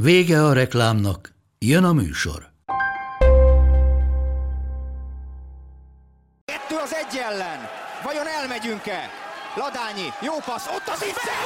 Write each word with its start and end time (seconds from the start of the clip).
Vége 0.00 0.44
a 0.44 0.52
reklámnak, 0.52 1.32
jön 1.58 1.84
a 1.84 1.92
műsor. 1.92 2.50
Kettő 6.44 6.76
az 6.84 6.94
egy 6.94 7.18
ellen. 7.28 7.60
Vajon 8.04 8.26
elmegyünk-e? 8.26 9.10
Ladányi, 9.56 10.08
jó 10.28 10.34
passz, 10.48 10.66
ott 10.76 10.88
az 10.94 11.02
Itzer! 11.10 11.44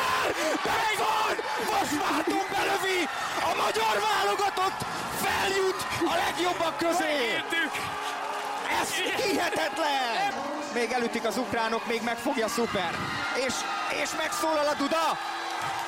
Megvan! 0.84 1.34
Most 1.70 1.94
váltunk 2.08 2.46
belövi! 2.56 3.00
A 3.50 3.52
magyar 3.62 3.94
válogatott 4.08 4.80
feljut 5.24 5.80
a 6.12 6.14
legjobbak 6.24 6.76
közé! 6.84 7.16
Ez 8.80 8.88
hihetetlen! 9.24 10.30
Még 10.74 10.90
elütik 10.90 11.24
az 11.24 11.36
ukránok, 11.36 11.86
még 11.86 12.00
megfogja 12.04 12.48
szuper. 12.48 12.92
És, 13.46 13.54
és 14.02 14.10
megszólal 14.22 14.66
a 14.72 14.74
Duda! 14.74 15.06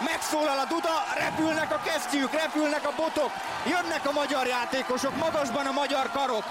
Megszólal 0.00 0.58
a 0.58 0.64
Duda, 0.64 1.04
repülnek 1.18 1.72
a 1.72 1.80
kesztyűk, 1.84 2.32
repülnek 2.32 2.86
a 2.86 2.92
botok, 2.96 3.30
jönnek 3.66 4.06
a 4.06 4.12
magyar 4.12 4.46
játékosok, 4.46 5.16
magasban 5.16 5.66
a 5.66 5.72
magyar 5.72 6.10
karok. 6.10 6.44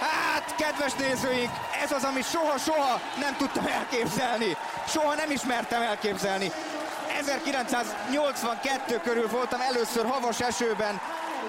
Hát, 0.00 0.54
kedves 0.56 0.92
nézőink, 0.94 1.50
ez 1.82 1.92
az, 1.92 2.04
amit 2.04 2.30
soha-soha 2.30 3.00
nem 3.20 3.36
tudtam 3.36 3.66
elképzelni. 3.66 4.56
Soha 4.88 5.14
nem 5.14 5.30
ismertem 5.30 5.82
elképzelni. 5.82 6.52
1982 7.18 9.00
körül 9.00 9.28
voltam 9.28 9.60
először 9.60 10.06
havas 10.06 10.40
esőben, 10.40 11.00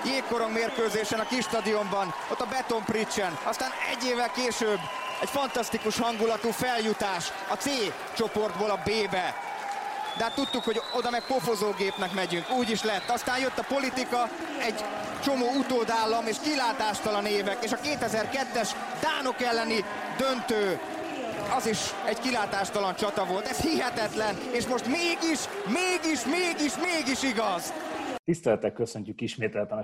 jégkorong 0.05 0.51
mérkőzésen 0.53 1.19
a 1.19 1.27
kis 1.27 1.43
stadionban, 1.43 2.13
ott 2.29 2.41
a 2.41 2.45
Betonpricsen. 2.45 3.37
Aztán 3.43 3.71
egy 3.91 4.05
évvel 4.05 4.31
később 4.31 4.79
egy 5.21 5.29
fantasztikus 5.29 5.99
hangulatú 5.99 6.49
feljutás 6.49 7.31
a 7.47 7.53
C 7.53 7.69
csoportból 8.17 8.69
a 8.69 8.79
B-be 8.83 9.50
de 10.21 10.27
hát 10.27 10.35
tudtuk, 10.35 10.63
hogy 10.63 10.81
oda 10.97 11.09
meg 11.09 11.23
pofozógépnek 11.25 12.13
megyünk. 12.13 12.45
Úgy 12.59 12.69
is 12.69 12.83
lett. 12.83 13.09
Aztán 13.09 13.39
jött 13.39 13.57
a 13.57 13.65
politika, 13.73 14.21
egy 14.67 14.79
csomó 15.23 15.45
utódállam 15.61 16.25
és 16.27 16.37
kilátástalan 16.39 17.25
évek, 17.25 17.63
és 17.63 17.71
a 17.71 17.77
2002-es 17.77 18.69
Dánok 19.01 19.41
elleni 19.41 19.79
döntő 20.17 20.79
az 21.57 21.67
is 21.67 21.79
egy 22.07 22.19
kilátástalan 22.19 22.95
csata 22.95 23.25
volt. 23.25 23.45
Ez 23.45 23.61
hihetetlen, 23.61 24.35
és 24.53 24.67
most 24.67 24.85
mégis, 24.87 25.39
mégis, 25.79 26.21
mégis, 26.25 26.73
mégis 26.87 27.23
igaz. 27.23 27.73
Tisztelettel 28.23 28.71
köszöntjük 28.71 29.21
ismételten 29.21 29.77
a 29.77 29.83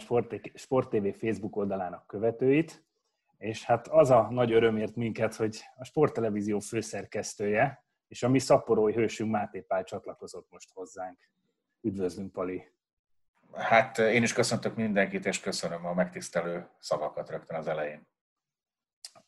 Sport 0.53 0.89
TV 0.89 1.07
Facebook 1.19 1.55
oldalának 1.55 2.07
követőit, 2.07 2.85
és 3.37 3.63
hát 3.63 3.87
az 3.87 4.09
a 4.09 4.27
nagy 4.31 4.51
örömért 4.51 4.95
minket, 4.95 5.35
hogy 5.35 5.59
a 5.77 5.83
Sporttelevízió 5.83 6.59
főszerkesztője, 6.59 7.86
és 8.07 8.23
a 8.23 8.29
mi 8.29 8.39
szaporói 8.39 8.93
hősünk 8.93 9.31
Máté 9.31 9.59
Pál 9.59 9.83
csatlakozott 9.83 10.47
most 10.49 10.69
hozzánk. 10.73 11.17
Üdvözlünk, 11.81 12.31
Pali! 12.31 12.63
Hát 13.53 13.97
én 13.97 14.23
is 14.23 14.33
köszöntök 14.33 14.75
mindenkit, 14.75 15.25
és 15.25 15.39
köszönöm 15.39 15.85
a 15.85 15.93
megtisztelő 15.93 16.69
szavakat 16.79 17.29
rögtön 17.29 17.57
az 17.57 17.67
elején. 17.67 18.07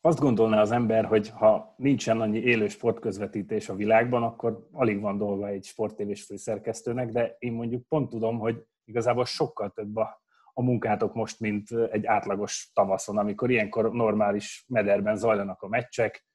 Azt 0.02 0.20
gondolná 0.20 0.62
az 0.62 0.72
ember, 0.72 1.06
hogy 1.06 1.30
ha 1.30 1.74
nincsen 1.78 2.22
annyi 2.22 2.40
élő 2.40 2.68
sportközvetítés 2.68 3.70
a 3.70 3.76
világban, 3.76 4.24
akkor 4.24 4.68
alig 4.72 5.02
van 5.02 5.18
dolga 5.18 5.48
egy 5.48 5.64
sporttévés 5.64 6.24
főszerkesztőnek, 6.24 7.10
de 7.10 7.36
én 7.40 7.54
mondjuk 7.54 7.88
pont 7.88 8.10
tudom, 8.10 8.40
hogy 8.40 8.66
igazából 8.86 9.26
sokkal 9.26 9.70
több 9.70 9.96
a, 9.96 10.22
a 10.54 10.62
munkátok 10.62 11.14
most, 11.14 11.40
mint 11.40 11.72
egy 11.72 12.06
átlagos 12.06 12.72
tavaszon, 12.74 13.18
amikor 13.18 13.50
ilyenkor 13.50 13.92
normális 13.92 14.66
mederben 14.68 15.16
zajlanak 15.16 15.62
a 15.62 15.68
meccsek, 15.68 16.26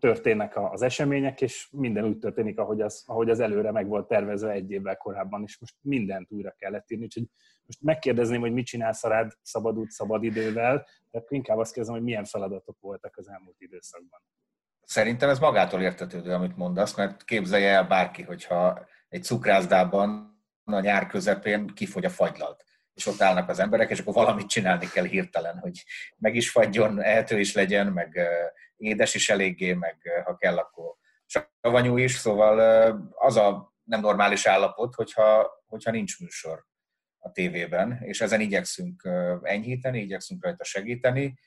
történnek 0.00 0.72
az 0.72 0.82
események, 0.82 1.40
és 1.40 1.68
minden 1.70 2.04
úgy 2.04 2.18
történik, 2.18 2.58
ahogy 2.58 2.80
az, 2.80 3.02
ahogy 3.06 3.30
az 3.30 3.40
előre 3.40 3.72
meg 3.72 3.86
volt 3.86 4.08
tervezve 4.08 4.50
egy 4.50 4.70
évvel 4.70 4.96
korábban, 4.96 5.42
és 5.42 5.58
most 5.58 5.74
mindent 5.80 6.30
újra 6.30 6.54
kellett 6.58 6.90
írni. 6.90 7.04
Úgyhogy 7.04 7.26
most 7.66 7.82
megkérdezném, 7.82 8.40
hogy 8.40 8.52
mit 8.52 8.66
csinálsz 8.66 9.04
a 9.04 9.08
rád 9.08 9.32
szabad 9.42 9.90
szabad 9.90 10.24
idővel, 10.24 10.86
de 11.10 11.24
inkább 11.28 11.58
azt 11.58 11.72
kérdezem, 11.72 11.96
hogy 11.96 12.04
milyen 12.04 12.24
feladatok 12.24 12.76
voltak 12.80 13.16
az 13.16 13.28
elmúlt 13.28 13.60
időszakban. 13.60 14.20
Szerintem 14.82 15.28
ez 15.28 15.38
magától 15.38 15.80
értetődő, 15.80 16.32
amit 16.32 16.56
mondasz, 16.56 16.96
mert 16.96 17.24
képzelje 17.24 17.70
el 17.70 17.84
bárki, 17.84 18.22
hogyha 18.22 18.86
egy 19.08 19.22
cukrászdában 19.22 20.38
a 20.64 20.80
nyár 20.80 21.06
közepén 21.06 21.66
kifogy 21.66 22.04
a 22.04 22.10
fagylalt 22.10 22.64
és 22.94 23.06
ott 23.06 23.20
állnak 23.20 23.48
az 23.48 23.58
emberek, 23.58 23.90
és 23.90 23.98
akkor 23.98 24.14
valamit 24.14 24.48
csinálni 24.48 24.86
kell 24.88 25.04
hirtelen, 25.04 25.58
hogy 25.58 25.84
meg 26.16 26.34
is 26.34 26.50
fagyjon, 26.50 27.02
ehető 27.02 27.38
is 27.38 27.54
legyen, 27.54 27.86
meg 27.86 28.18
édes 28.80 29.14
is 29.14 29.28
eléggé, 29.28 29.72
meg 29.72 29.96
ha 30.24 30.36
kell, 30.36 30.56
akkor 30.56 30.94
savanyú 31.26 31.96
is, 31.96 32.14
szóval 32.14 32.58
az 33.14 33.36
a 33.36 33.74
nem 33.82 34.00
normális 34.00 34.46
állapot, 34.46 34.94
hogyha, 34.94 35.50
hogyha 35.66 35.90
nincs 35.90 36.20
műsor 36.20 36.64
a 37.18 37.30
tévében, 37.32 37.98
és 38.02 38.20
ezen 38.20 38.40
igyekszünk 38.40 39.08
enyhíteni, 39.42 40.00
igyekszünk 40.00 40.44
rajta 40.44 40.64
segíteni. 40.64 41.38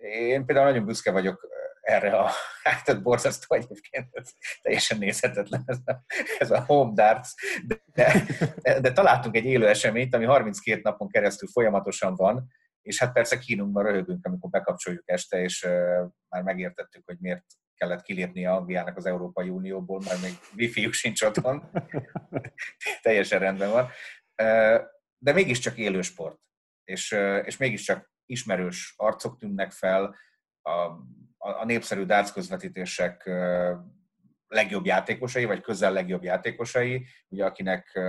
Én 0.00 0.44
például 0.44 0.66
nagyon 0.66 0.84
büszke 0.84 1.10
vagyok 1.10 1.48
erre 1.80 2.16
a, 2.16 2.30
hát 2.62 3.02
borzasztó 3.02 3.54
egyébként, 3.54 4.08
ez 4.12 4.30
teljesen 4.62 4.98
nézhetetlen 4.98 5.62
ez 5.66 5.78
a, 5.84 6.04
ez 6.38 6.50
a 6.50 6.64
home 6.64 6.92
darts, 6.94 7.28
de, 7.66 7.82
de, 7.92 8.80
de 8.80 8.92
találtunk 8.92 9.36
egy 9.36 9.44
élő 9.44 9.68
eseményt, 9.68 10.14
ami 10.14 10.24
32 10.24 10.80
napon 10.82 11.08
keresztül 11.08 11.48
folyamatosan 11.48 12.14
van, 12.14 12.52
és 12.84 12.98
hát 12.98 13.12
persze 13.12 13.38
kínunkban 13.38 13.84
röhögünk, 13.84 14.26
amikor 14.26 14.50
bekapcsoljuk 14.50 15.02
este, 15.10 15.40
és 15.40 15.66
már 16.28 16.42
megértettük, 16.42 17.02
hogy 17.06 17.16
miért 17.20 17.44
kellett 17.74 18.02
kilépni 18.02 18.46
Angliának 18.46 18.96
az 18.96 19.06
Európai 19.06 19.48
Unióból, 19.48 20.00
mert 20.04 20.22
még 20.22 20.32
wifi-juk 20.56 20.92
sincs 20.92 21.22
otthon. 21.22 21.70
Teljesen 23.02 23.38
rendben 23.38 23.70
van. 23.70 23.88
De 25.18 25.32
mégiscsak 25.32 25.76
élő 25.76 26.02
sport, 26.02 26.38
és, 26.84 27.10
és 27.44 27.56
mégiscsak 27.56 28.12
ismerős 28.26 28.94
arcok 28.96 29.38
tűnnek 29.38 29.70
fel, 29.70 30.16
a, 30.62 30.78
a 31.38 31.64
népszerű 31.64 32.04
darts 32.04 32.32
közvetítések 32.32 33.30
legjobb 34.46 34.86
játékosai, 34.86 35.44
vagy 35.44 35.60
közel 35.60 35.92
legjobb 35.92 36.22
játékosai, 36.22 37.06
ugye 37.28 37.44
akinek 37.44 38.00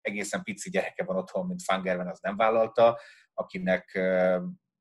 egészen 0.00 0.42
pici 0.42 0.70
gyereke 0.70 1.04
van 1.04 1.16
otthon, 1.16 1.46
mint 1.46 1.62
Fangerven, 1.62 2.08
az 2.08 2.20
nem 2.20 2.36
vállalta, 2.36 3.00
akinek 3.40 4.00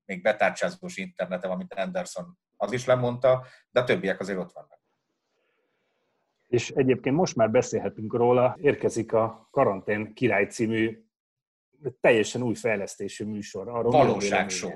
még 0.05 0.21
betárcsázós 0.21 0.97
internete 0.97 1.47
van, 1.47 1.57
mint 1.57 1.73
Anderson, 1.73 2.37
az 2.57 2.71
is 2.71 2.85
lemondta, 2.85 3.45
de 3.69 3.79
a 3.79 3.83
többiek 3.83 4.19
azért 4.19 4.39
ott 4.39 4.51
vannak. 4.51 4.79
És 6.47 6.69
egyébként 6.69 7.15
most 7.15 7.35
már 7.35 7.51
beszélhetünk 7.51 8.13
róla, 8.13 8.57
érkezik 8.61 9.13
a 9.13 9.47
Karantén 9.51 10.13
Király 10.13 10.45
című 10.45 11.03
teljesen 12.01 12.41
új 12.41 12.55
fejlesztésű 12.55 13.25
műsor. 13.25 13.67
Arról 13.67 13.91
Valóságshow. 13.91 14.71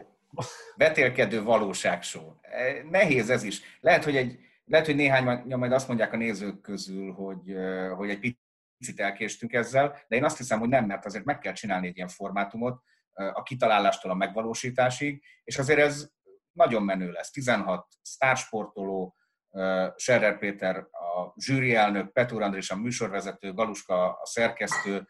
Betélkedő 0.78 1.44
valóságshow. 1.44 2.32
E, 2.42 2.84
nehéz 2.90 3.30
ez 3.30 3.44
is. 3.44 3.62
Lehet, 3.80 4.04
hogy, 4.04 4.16
egy, 4.16 4.40
lehet, 4.66 4.86
hogy 4.86 4.96
néhány 4.96 5.24
majd 5.46 5.72
azt 5.72 5.88
mondják 5.88 6.14
a 6.14 6.18
nézők 6.18 6.62
közül, 6.62 7.12
hogy, 7.12 7.56
hogy 7.96 8.10
egy 8.10 8.38
picit 8.78 9.00
elkéstünk 9.00 9.54
ezzel, 9.54 9.98
de 10.08 10.16
én 10.16 10.24
azt 10.24 10.38
hiszem, 10.38 10.60
hogy 10.60 10.70
nem, 10.70 10.86
mert 10.86 11.06
azért 11.06 11.26
meg 11.26 11.40
kell 11.40 11.54
csinálni 11.54 11.88
egy 11.88 11.96
ilyen 11.96 12.08
formátumot, 12.08 12.82
a 13.14 13.44
kitalálástól 13.44 14.12
a 14.12 14.16
megvalósításig, 14.16 15.24
és 15.44 15.58
azért 15.58 15.80
ez 15.80 16.10
nagyon 16.52 16.84
menő 16.84 17.12
lesz. 17.12 17.32
16 17.32 17.88
sztársportoló, 18.02 19.16
Serrer 19.96 20.38
Péter 20.38 20.78
a 20.78 21.34
zsűri 21.36 21.76
elnök, 21.76 22.12
Petúr 22.12 22.42
Andrés 22.42 22.70
a 22.70 22.76
műsorvezető, 22.76 23.54
Galuska 23.54 24.14
a 24.14 24.26
szerkesztő, 24.26 25.08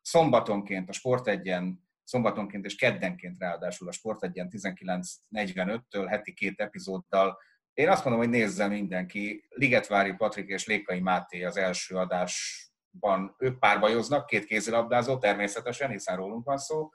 szombatonként 0.00 0.88
a 0.88 0.92
Sport 0.92 1.28
egyen, 1.28 1.88
szombatonként 2.04 2.64
és 2.64 2.74
keddenként 2.74 3.38
ráadásul 3.38 3.88
a 3.88 3.92
Sport 3.92 4.24
egyen 4.24 4.48
19.45-től 4.50 6.06
heti 6.08 6.34
két 6.34 6.60
epizóddal. 6.60 7.38
Én 7.72 7.88
azt 7.88 8.04
mondom, 8.04 8.22
hogy 8.22 8.30
nézze 8.30 8.68
mindenki. 8.68 9.46
Ligetvári 9.48 10.12
Patrik 10.12 10.48
és 10.48 10.66
Lékai 10.66 11.00
Máté 11.00 11.44
az 11.44 11.56
első 11.56 11.96
adásban 11.96 13.34
ők 13.38 13.58
párbajoznak, 13.58 14.26
két 14.26 14.44
kézilabdázó 14.44 15.18
természetesen, 15.18 15.90
hiszen 15.90 16.16
rólunk 16.16 16.44
van 16.44 16.58
szó, 16.58 16.90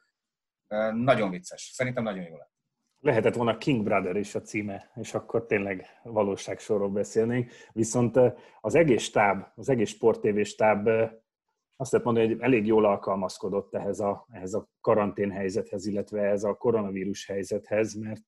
nagyon 0.93 1.29
vicces. 1.29 1.71
Szerintem 1.73 2.03
nagyon 2.03 2.23
jó 2.23 2.37
lett. 2.37 2.51
Lehetett 2.99 3.35
volna 3.35 3.57
King 3.57 3.83
Brother 3.83 4.15
is 4.15 4.35
a 4.35 4.41
címe, 4.41 4.91
és 4.95 5.13
akkor 5.13 5.45
tényleg 5.45 5.85
valóságsorról 6.03 6.89
beszélnénk. 6.89 7.51
Viszont 7.71 8.19
az 8.61 8.75
egész 8.75 9.03
stáb, 9.03 9.45
az 9.55 9.69
egész 9.69 9.89
sporttévés 9.89 10.49
stáb 10.49 10.89
azt 11.75 11.91
lehet 11.91 12.05
mondani, 12.05 12.27
hogy 12.27 12.41
elég 12.41 12.65
jól 12.65 12.85
alkalmazkodott 12.85 13.75
ehhez 13.75 13.99
a, 13.99 14.25
ehhez 14.29 14.53
a 14.53 14.67
karantén 14.81 15.31
helyzethez, 15.31 15.85
illetve 15.85 16.21
ehhez 16.21 16.43
a 16.43 16.53
koronavírus 16.53 17.25
helyzethez, 17.25 17.93
mert 17.93 18.27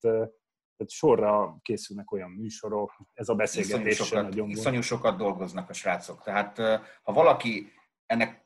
tehát 0.77 0.91
sorra 0.91 1.57
készülnek 1.61 2.11
olyan 2.11 2.31
műsorok, 2.31 2.91
ez 3.13 3.29
a 3.29 3.35
beszélgetés 3.35 3.91
iszonyú 3.91 4.07
sokat, 4.09 4.29
nagyon 4.29 4.49
iszonyú 4.49 4.81
sokat 4.81 5.17
dolgoznak 5.17 5.69
a 5.69 5.73
srácok. 5.73 6.23
Tehát 6.23 6.57
ha 7.03 7.13
valaki 7.13 7.67
ennek 8.05 8.44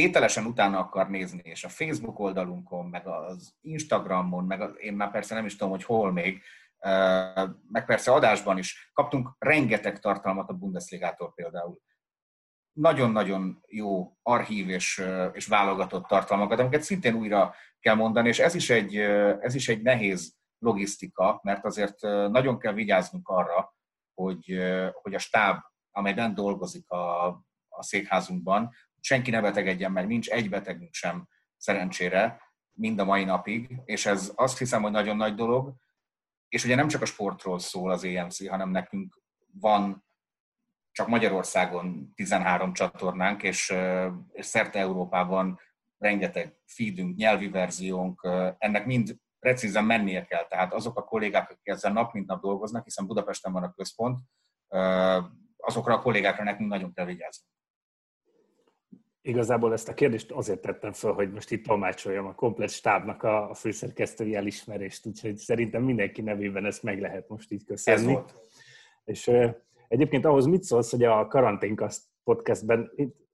tételesen 0.00 0.44
utána 0.44 0.78
akar 0.78 1.08
nézni, 1.10 1.40
és 1.44 1.64
a 1.64 1.68
Facebook 1.68 2.18
oldalunkon, 2.18 2.86
meg 2.86 3.06
az 3.06 3.54
Instagramon, 3.60 4.44
meg 4.44 4.60
az, 4.60 4.70
én 4.78 4.92
már 4.92 5.10
persze 5.10 5.34
nem 5.34 5.44
is 5.44 5.56
tudom, 5.56 5.70
hogy 5.70 5.84
hol 5.84 6.12
még, 6.12 6.42
meg 7.68 7.84
persze 7.86 8.12
adásban 8.12 8.58
is 8.58 8.90
kaptunk 8.92 9.36
rengeteg 9.38 9.98
tartalmat 9.98 10.48
a 10.48 10.52
Bundesligától 10.52 11.32
például. 11.34 11.80
Nagyon-nagyon 12.72 13.62
jó 13.66 14.16
archív 14.22 14.68
és, 14.68 15.04
és 15.32 15.46
válogatott 15.46 16.06
tartalmakat, 16.06 16.58
amiket 16.58 16.82
szintén 16.82 17.14
újra 17.14 17.54
kell 17.80 17.94
mondani, 17.94 18.28
és 18.28 18.38
ez 18.38 18.54
is 18.54 18.70
egy, 18.70 18.96
ez 19.40 19.54
is 19.54 19.68
egy 19.68 19.82
nehéz 19.82 20.34
logisztika, 20.58 21.40
mert 21.42 21.64
azért 21.64 22.00
nagyon 22.30 22.58
kell 22.58 22.72
vigyáznunk 22.72 23.28
arra, 23.28 23.74
hogy, 24.14 24.58
hogy 25.02 25.14
a 25.14 25.18
stáb, 25.18 25.58
amelyben 25.90 26.34
dolgozik 26.34 26.90
a, 26.90 27.26
a 27.68 27.82
székházunkban, 27.82 28.70
senki 29.00 29.30
ne 29.30 29.40
betegedjen 29.40 29.92
meg, 29.92 30.06
nincs 30.06 30.28
egy 30.28 30.48
betegünk 30.48 30.94
sem 30.94 31.28
szerencsére, 31.56 32.40
mind 32.72 32.98
a 32.98 33.04
mai 33.04 33.24
napig, 33.24 33.80
és 33.84 34.06
ez 34.06 34.32
azt 34.34 34.58
hiszem, 34.58 34.82
hogy 34.82 34.90
nagyon 34.90 35.16
nagy 35.16 35.34
dolog, 35.34 35.74
és 36.48 36.64
ugye 36.64 36.74
nem 36.74 36.88
csak 36.88 37.02
a 37.02 37.06
sportról 37.06 37.58
szól 37.58 37.90
az 37.90 38.04
EMC, 38.04 38.48
hanem 38.48 38.70
nekünk 38.70 39.22
van 39.52 40.04
csak 40.92 41.08
Magyarországon 41.08 42.12
13 42.14 42.72
csatornánk, 42.72 43.42
és, 43.42 43.74
és 44.32 44.46
szerte 44.46 44.78
Európában 44.78 45.60
rengeteg 45.98 46.56
feedünk, 46.66 47.16
nyelvi 47.16 47.48
verziónk, 47.48 48.28
ennek 48.58 48.86
mind 48.86 49.16
precízen 49.38 49.84
mennie 49.84 50.24
kell. 50.24 50.46
Tehát 50.46 50.74
azok 50.74 50.98
a 50.98 51.04
kollégák, 51.04 51.50
akik 51.50 51.68
ezzel 51.68 51.92
nap 51.92 52.12
mint 52.12 52.26
nap 52.26 52.42
dolgoznak, 52.42 52.84
hiszen 52.84 53.06
Budapesten 53.06 53.52
van 53.52 53.62
a 53.62 53.72
központ, 53.72 54.18
azokra 55.56 55.94
a 55.94 56.00
kollégákra 56.00 56.44
nekünk 56.44 56.68
nagyon 56.68 56.92
kell 56.92 57.04
vigyázni. 57.04 57.46
Igazából 59.22 59.72
ezt 59.72 59.88
a 59.88 59.94
kérdést 59.94 60.30
azért 60.30 60.60
tettem 60.60 60.92
fel, 60.92 61.12
hogy 61.12 61.32
most 61.32 61.50
itt 61.50 61.64
tolmácsoljam 61.64 62.26
a 62.26 62.34
komplet 62.34 62.70
stábnak 62.70 63.22
a, 63.22 63.50
a 63.50 63.54
főszerkesztői 63.54 64.34
elismerést, 64.34 65.06
úgyhogy 65.06 65.36
szerintem 65.36 65.82
mindenki 65.82 66.22
nevében 66.22 66.64
ezt 66.64 66.82
meg 66.82 67.00
lehet 67.00 67.28
most 67.28 67.52
így 67.52 67.64
köszönni. 67.64 67.98
Ez 67.98 68.04
volt. 68.04 68.34
És 69.04 69.26
uh, 69.26 69.54
egyébként 69.88 70.24
ahhoz 70.24 70.46
mit 70.46 70.62
szólsz, 70.62 70.90
hogy 70.90 71.04
a 71.04 71.26
Karanténkast 71.26 72.02
podcastben 72.24 72.90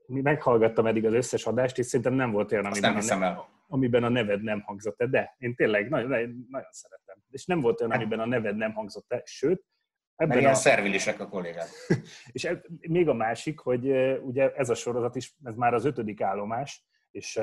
mi 0.07 0.21
meghallgattam 0.21 0.87
eddig 0.87 1.07
az 1.07 1.13
összes 1.13 1.47
adást, 1.47 1.79
és 1.79 1.87
szerintem 1.87 2.15
nem 2.15 2.31
volt 2.31 2.53
olyan, 2.53 2.65
amiben, 2.65 3.05
nem 3.07 3.23
a, 3.23 3.49
amiben 3.69 4.05
a 4.05 4.09
neved 4.09 4.43
nem 4.43 4.61
hangzott 4.61 5.03
de 5.03 5.37
én 5.39 5.55
tényleg 5.55 5.89
nagyon, 5.89 6.09
nagyon 6.51 6.71
szeretem. 6.71 7.17
És 7.31 7.47
nem 7.47 7.61
volt 7.61 7.81
olyan, 7.81 7.93
amiben 7.93 8.21
a 8.21 8.27
neved 8.27 8.57
nem 8.57 8.73
hangzott 8.73 9.23
sőt, 9.25 9.65
Ebben 10.17 10.39
ilyen 10.39 10.51
a... 10.51 10.55
szervilisek 10.55 11.21
a 11.21 11.29
kollégák. 11.29 11.69
és 12.33 12.45
ez, 12.45 12.57
még 12.89 13.09
a 13.09 13.15
másik, 13.15 13.59
hogy 13.59 13.91
ugye 14.23 14.53
ez 14.55 14.71
a 14.71 14.75
sorozat 14.75 15.17
is, 15.17 15.35
ez 15.43 15.55
már 15.55 15.75
az 15.75 15.85
ötödik 15.85 16.21
állomás, 16.21 16.85
és 17.11 17.37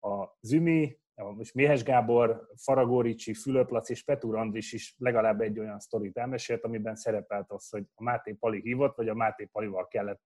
a 0.00 0.36
Zümi, 0.40 0.98
most 1.14 1.54
Méhes 1.54 1.82
Gábor, 1.82 2.48
Faragóricsi, 2.56 3.34
Fülöp 3.34 3.70
Laci 3.70 3.92
és 3.92 4.04
Petúr 4.04 4.36
Andris 4.36 4.72
is 4.72 4.94
legalább 4.98 5.40
egy 5.40 5.58
olyan 5.58 5.80
sztorit 5.80 6.16
elmesélt, 6.16 6.64
amiben 6.64 6.96
szerepelt 6.96 7.50
az, 7.50 7.68
hogy 7.68 7.84
a 7.94 8.02
Máté 8.02 8.32
Pali 8.32 8.60
hívott, 8.60 8.96
vagy 8.96 9.08
a 9.08 9.14
Máté 9.14 9.44
Palival 9.44 9.88
kellett 9.88 10.20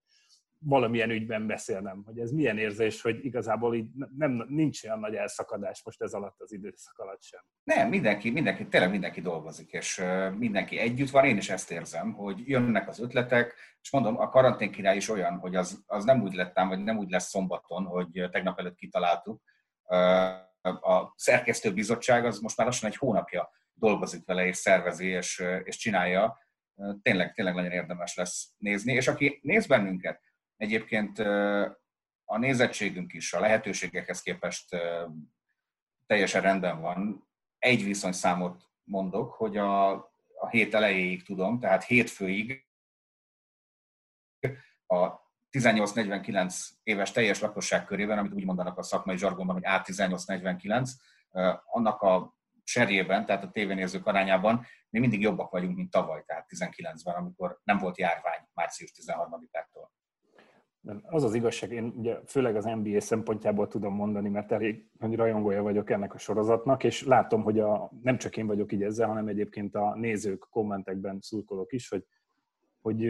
valamilyen 0.65 1.09
ügyben 1.09 1.47
beszélnem, 1.47 2.03
hogy 2.05 2.19
ez 2.19 2.31
milyen 2.31 2.57
érzés, 2.57 3.01
hogy 3.01 3.25
igazából 3.25 3.75
így 3.75 3.87
nem, 4.17 4.45
nincs 4.47 4.83
olyan 4.83 4.99
nagy 4.99 5.15
elszakadás 5.15 5.83
most 5.83 6.01
ez 6.01 6.13
alatt 6.13 6.41
az 6.41 6.51
időszak 6.51 6.97
alatt 6.97 7.21
sem. 7.21 7.41
Nem, 7.63 7.89
mindenki, 7.89 8.29
mindenki, 8.29 8.67
tényleg 8.67 8.89
mindenki 8.89 9.21
dolgozik, 9.21 9.71
és 9.71 10.03
mindenki 10.37 10.77
együtt 10.77 11.09
van, 11.09 11.25
én 11.25 11.37
is 11.37 11.49
ezt 11.49 11.71
érzem, 11.71 12.13
hogy 12.13 12.47
jönnek 12.47 12.87
az 12.87 12.99
ötletek, 12.99 13.53
és 13.81 13.91
mondom, 13.91 14.19
a 14.19 14.29
karantén 14.29 14.71
király 14.71 14.95
is 14.95 15.09
olyan, 15.09 15.37
hogy 15.37 15.55
az, 15.55 15.83
az 15.85 16.03
nem 16.03 16.21
úgy 16.21 16.33
lettem, 16.33 16.67
vagy 16.67 16.83
nem 16.83 16.97
úgy 16.97 17.09
lesz 17.09 17.29
szombaton, 17.29 17.85
hogy 17.85 18.29
tegnap 18.31 18.59
előtt 18.59 18.75
kitaláltuk. 18.75 19.41
A 20.61 21.13
szerkesztőbizottság 21.15 22.25
az 22.25 22.39
most 22.39 22.57
már 22.57 22.67
lassan 22.67 22.89
egy 22.89 22.97
hónapja 22.97 23.49
dolgozik 23.73 24.25
vele, 24.25 24.45
és 24.45 24.57
szervezi, 24.57 25.07
és, 25.07 25.43
és 25.63 25.77
csinálja. 25.77 26.37
Tényleg, 27.01 27.33
tényleg 27.33 27.55
nagyon 27.55 27.71
érdemes 27.71 28.15
lesz 28.15 28.53
nézni, 28.57 28.93
és 28.93 29.07
aki 29.07 29.39
néz 29.41 29.67
bennünket, 29.67 30.21
Egyébként 30.57 31.19
a 32.25 32.37
nézettségünk 32.37 33.13
is 33.13 33.33
a 33.33 33.39
lehetőségekhez 33.39 34.21
képest 34.21 34.75
teljesen 36.05 36.41
rendben 36.41 36.81
van. 36.81 37.27
Egy 37.59 37.83
viszonyszámot 37.83 38.69
mondok, 38.83 39.33
hogy 39.33 39.57
a, 39.57 39.91
a 40.39 40.49
hét 40.49 40.73
elejéig 40.73 41.23
tudom, 41.23 41.59
tehát 41.59 41.83
hétfőig 41.83 42.67
a 44.87 45.21
18-49 45.51 46.67
éves 46.83 47.11
teljes 47.11 47.39
lakosság 47.39 47.85
körében, 47.85 48.17
amit 48.17 48.33
úgy 48.33 48.45
mondanak 48.45 48.77
a 48.77 48.83
szakmai 48.83 49.17
zsargonban, 49.17 49.55
hogy 49.55 49.65
A18-49, 49.65 50.89
annak 51.65 52.01
a 52.01 52.37
serjében, 52.63 53.25
tehát 53.25 53.43
a 53.43 53.49
tévénézők 53.49 54.05
arányában 54.05 54.65
mi 54.89 54.99
mindig 54.99 55.21
jobbak 55.21 55.51
vagyunk, 55.51 55.75
mint 55.75 55.91
tavaly, 55.91 56.23
tehát 56.25 56.47
19-ben, 56.49 57.15
amikor 57.15 57.59
nem 57.63 57.77
volt 57.77 57.97
járvány 57.97 58.47
március 58.53 58.91
13-ától. 59.01 59.87
Az 61.03 61.23
az 61.23 61.33
igazság, 61.33 61.71
én 61.71 61.93
ugye 61.97 62.19
főleg 62.25 62.55
az 62.55 62.63
NBA 62.63 63.01
szempontjából 63.01 63.67
tudom 63.67 63.93
mondani, 63.93 64.29
mert 64.29 64.51
elég 64.51 64.89
hogy 64.99 65.15
rajongója 65.15 65.61
vagyok 65.61 65.89
ennek 65.89 66.13
a 66.13 66.17
sorozatnak, 66.17 66.83
és 66.83 67.05
látom, 67.05 67.43
hogy 67.43 67.59
a, 67.59 67.91
nem 68.01 68.17
csak 68.17 68.37
én 68.37 68.47
vagyok 68.47 68.71
így 68.71 68.83
ezzel, 68.83 69.07
hanem 69.07 69.27
egyébként 69.27 69.75
a 69.75 69.95
nézők 69.95 70.47
kommentekben 70.49 71.17
szurkolok 71.21 71.73
is, 71.73 71.89
hogy, 71.89 72.05
hogy 72.81 73.05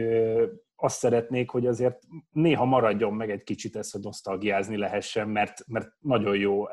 azt 0.76 0.98
szeretnék, 0.98 1.50
hogy 1.50 1.66
azért 1.66 1.98
néha 2.30 2.64
maradjon 2.64 3.14
meg 3.14 3.30
egy 3.30 3.42
kicsit 3.42 3.76
ez, 3.76 3.90
hogy 3.90 4.00
nosztalgiázni 4.00 4.76
lehessen, 4.76 5.28
mert, 5.28 5.66
mert 5.66 5.88
nagyon 6.00 6.36
jó 6.36 6.64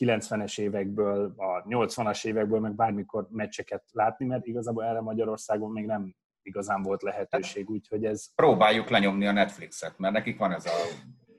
90-es 0.00 0.60
évekből, 0.60 1.34
a 1.36 1.62
80-as 1.62 2.26
évekből, 2.26 2.60
meg 2.60 2.74
bármikor 2.74 3.26
meccseket 3.30 3.84
látni, 3.92 4.26
mert 4.26 4.46
igazából 4.46 4.84
erre 4.84 5.00
Magyarországon 5.00 5.70
még 5.70 5.86
nem 5.86 6.14
igazán 6.48 6.82
volt 6.82 7.02
lehetőség, 7.02 7.70
úgyhogy 7.70 8.04
ez... 8.04 8.34
Próbáljuk 8.34 8.88
lenyomni 8.88 9.26
a 9.26 9.32
Netflixet, 9.32 9.98
mert 9.98 10.14
nekik 10.14 10.38
van 10.38 10.52
ez 10.52 10.66
a 10.66 10.72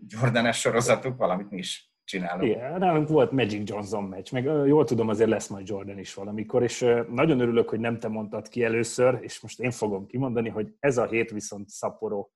Jordanes 0.07 0.59
sorozatuk, 0.59 1.17
valamit 1.17 1.49
mi 1.49 1.57
is 1.57 1.89
csinálunk. 2.09 2.43
Igen, 2.43 2.79
nálunk 2.79 3.07
volt 3.07 3.31
Magic 3.31 3.69
Johnson 3.69 4.03
meccs, 4.03 4.31
meg 4.31 4.43
jól 4.43 4.85
tudom, 4.85 5.09
azért 5.09 5.29
lesz 5.29 5.47
majd 5.47 5.67
Jordan 5.67 5.99
is 5.99 6.13
valamikor, 6.13 6.63
és 6.63 6.85
nagyon 7.09 7.39
örülök, 7.39 7.69
hogy 7.69 7.79
nem 7.79 7.99
te 7.99 8.07
mondtad 8.07 8.47
ki 8.47 8.63
először, 8.63 9.19
és 9.21 9.41
most 9.41 9.59
én 9.59 9.71
fogom 9.71 10.05
kimondani, 10.05 10.49
hogy 10.49 10.73
ez 10.79 10.97
a 10.97 11.05
hét 11.05 11.31
viszont 11.31 11.69
szaporó, 11.69 12.33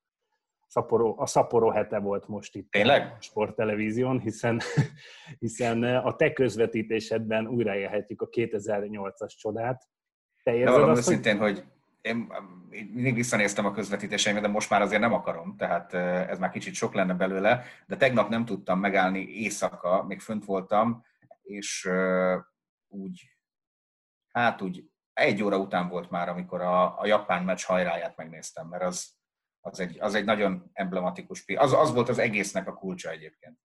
szaporó 0.66 1.14
a 1.18 1.26
szaporó 1.26 1.70
hete 1.70 1.98
volt 1.98 2.28
most 2.28 2.56
itt 2.56 2.70
Tényleg? 2.70 3.02
a 3.02 3.20
sporttelevízión, 3.20 4.20
hiszen, 4.20 4.60
hiszen 5.44 5.82
a 5.82 6.16
te 6.16 6.32
közvetítésedben 6.32 7.46
újraélhetjük 7.46 8.22
a 8.22 8.28
2008-as 8.28 9.36
csodát. 9.36 9.82
Te 10.42 10.54
érzed 10.54 10.84
De 10.84 10.90
azt, 10.90 11.08
őszintén, 11.08 11.38
hogy, 11.38 11.52
hogy 11.52 11.64
én, 12.04 12.32
mindig 12.70 13.14
visszanéztem 13.14 13.66
a 13.66 13.72
közvetítéseimet, 13.72 14.42
de 14.42 14.48
most 14.48 14.70
már 14.70 14.82
azért 14.82 15.00
nem 15.00 15.12
akarom, 15.12 15.56
tehát 15.56 15.94
ez 16.28 16.38
már 16.38 16.50
kicsit 16.50 16.74
sok 16.74 16.94
lenne 16.94 17.14
belőle, 17.14 17.64
de 17.86 17.96
tegnap 17.96 18.28
nem 18.28 18.44
tudtam 18.44 18.78
megállni 18.78 19.20
éjszaka, 19.20 20.02
még 20.02 20.20
fönt 20.20 20.44
voltam, 20.44 21.04
és 21.42 21.90
úgy, 22.88 23.36
hát 24.28 24.62
úgy 24.62 24.90
egy 25.12 25.42
óra 25.42 25.58
után 25.58 25.88
volt 25.88 26.10
már, 26.10 26.28
amikor 26.28 26.60
a, 26.60 26.98
a 26.98 27.06
japán 27.06 27.44
meccs 27.44 27.64
hajráját 27.64 28.16
megnéztem, 28.16 28.68
mert 28.68 28.82
az, 28.82 29.14
az, 29.60 29.80
egy, 29.80 30.00
az 30.00 30.14
egy 30.14 30.24
nagyon 30.24 30.70
emblematikus 30.72 31.44
az, 31.56 31.72
az 31.72 31.92
volt 31.92 32.08
az 32.08 32.18
egésznek 32.18 32.68
a 32.68 32.74
kulcsa 32.74 33.10
egyébként. 33.10 33.58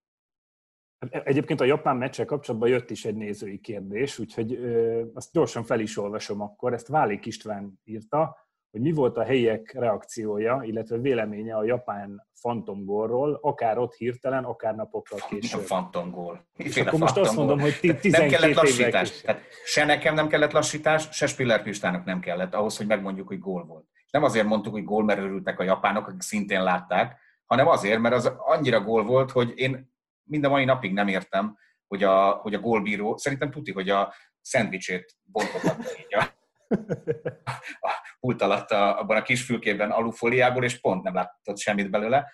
Hát 0.99 1.27
egyébként 1.27 1.61
a 1.61 1.65
japán 1.65 1.97
meccsel 1.97 2.25
kapcsolatban 2.25 2.69
jött 2.69 2.89
is 2.89 3.05
egy 3.05 3.15
nézői 3.15 3.59
kérdés, 3.59 4.19
úgyhogy 4.19 4.53
ö, 4.53 5.01
azt 5.13 5.31
gyorsan 5.31 5.63
fel 5.63 5.79
is 5.79 5.97
olvasom 5.97 6.41
akkor. 6.41 6.73
Ezt 6.73 6.87
Válik 6.87 7.25
István 7.25 7.79
írta, 7.83 8.47
hogy 8.71 8.81
mi 8.81 8.91
volt 8.91 9.17
a 9.17 9.23
helyiek 9.23 9.73
reakciója, 9.73 10.61
illetve 10.63 10.97
véleménye 10.97 11.55
a 11.55 11.63
japán 11.63 12.27
fantomgólról, 12.33 13.39
akár 13.41 13.77
ott 13.77 13.93
hirtelen, 13.93 14.43
akár 14.43 14.75
napokkal 14.75 15.19
később. 15.29 15.59
A 15.59 15.63
fantomgól. 15.63 16.47
akkor 16.85 16.99
most 16.99 17.17
azt 17.17 17.35
mondom, 17.35 17.59
hogy 17.59 17.79
12 17.79 18.09
Nem 18.17 18.29
kellett 18.29 18.55
lassítás. 18.55 19.21
Tehát 19.21 19.41
se 19.65 19.85
nekem 19.85 20.13
nem 20.13 20.27
kellett 20.27 20.51
lassítás, 20.51 21.07
se 21.11 21.27
Spiller 21.27 21.63
Pistának 21.63 22.05
nem 22.05 22.19
kellett 22.19 22.53
ahhoz, 22.53 22.77
hogy 22.77 22.87
megmondjuk, 22.87 23.27
hogy 23.27 23.39
gól 23.39 23.65
volt. 23.65 23.85
Nem 24.11 24.23
azért 24.23 24.45
mondtuk, 24.45 24.73
hogy 24.73 24.83
gól, 24.83 25.03
mert 25.03 25.19
örültek 25.19 25.59
a 25.59 25.63
japánok, 25.63 26.07
akik 26.07 26.21
szintén 26.21 26.63
látták, 26.63 27.19
hanem 27.45 27.67
azért, 27.67 27.99
mert 27.99 28.15
az 28.15 28.31
annyira 28.37 28.81
gól 28.81 29.03
volt, 29.03 29.31
hogy 29.31 29.53
én 29.55 29.91
mind 30.29 30.43
a 30.43 30.49
mai 30.49 30.65
napig 30.65 30.93
nem 30.93 31.07
értem, 31.07 31.57
hogy 31.87 32.03
a, 32.03 32.31
hogy 32.31 32.53
a 32.53 32.59
gólbíró, 32.59 33.17
szerintem 33.17 33.51
tudni, 33.51 33.71
hogy 33.71 33.89
a 33.89 34.13
szendvicsét 34.41 35.15
bontogatta 35.23 35.97
így 35.99 36.15
a, 36.15 36.37
a 37.87 37.91
pult 38.19 38.41
alatt 38.41 38.71
a, 38.71 38.99
abban 38.99 39.17
a 39.17 39.21
kis 39.21 39.43
fülkében 39.43 39.91
alufóliából, 39.91 40.63
és 40.63 40.79
pont 40.79 41.03
nem 41.03 41.13
látott 41.13 41.57
semmit 41.57 41.89
belőle. 41.89 42.31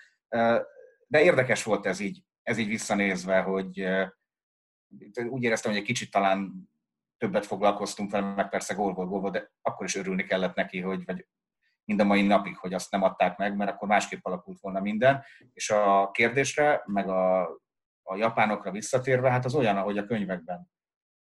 De 1.08 1.22
érdekes 1.22 1.64
volt 1.64 1.86
ez 1.86 2.00
így 2.00 2.24
ez 2.46 2.58
így 2.58 2.68
visszanézve, 2.68 3.42
hogy 3.42 3.88
úgy 5.30 5.44
éreztem, 5.44 5.72
hogy 5.72 5.80
egy 5.80 5.86
kicsit 5.86 6.12
talán 6.12 6.70
többet 7.18 7.46
foglalkoztunk 7.46 8.12
vele, 8.12 8.34
meg 8.34 8.50
persze 8.50 8.74
gól, 8.74 8.94
gól, 8.94 9.06
gól, 9.06 9.30
de 9.32 9.52
akkor 9.62 9.86
is 9.86 9.96
örülni 9.96 10.24
kellett 10.24 10.56
neki, 10.56 10.80
hogy 10.80 11.06
vagy 11.06 11.28
mind 11.86 12.00
a 12.00 12.04
mai 12.04 12.28
napig, 12.28 12.58
hogy 12.58 12.74
azt 12.74 12.92
nem 12.92 13.04
adták 13.04 13.38
meg, 13.38 13.56
mert 13.56 13.72
akkor 13.72 13.88
másképp 13.88 14.26
alakult 14.26 14.60
volna 14.60 14.80
minden. 14.80 15.24
És 15.54 15.70
a 15.70 16.12
kérdésre, 16.12 16.82
meg 16.86 17.10
a, 17.10 17.50
a 18.08 18.16
japánokra 18.16 18.72
visszatérve, 18.72 19.30
hát 19.32 19.46
az 19.46 19.56
olyan, 19.56 19.78
ahogy 19.78 19.98
a 19.98 20.06
könyvekben 20.06 20.72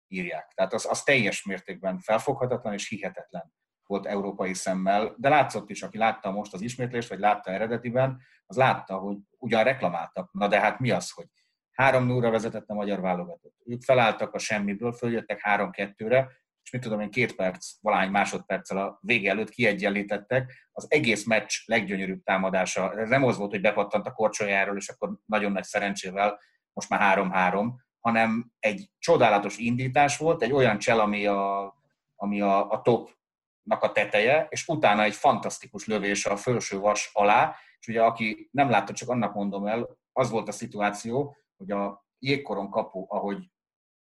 írják. 0.08 0.52
Tehát 0.54 0.72
az, 0.72 0.87
az 0.90 1.02
teljes 1.02 1.44
mértékben 1.44 1.99
felfoghatatlan 1.99 2.72
és 2.72 2.88
hihetetlen 2.88 3.52
volt 3.90 4.06
európai 4.06 4.54
szemmel, 4.54 5.14
de 5.16 5.28
látszott 5.28 5.70
is, 5.70 5.82
aki 5.82 5.99
látta 5.99 6.30
most 6.30 6.52
az 6.54 6.60
ismétlést, 6.60 7.08
vagy 7.08 7.18
látta 7.18 7.50
eredetiben, 7.50 8.20
az 8.46 8.56
látta, 8.56 8.96
hogy 8.96 9.16
ugyan 9.38 9.64
reklamáltak. 9.64 10.32
Na 10.32 10.49
de 10.49 10.60
hát 10.60 10.78
mi 10.78 10.90
az, 10.90 11.10
hogy 11.10 11.26
3 11.72 12.06
0 12.06 12.30
vezetett 12.30 12.68
a 12.68 12.75
magyar 12.75 13.00
válogatott. 13.00 13.54
Ők 13.64 13.82
felálltak 13.82 14.34
a 14.34 14.38
semmiből, 14.38 14.92
följöttek 14.92 15.40
3-2-re, 15.44 16.28
és 16.62 16.70
mit 16.70 16.82
tudom 16.82 17.00
én, 17.00 17.10
két 17.10 17.34
perc, 17.34 17.70
valány 17.80 18.10
másodperccel 18.10 18.76
a 18.78 18.99
vége 19.00 19.30
előtt 19.30 19.49
kiegyenlítettek. 19.49 20.68
Az 20.72 20.87
egész 20.88 21.26
meccs 21.26 21.52
leggyönyörűbb 21.64 22.22
támadása. 22.22 22.99
Ez 22.99 23.08
nem 23.08 23.25
az 23.25 23.37
volt, 23.37 23.50
hogy 23.50 23.60
bepattant 23.60 24.06
a 24.06 24.12
korcsolyáról, 24.12 24.76
és 24.76 24.88
akkor 24.88 25.18
nagyon 25.26 25.52
nagy 25.52 25.64
szerencsével 25.64 26.40
most 26.72 26.88
már 26.88 27.18
3-3, 27.18 27.68
hanem 28.00 28.52
egy 28.58 28.90
csodálatos 28.98 29.56
indítás 29.56 30.16
volt, 30.16 30.42
egy 30.42 30.52
olyan 30.52 30.78
csel, 30.78 31.00
ami 31.00 31.26
a, 31.26 31.74
ami 32.16 32.40
a, 32.40 32.70
a 32.70 32.82
topnak 32.82 33.82
a 33.82 33.92
teteje, 33.92 34.46
és 34.50 34.68
utána 34.68 35.02
egy 35.02 35.14
fantasztikus 35.14 35.86
lövés 35.86 36.26
a 36.26 36.36
felső 36.36 36.78
vas 36.78 37.10
alá, 37.12 37.56
és 37.80 37.88
ugye 37.88 38.02
aki 38.02 38.48
nem 38.52 38.70
látta, 38.70 38.92
csak 38.92 39.08
annak 39.08 39.34
mondom 39.34 39.66
el, 39.66 39.98
az 40.12 40.30
volt 40.30 40.48
a 40.48 40.52
szituáció, 40.52 41.36
hogy 41.56 41.70
a 41.70 42.04
jégkoron 42.18 42.70
kapu, 42.70 43.04
ahogy 43.08 43.50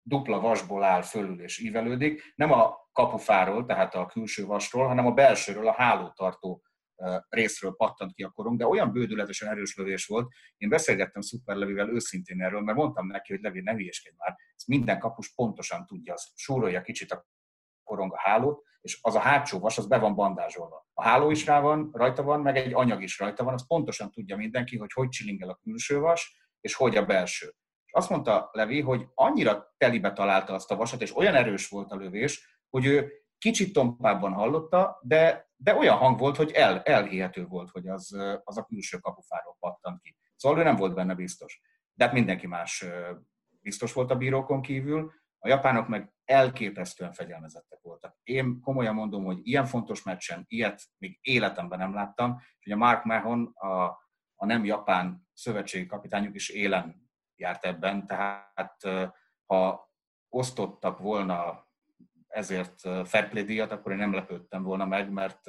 dupla 0.02 0.40
vasból 0.40 0.84
áll 0.84 1.02
fölül 1.02 1.42
és 1.42 1.60
ívelődik, 1.60 2.34
nem 2.36 2.52
a 2.52 2.90
kapufáról, 2.92 3.66
tehát 3.66 3.96
a 3.96 4.06
külső 4.06 4.46
vasról, 4.46 4.88
hanem 4.88 5.06
a 5.06 5.12
belsőről, 5.12 5.68
a 5.68 5.74
hálótartó 5.74 6.62
részről 7.30 7.76
pattant 7.76 8.14
ki 8.14 8.24
a 8.24 8.30
korong, 8.30 8.58
de 8.58 8.68
olyan 8.68 8.92
bődületesen 8.92 9.50
erős 9.50 9.76
lövés 9.76 10.06
volt. 10.06 10.28
Én 10.58 10.70
beszélgettem 10.70 11.22
Szuper 11.22 11.56
Levivel 11.56 11.90
őszintén 11.90 12.42
erről, 12.42 12.62
mert 12.62 12.78
mondtam 12.78 13.08
neki, 13.08 13.32
hogy 13.32 13.42
Levi, 13.42 13.62
ne 13.62 13.74
hülyeskedj 13.74 14.16
már, 14.18 14.36
ezt 14.56 14.68
minden 14.68 15.00
kapus 15.00 15.34
pontosan 15.34 15.86
tudja, 15.86 16.14
az 16.14 16.32
súrolja 16.36 16.82
kicsit 16.82 17.12
a 17.12 17.26
korong 17.84 18.14
a 18.14 18.20
hálót, 18.20 18.64
és 18.82 19.00
az 19.02 19.16
a 19.16 19.20
hátsó 19.20 19.60
vas, 19.60 19.78
az 19.78 19.88
be 19.88 19.98
van 19.98 20.16
bandázsolva. 20.16 20.88
A 20.94 21.04
háló 21.04 21.32
is 21.32 21.46
rá 21.46 21.60
van, 21.60 21.90
rajta 21.94 22.24
van, 22.24 22.42
meg 22.42 22.58
egy 22.58 22.74
anyag 22.74 23.04
is 23.04 23.20
rajta 23.20 23.44
van, 23.44 23.54
az 23.54 23.68
pontosan 23.68 24.12
tudja 24.12 24.38
mindenki, 24.38 24.78
hogy 24.78 24.92
hogy 24.94 25.10
csilingel 25.10 25.50
a 25.50 25.60
külső 25.64 26.00
vas, 26.00 26.42
és 26.62 26.76
hogy 26.76 26.98
a 26.98 27.06
belső. 27.06 27.48
És 27.86 27.92
azt 27.94 28.10
mondta 28.10 28.50
Levi, 28.52 28.82
hogy 28.82 29.08
annyira 29.14 29.74
telibe 29.78 30.14
találta 30.14 30.54
azt 30.54 30.72
a 30.72 30.76
vasat, 30.76 31.02
és 31.02 31.16
olyan 31.16 31.36
erős 31.36 31.70
volt 31.70 31.92
a 31.92 31.96
lövés, 31.96 32.62
hogy 32.70 32.86
ő 32.86 33.12
kicsit 33.38 33.74
tompábban 33.74 34.34
hallotta, 34.34 35.00
de, 35.02 35.52
de 35.64 35.76
olyan 35.76 35.98
hang 35.98 36.20
volt, 36.20 36.36
hogy 36.36 36.52
el, 36.52 36.82
elhihető 36.82 37.46
volt, 37.46 37.70
hogy 37.70 37.88
az, 37.88 38.18
az 38.44 38.58
a 38.58 38.64
külső 38.64 38.98
kapufáról 38.98 39.56
pattant 39.60 40.02
ki. 40.02 40.18
Szóval 40.36 40.60
ő 40.60 40.64
nem 40.64 40.76
volt 40.76 40.94
benne 40.94 41.16
biztos. 41.16 41.62
De 41.94 42.06
hát 42.06 42.14
mindenki 42.14 42.48
más 42.48 42.86
biztos 43.62 43.94
volt 43.94 44.12
a 44.12 44.16
bírókon 44.16 44.62
kívül, 44.62 45.12
a 45.40 45.48
japánok 45.48 45.88
meg 45.88 46.14
elképesztően 46.26 47.12
fegyelmezettek 47.12 47.80
voltak. 47.82 48.18
Én 48.24 48.60
komolyan 48.62 48.96
mondom, 48.96 49.24
hogy 49.24 49.40
ilyen 49.42 49.66
fontos 49.66 50.04
meccsen 50.04 50.44
ilyet 50.48 50.82
még 50.98 51.20
életemben 51.22 51.80
nem 51.80 51.94
láttam, 51.94 52.38
és 52.60 52.66
ugye 52.66 52.76
Mark 52.76 53.04
Mahon, 53.04 53.52
a, 53.54 53.84
a 54.36 54.46
nem 54.46 54.66
japán 54.66 55.28
szövetségi 55.34 55.86
kapitányuk 55.86 56.36
is 56.36 56.50
élen 56.50 57.10
járt 57.36 57.66
ebben, 57.66 58.08
tehát 58.08 58.82
ha 59.46 59.92
osztottak 60.30 61.00
volna 61.00 61.68
ezért 62.34 62.80
fair 63.04 63.30
play 63.30 63.44
díjat, 63.44 63.72
akkor 63.72 63.92
én 63.92 63.98
nem 63.98 64.14
lepődtem 64.14 64.64
volna 64.64 64.86
meg, 64.86 65.12
mert 65.12 65.40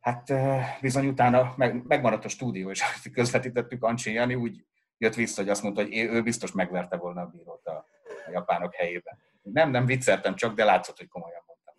hát 0.00 0.32
bizony 0.80 1.06
utána 1.06 1.54
meg, 1.56 1.86
megmaradt 1.86 2.24
a 2.24 2.28
stúdió, 2.28 2.70
és 2.70 2.84
közvetítettük 3.12 3.84
Ancsi 3.84 4.12
Jani, 4.12 4.34
úgy 4.34 4.64
jött 4.98 5.14
vissza, 5.14 5.40
hogy 5.40 5.50
azt 5.50 5.62
mondta, 5.62 5.82
hogy 5.82 5.96
ő 5.96 6.22
biztos 6.22 6.52
megverte 6.52 6.96
volna 6.96 7.20
a 7.20 7.26
bírót 7.26 7.66
a, 7.66 7.86
a 8.26 8.30
japánok 8.30 8.74
helyében. 8.74 9.18
Nem, 9.42 9.70
nem 9.70 9.86
vicceltem 9.86 10.34
csak, 10.34 10.54
de 10.54 10.64
látszott, 10.64 10.98
hogy 10.98 11.08
komolyan 11.08 11.42
mondtam. 11.46 11.74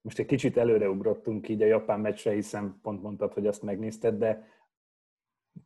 Most 0.00 0.18
egy 0.18 0.26
kicsit 0.26 0.56
előreugrottunk 0.56 1.48
így 1.48 1.62
a 1.62 1.66
japán 1.66 2.00
meccsre, 2.00 2.32
hiszen 2.32 2.78
pont 2.82 3.02
mondtad, 3.02 3.32
hogy 3.32 3.46
azt 3.46 3.62
megnézted, 3.62 4.14
de 4.18 4.48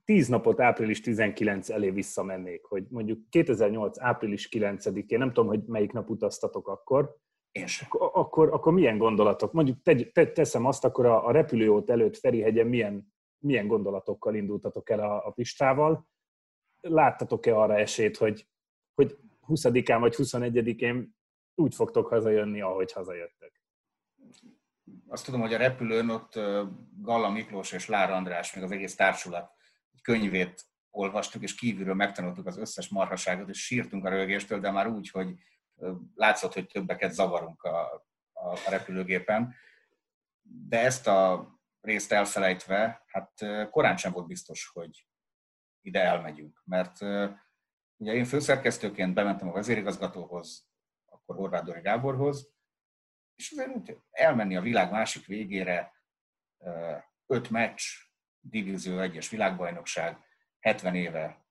tíz 0.05 0.29
napot 0.29 0.61
április 0.61 1.01
19 1.01 1.71
elé 1.71 1.91
visszamennék, 1.91 2.65
hogy 2.65 2.85
mondjuk 2.89 3.29
2008. 3.29 4.01
április 4.01 4.49
9-én, 4.53 5.19
nem 5.19 5.33
tudom, 5.33 5.47
hogy 5.47 5.65
melyik 5.67 5.93
nap 5.93 6.11
utaztatok 6.11 6.69
akkor, 6.69 7.17
és 7.53 7.81
akkor, 7.81 8.11
akkor, 8.13 8.53
akkor 8.53 8.73
milyen 8.73 8.99
gondolatok? 8.99 9.53
Mondjuk 9.53 9.83
te, 9.83 10.05
te, 10.05 10.33
teszem 10.33 10.65
azt, 10.65 10.85
akkor 10.85 11.07
a, 11.07 11.27
a 11.27 11.31
repülőút 11.31 11.91
előtt 11.91 12.17
Ferihegyen 12.17 12.67
milyen, 12.67 13.15
milyen 13.39 13.67
gondolatokkal 13.67 14.35
indultatok 14.35 14.91
el 14.91 15.01
a, 15.01 15.27
a 15.27 15.31
Pistával? 15.31 16.09
Láttatok-e 16.81 17.57
arra 17.57 17.79
esélyt, 17.79 18.17
hogy, 18.17 18.47
hogy 18.95 19.19
20-án 19.49 19.97
vagy 20.01 20.15
21-én 20.17 21.17
úgy 21.55 21.75
fogtok 21.75 22.07
hazajönni, 22.07 22.61
ahogy 22.61 22.93
hazajöttek? 22.93 23.63
Azt 25.09 25.25
tudom, 25.25 25.41
hogy 25.41 25.55
a 25.55 25.59
repülőn 25.59 26.09
ott 26.09 26.41
Galla 27.01 27.31
Miklós 27.31 27.73
és 27.73 27.89
Lár 27.89 28.11
András, 28.11 28.55
meg 28.55 28.65
az 28.65 28.71
egész 28.71 28.95
társulat 28.95 29.53
könyvét 30.05 30.65
olvastuk, 30.91 31.43
és 31.43 31.55
kívülről 31.55 31.95
megtanultuk 31.95 32.47
az 32.47 32.57
összes 32.57 32.89
marhaságot, 32.89 33.49
és 33.49 33.65
sírtunk 33.65 34.05
a 34.05 34.09
rögéstől, 34.09 34.61
de 34.61 34.71
már 34.71 34.87
úgy, 34.87 35.11
hogy 35.11 35.35
látszott, 36.15 36.53
hogy 36.53 36.67
többeket 36.67 37.13
zavarunk 37.13 37.63
a, 37.63 37.93
a, 38.33 38.51
a 38.51 38.71
repülőgépen. 38.71 39.55
De 40.43 40.81
ezt 40.81 41.07
a 41.07 41.49
részt 41.81 42.13
elfelejtve, 42.13 43.03
hát 43.07 43.31
korán 43.71 43.97
sem 43.97 44.13
volt 44.13 44.27
biztos, 44.27 44.71
hogy 44.73 45.07
ide 45.81 46.01
elmegyünk. 46.01 46.63
Mert 46.65 47.01
ugye 47.97 48.13
én 48.13 48.25
főszerkesztőként 48.25 49.15
bementem 49.15 49.49
a 49.49 49.53
vezérigazgatóhoz, 49.53 50.69
akkor 51.05 51.37
Horváth 51.37 51.65
Dori 51.65 51.81
Gáborhoz, 51.81 52.53
és 53.35 53.51
azért 53.51 53.77
úgy 53.77 53.99
elmenni 54.11 54.57
a 54.57 54.61
világ 54.61 54.91
másik 54.91 55.27
végére, 55.27 55.93
öt 57.27 57.51
meccs, 57.51 57.83
Divízió 58.51 58.97
1-es 58.97 59.27
világbajnokság, 59.31 60.19
70 60.61 60.95
éve 60.95 61.47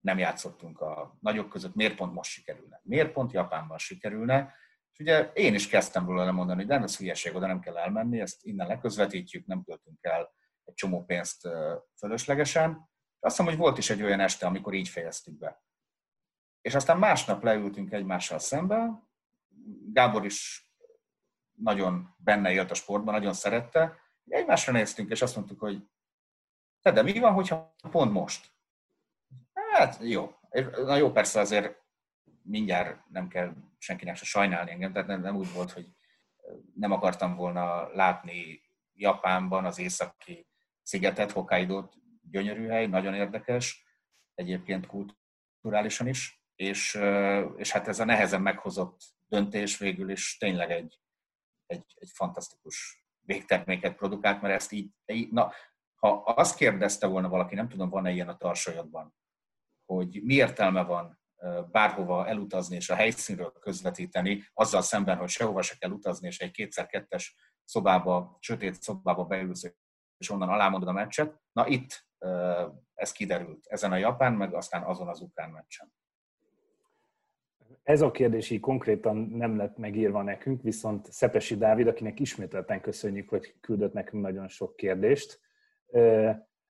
nem 0.00 0.18
játszottunk 0.18 0.80
a 0.80 1.16
nagyok 1.20 1.48
között, 1.48 1.74
miért 1.74 1.94
pont 1.94 2.12
most 2.12 2.30
sikerülne? 2.30 2.80
Miért 2.82 3.12
pont 3.12 3.32
Japánban 3.32 3.78
sikerülne? 3.78 4.54
És 4.92 4.98
ugye 4.98 5.30
én 5.32 5.54
is 5.54 5.68
kezdtem 5.68 6.04
volna 6.04 6.24
lemondani, 6.24 6.58
hogy 6.58 6.68
nem 6.68 6.82
ez 6.82 6.96
hülyeség, 6.96 7.34
oda 7.34 7.46
nem 7.46 7.60
kell 7.60 7.76
elmenni, 7.76 8.20
ezt 8.20 8.44
innen 8.44 8.66
leközvetítjük, 8.66 9.46
nem 9.46 9.62
költünk 9.62 9.98
el 10.00 10.32
egy 10.64 10.74
csomó 10.74 11.04
pénzt 11.04 11.48
fölöslegesen. 11.98 12.70
És 12.70 13.16
azt 13.20 13.36
hiszem, 13.36 13.50
hogy 13.50 13.60
volt 13.60 13.78
is 13.78 13.90
egy 13.90 14.02
olyan 14.02 14.20
este, 14.20 14.46
amikor 14.46 14.74
így 14.74 14.88
fejeztük 14.88 15.38
be. 15.38 15.62
És 16.60 16.74
aztán 16.74 16.98
másnap 16.98 17.42
leültünk 17.42 17.92
egymással 17.92 18.38
szembe, 18.38 19.06
Gábor 19.92 20.24
is 20.24 20.70
nagyon 21.52 22.14
benne 22.16 22.52
élt 22.52 22.70
a 22.70 22.74
sportban, 22.74 23.14
nagyon 23.14 23.32
szerette, 23.32 23.96
egymásra 24.28 24.72
néztünk, 24.72 25.10
és 25.10 25.22
azt 25.22 25.36
mondtuk, 25.36 25.60
hogy 25.60 25.82
de 26.94 27.02
mi 27.02 27.18
van, 27.18 27.32
hogyha 27.32 27.74
pont 27.90 28.12
most? 28.12 28.50
Hát 29.72 29.98
jó. 30.02 30.34
Na 30.84 30.96
jó, 30.96 31.10
persze 31.10 31.40
azért 31.40 31.84
mindjárt 32.42 33.08
nem 33.08 33.28
kell 33.28 33.52
senkinek 33.78 34.16
se 34.16 34.24
sajnálni 34.24 34.70
engem, 34.70 34.92
tehát 34.92 35.08
nem, 35.08 35.20
nem 35.20 35.36
úgy 35.36 35.52
volt, 35.52 35.70
hogy 35.70 35.86
nem 36.74 36.92
akartam 36.92 37.36
volna 37.36 37.88
látni 37.94 38.60
Japánban 38.92 39.64
az 39.64 39.78
északi 39.78 40.46
szigetet, 40.82 41.30
hokkaido 41.30 41.88
gyönyörű 42.30 42.66
hely, 42.66 42.86
nagyon 42.86 43.14
érdekes, 43.14 43.84
egyébként 44.34 44.86
kulturálisan 44.86 46.06
is, 46.06 46.42
és, 46.54 46.98
és 47.56 47.70
hát 47.70 47.88
ez 47.88 48.00
a 48.00 48.04
nehezen 48.04 48.42
meghozott 48.42 49.00
döntés 49.26 49.78
végül 49.78 50.10
is 50.10 50.36
tényleg 50.38 50.70
egy, 50.70 51.00
egy, 51.66 51.94
egy 51.94 52.10
fantasztikus 52.14 53.04
végterméket 53.20 53.96
produkált, 53.96 54.40
mert 54.42 54.54
ezt 54.54 54.72
így, 54.72 54.90
na, 55.30 55.52
ha 55.96 56.08
azt 56.22 56.56
kérdezte 56.56 57.06
volna 57.06 57.28
valaki, 57.28 57.54
nem 57.54 57.68
tudom, 57.68 57.88
van-e 57.88 58.10
ilyen 58.10 58.28
a 58.28 58.36
tarsajodban, 58.36 59.14
hogy 59.84 60.20
mi 60.22 60.34
értelme 60.34 60.82
van 60.82 61.20
bárhova 61.70 62.26
elutazni 62.26 62.76
és 62.76 62.90
a 62.90 62.94
helyszínről 62.94 63.52
közvetíteni, 63.60 64.44
azzal 64.54 64.82
szemben, 64.82 65.16
hogy 65.16 65.28
sehova 65.28 65.62
se 65.62 65.74
kell 65.78 65.90
utazni, 65.90 66.26
és 66.26 66.40
egy 66.40 66.50
kétszer-kettes 66.50 67.36
szobába, 67.64 68.36
sötét 68.40 68.82
szobába 68.82 69.24
beülsz, 69.24 69.74
és 70.18 70.30
onnan 70.30 70.48
alámondod 70.48 70.88
a 70.88 70.92
meccset. 70.92 71.40
Na 71.52 71.66
itt 71.66 72.06
ez 72.94 73.12
kiderült, 73.12 73.66
ezen 73.66 73.92
a 73.92 73.96
japán, 73.96 74.32
meg 74.32 74.54
aztán 74.54 74.82
azon 74.82 75.08
az 75.08 75.20
ukrán 75.20 75.50
meccsen. 75.50 75.92
Ez 77.82 78.00
a 78.00 78.10
kérdés 78.10 78.50
így 78.50 78.60
konkrétan 78.60 79.16
nem 79.16 79.56
lett 79.56 79.76
megírva 79.76 80.22
nekünk, 80.22 80.62
viszont 80.62 81.12
Szepesi 81.12 81.56
Dávid, 81.56 81.86
akinek 81.86 82.20
ismételten 82.20 82.80
köszönjük, 82.80 83.28
hogy 83.28 83.54
küldött 83.60 83.92
nekünk 83.92 84.22
nagyon 84.22 84.48
sok 84.48 84.76
kérdést, 84.76 85.40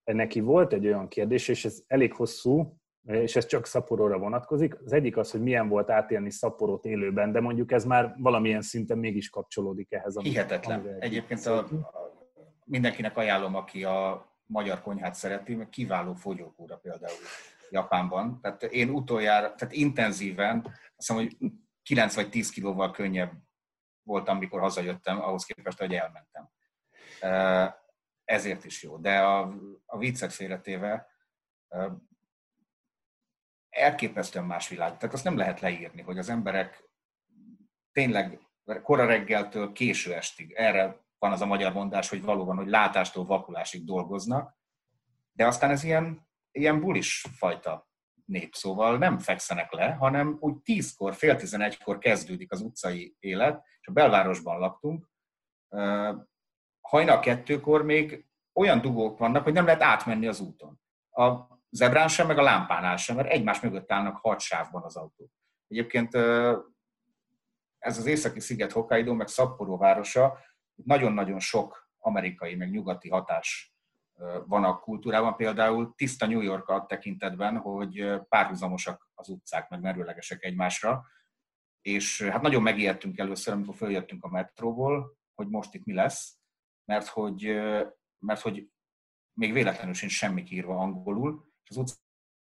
neki 0.05 0.41
volt 0.41 0.73
egy 0.73 0.87
olyan 0.87 1.09
kérdés, 1.09 1.49
és 1.49 1.65
ez 1.65 1.83
elég 1.87 2.13
hosszú, 2.13 2.77
és 3.07 3.37
ez 3.37 3.47
csak 3.47 3.67
Szaporóra 3.67 4.19
vonatkozik. 4.19 4.83
Az 4.85 4.93
egyik 4.93 5.17
az, 5.17 5.31
hogy 5.31 5.43
milyen 5.43 5.69
volt 5.69 5.91
átélni 5.91 6.31
Szaporót 6.31 6.85
élőben, 6.85 7.33
de 7.33 7.41
mondjuk 7.41 7.73
ez 7.73 7.85
már 7.85 8.15
valamilyen 8.19 8.63
szinten 8.63 8.99
mégis 8.99 9.31
kapcsolódik 9.31 9.93
ehhez. 9.93 10.19
Hihetetlen. 10.19 10.97
Egyébként 10.99 11.47
a, 11.47 11.59
a, 11.59 11.67
mindenkinek 12.65 13.17
ajánlom, 13.17 13.55
aki 13.55 13.85
a 13.85 14.29
magyar 14.47 14.83
konyhát 14.83 15.15
szereti, 15.15 15.55
mert 15.55 15.71
kiváló 15.71 16.15
fogyókúra 16.15 16.77
például 16.77 17.17
Japánban. 17.71 18.41
Tehát 18.41 18.63
én 18.63 18.89
utoljára, 18.91 19.55
tehát 19.55 19.75
intenzíven, 19.75 20.63
azt 20.67 20.75
hiszem, 20.97 21.17
hogy 21.17 21.37
9 21.83 22.15
vagy 22.15 22.29
10 22.31 22.51
kilóval 22.51 22.91
könnyebb 22.91 23.33
voltam, 24.03 24.39
mikor 24.39 24.61
hazajöttem, 24.61 25.21
ahhoz 25.21 25.45
képest, 25.45 25.79
hogy 25.79 25.95
elmentem. 25.95 26.51
Ezért 28.27 28.65
is 28.65 28.83
jó. 28.83 28.99
De 28.99 29.21
a, 29.21 29.55
a 29.87 29.99
viccet 29.99 30.33
félretéve 30.33 31.07
elképesztően 33.71 34.45
más 34.45 34.69
világ. 34.69 34.97
Tehát 34.97 35.15
azt 35.15 35.25
nem 35.25 35.37
lehet 35.37 35.61
leírni, 35.61 36.03
hogy 36.03 36.19
az 36.19 36.29
emberek 36.29 36.85
tényleg 37.93 38.41
kora 38.83 39.07
reggeltől 39.07 39.73
késő 39.73 40.15
estig, 40.15 40.53
erre 40.53 41.05
van 41.19 41.33
az 41.33 41.41
a 41.41 41.47
magyar 41.47 41.73
mondás, 41.73 42.09
hogy 42.09 42.23
valóban, 42.23 42.57
hogy 42.57 42.69
látástól 42.69 43.25
vakulásig 43.25 43.85
dolgoznak, 43.85 44.57
de 45.33 45.47
aztán 45.47 45.71
ez 45.71 45.85
ilyen, 45.85 46.29
ilyen 46.51 46.81
bulis 46.81 47.25
fajta 47.37 47.89
nép, 48.25 48.55
szóval 48.55 48.99
nem 48.99 49.19
fekszenek 49.19 49.73
le, 49.73 49.91
hanem 49.91 50.37
úgy 50.41 50.57
tízkor, 50.63 51.15
fél 51.15 51.37
tizenegykor 51.37 51.99
kezdődik 51.99 52.53
az 52.53 52.61
utcai 52.61 53.17
élet, 53.19 53.65
és 53.81 53.87
a 53.87 53.93
belvárosban 53.93 54.59
laktunk, 54.59 55.11
hajnal 56.89 57.21
kettőkor 57.21 57.83
még 57.85 58.27
olyan 58.53 58.81
dugók 58.81 59.19
vannak, 59.19 59.43
hogy 59.43 59.53
nem 59.53 59.65
lehet 59.65 59.83
átmenni 59.83 60.27
az 60.27 60.41
úton. 60.41 60.81
A 61.11 61.55
zebrán 61.71 62.09
sem, 62.09 62.27
meg 62.27 62.39
a 62.39 62.43
lámpánál 62.43 62.97
sem, 62.97 63.17
mert 63.17 63.29
egymás 63.29 63.61
mögött 63.61 63.93
állnak 63.93 64.17
hat 64.17 64.41
sávban 64.41 64.83
az 64.83 64.97
autók. 64.97 65.31
Egyébként 65.69 66.15
ez 67.79 67.99
az 67.99 68.07
északi 68.07 68.41
sziget 68.41 68.73
Hokkaido, 68.73 69.15
meg 69.15 69.29
Sapporo 69.29 69.77
városa, 69.77 70.39
nagyon-nagyon 70.75 71.39
sok 71.39 71.91
amerikai, 71.99 72.55
meg 72.55 72.71
nyugati 72.71 73.09
hatás 73.09 73.75
van 74.47 74.65
a 74.65 74.79
kultúrában, 74.79 75.37
például 75.37 75.95
tiszta 75.97 76.27
New 76.27 76.41
York 76.41 76.87
tekintetben, 76.87 77.57
hogy 77.57 78.21
párhuzamosak 78.29 79.11
az 79.15 79.29
utcák, 79.29 79.69
meg 79.69 79.81
merőlegesek 79.81 80.45
egymásra, 80.45 81.05
és 81.81 82.23
hát 82.23 82.43
nagyon 82.43 82.63
megijedtünk 82.63 83.19
először, 83.19 83.55
amikor 83.55 83.75
följöttünk 83.75 84.25
a 84.25 84.29
metróból, 84.29 85.17
hogy 85.35 85.49
most 85.49 85.75
itt 85.75 85.85
mi 85.85 85.95
lesz, 85.95 86.39
mert 86.87 87.07
hogy, 87.07 87.43
mert 88.19 88.41
hogy 88.41 88.71
még 89.33 89.53
véletlenül 89.53 89.95
sincs 89.95 90.13
semmi 90.13 90.45
írva 90.49 90.79
angolul, 90.79 91.53
és 91.63 91.77
az 91.77 91.99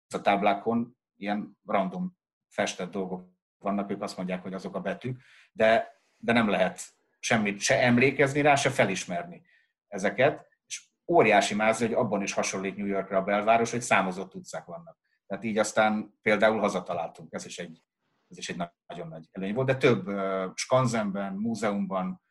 utcatáblákon 0.07 0.97
ilyen 1.17 1.59
random 1.65 2.17
festett 2.49 2.91
dolgok 2.91 3.29
vannak, 3.59 3.91
ők 3.91 4.03
azt 4.03 4.17
mondják, 4.17 4.43
hogy 4.43 4.55
azok 4.55 4.75
a 4.75 4.81
betűk, 4.81 5.21
de, 5.53 6.01
de 6.17 6.33
nem 6.33 6.49
lehet 6.49 6.81
semmit 7.19 7.61
se 7.61 7.81
emlékezni 7.81 8.41
rá, 8.41 8.55
se 8.55 8.71
felismerni 8.71 9.43
ezeket, 9.89 10.47
és 10.67 10.89
óriási 11.07 11.55
máz, 11.55 11.79
hogy 11.79 11.93
abban 11.93 12.23
is 12.23 12.33
hasonlít 12.33 12.77
New 12.77 12.87
Yorkra 12.87 13.19
a 13.19 13.23
belváros, 13.23 13.71
hogy 13.71 13.81
számozott 13.81 14.35
utcák 14.35 14.65
vannak. 14.65 14.99
Tehát 15.27 15.45
így 15.45 15.59
aztán 15.59 16.19
például 16.23 16.59
hazataláltunk, 16.59 17.33
ez 17.33 17.47
is 17.47 17.59
egy, 17.59 17.83
ez 18.29 18.39
is 18.39 18.49
egy 18.49 18.57
nagyon 18.87 19.09
nagy 19.09 19.29
előny 19.31 19.55
volt, 19.55 19.67
de 19.67 19.77
több 19.77 20.09
uh, 20.09 20.51
skanzenben, 20.55 21.33
múzeumban 21.33 22.24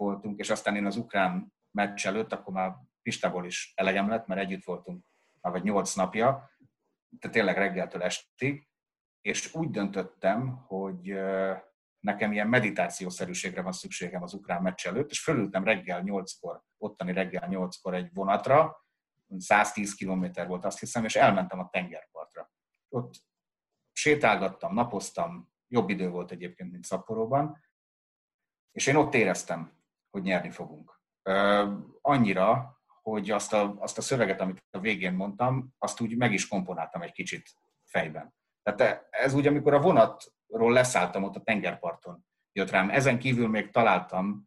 voltunk, 0.00 0.38
és 0.38 0.50
aztán 0.50 0.76
én 0.76 0.86
az 0.86 0.96
ukrán 0.96 1.54
meccs 1.70 2.06
előtt, 2.06 2.32
akkor 2.32 2.52
már 2.52 2.76
Pistából 3.02 3.46
is 3.46 3.72
elegem 3.76 4.08
lett, 4.08 4.26
mert 4.26 4.40
együtt 4.40 4.64
voltunk 4.64 5.04
már 5.40 5.52
vagy 5.52 5.62
nyolc 5.62 5.94
napja, 5.94 6.50
tehát 7.18 7.36
tényleg 7.36 7.56
reggeltől 7.56 8.02
estig, 8.02 8.68
és 9.20 9.54
úgy 9.54 9.70
döntöttem, 9.70 10.64
hogy 10.66 11.14
nekem 12.00 12.32
ilyen 12.32 12.48
meditációszerűségre 12.48 13.62
van 13.62 13.72
szükségem 13.72 14.22
az 14.22 14.34
ukrán 14.34 14.62
meccs 14.62 14.86
előtt, 14.86 15.10
és 15.10 15.22
fölültem 15.22 15.64
reggel 15.64 16.02
8-kor, 16.04 16.62
ottani 16.78 17.12
reggel 17.12 17.48
8-kor 17.50 17.94
egy 17.94 18.10
vonatra, 18.12 18.84
110 19.36 19.94
km 19.94 20.24
volt 20.46 20.64
azt 20.64 20.78
hiszem, 20.78 21.04
és 21.04 21.16
elmentem 21.16 21.58
a 21.58 21.68
tengerpartra. 21.68 22.50
Ott 22.88 23.14
sétálgattam, 23.92 24.74
napoztam, 24.74 25.52
jobb 25.68 25.88
idő 25.88 26.08
volt 26.08 26.30
egyébként, 26.30 26.70
mint 26.70 26.84
Szaporóban, 26.84 27.58
és 28.72 28.86
én 28.86 28.96
ott 28.96 29.14
éreztem, 29.14 29.79
hogy 30.10 30.22
nyerni 30.22 30.50
fogunk. 30.50 31.00
Annyira, 32.00 32.78
hogy 33.02 33.30
azt 33.30 33.52
a, 33.52 33.74
azt 33.78 33.98
a 33.98 34.02
szöveget, 34.02 34.40
amit 34.40 34.64
a 34.70 34.78
végén 34.78 35.12
mondtam, 35.12 35.74
azt 35.78 36.00
úgy 36.00 36.16
meg 36.16 36.32
is 36.32 36.48
komponáltam 36.48 37.02
egy 37.02 37.12
kicsit 37.12 37.50
fejben. 37.84 38.34
Tehát 38.62 39.06
ez 39.10 39.34
úgy, 39.34 39.46
amikor 39.46 39.74
a 39.74 39.80
vonatról 39.80 40.72
leszálltam 40.72 41.22
ott 41.22 41.36
a 41.36 41.42
tengerparton, 41.42 42.26
jött 42.52 42.70
rám. 42.70 42.90
Ezen 42.90 43.18
kívül 43.18 43.48
még 43.48 43.70
találtam 43.70 44.46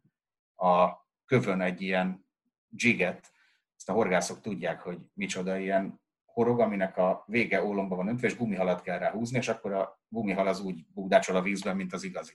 a 0.54 0.90
kövön 1.24 1.60
egy 1.60 1.80
ilyen 1.80 2.26
jiget, 2.68 3.32
ezt 3.76 3.88
a 3.88 3.92
horgászok 3.92 4.40
tudják, 4.40 4.80
hogy 4.80 4.98
micsoda 5.12 5.58
ilyen 5.58 6.00
horog, 6.24 6.60
aminek 6.60 6.96
a 6.96 7.24
vége 7.26 7.64
ólomba 7.64 7.96
van 7.96 8.08
öntve, 8.08 8.26
és 8.26 8.36
gumihalat 8.36 8.82
kell 8.82 8.98
rá 8.98 9.10
húzni, 9.10 9.38
és 9.38 9.48
akkor 9.48 9.72
a 9.72 10.00
gumihal 10.08 10.46
az 10.46 10.60
úgy 10.60 10.86
bugdácsol 10.86 11.36
a 11.36 11.42
vízben, 11.42 11.76
mint 11.76 11.92
az 11.92 12.02
igazi. 12.02 12.32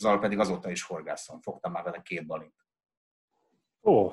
Azzal 0.00 0.20
pedig 0.20 0.38
azóta 0.38 0.70
is 0.70 0.82
horgászom. 0.82 1.40
Fogtam 1.40 1.72
már 1.72 1.82
vele 1.82 2.02
két 2.02 2.26
balint. 2.26 2.54
Ó, 3.82 4.12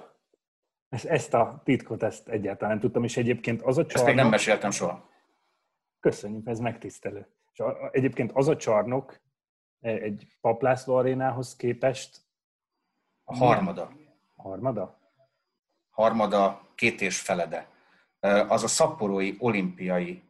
ezt, 0.90 1.34
a 1.34 1.62
titkot, 1.64 2.04
ezt 2.04 2.28
egyáltalán 2.28 2.72
nem 2.72 2.80
tudtam, 2.80 3.04
és 3.04 3.18
egyébként 3.18 3.62
az 3.62 3.78
a 3.78 3.86
csarnok... 3.86 3.96
Ezt 3.96 4.06
még 4.06 4.16
nem 4.16 4.30
meséltem 4.30 4.72
soha. 4.72 5.10
Köszönjük, 6.00 6.48
ez 6.48 6.60
megtisztelő. 6.60 7.28
És 7.52 7.60
a, 7.60 7.90
egyébként 7.92 8.32
az 8.32 8.48
a 8.48 8.56
csarnok 8.56 9.20
e, 9.80 9.90
egy 9.90 10.38
paplászló 10.42 10.96
arénához 10.96 11.56
képest... 11.56 12.22
A 13.24 13.36
harmada. 13.36 13.92
Harmada? 14.36 15.00
Harmada, 15.90 16.72
két 16.76 17.02
és 17.02 17.22
felede. 17.22 17.70
Az 18.48 18.64
a 18.64 18.68
szapporói 18.68 19.36
olimpiai 19.40 20.24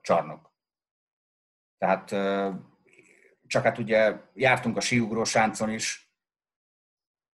csarnok. 0.00 0.52
Tehát 1.78 2.10
csak 3.52 3.62
hát 3.62 3.78
ugye 3.78 4.16
jártunk 4.34 4.76
a 4.76 4.80
síugró 4.80 5.24
sáncon 5.24 5.70
is, 5.70 6.12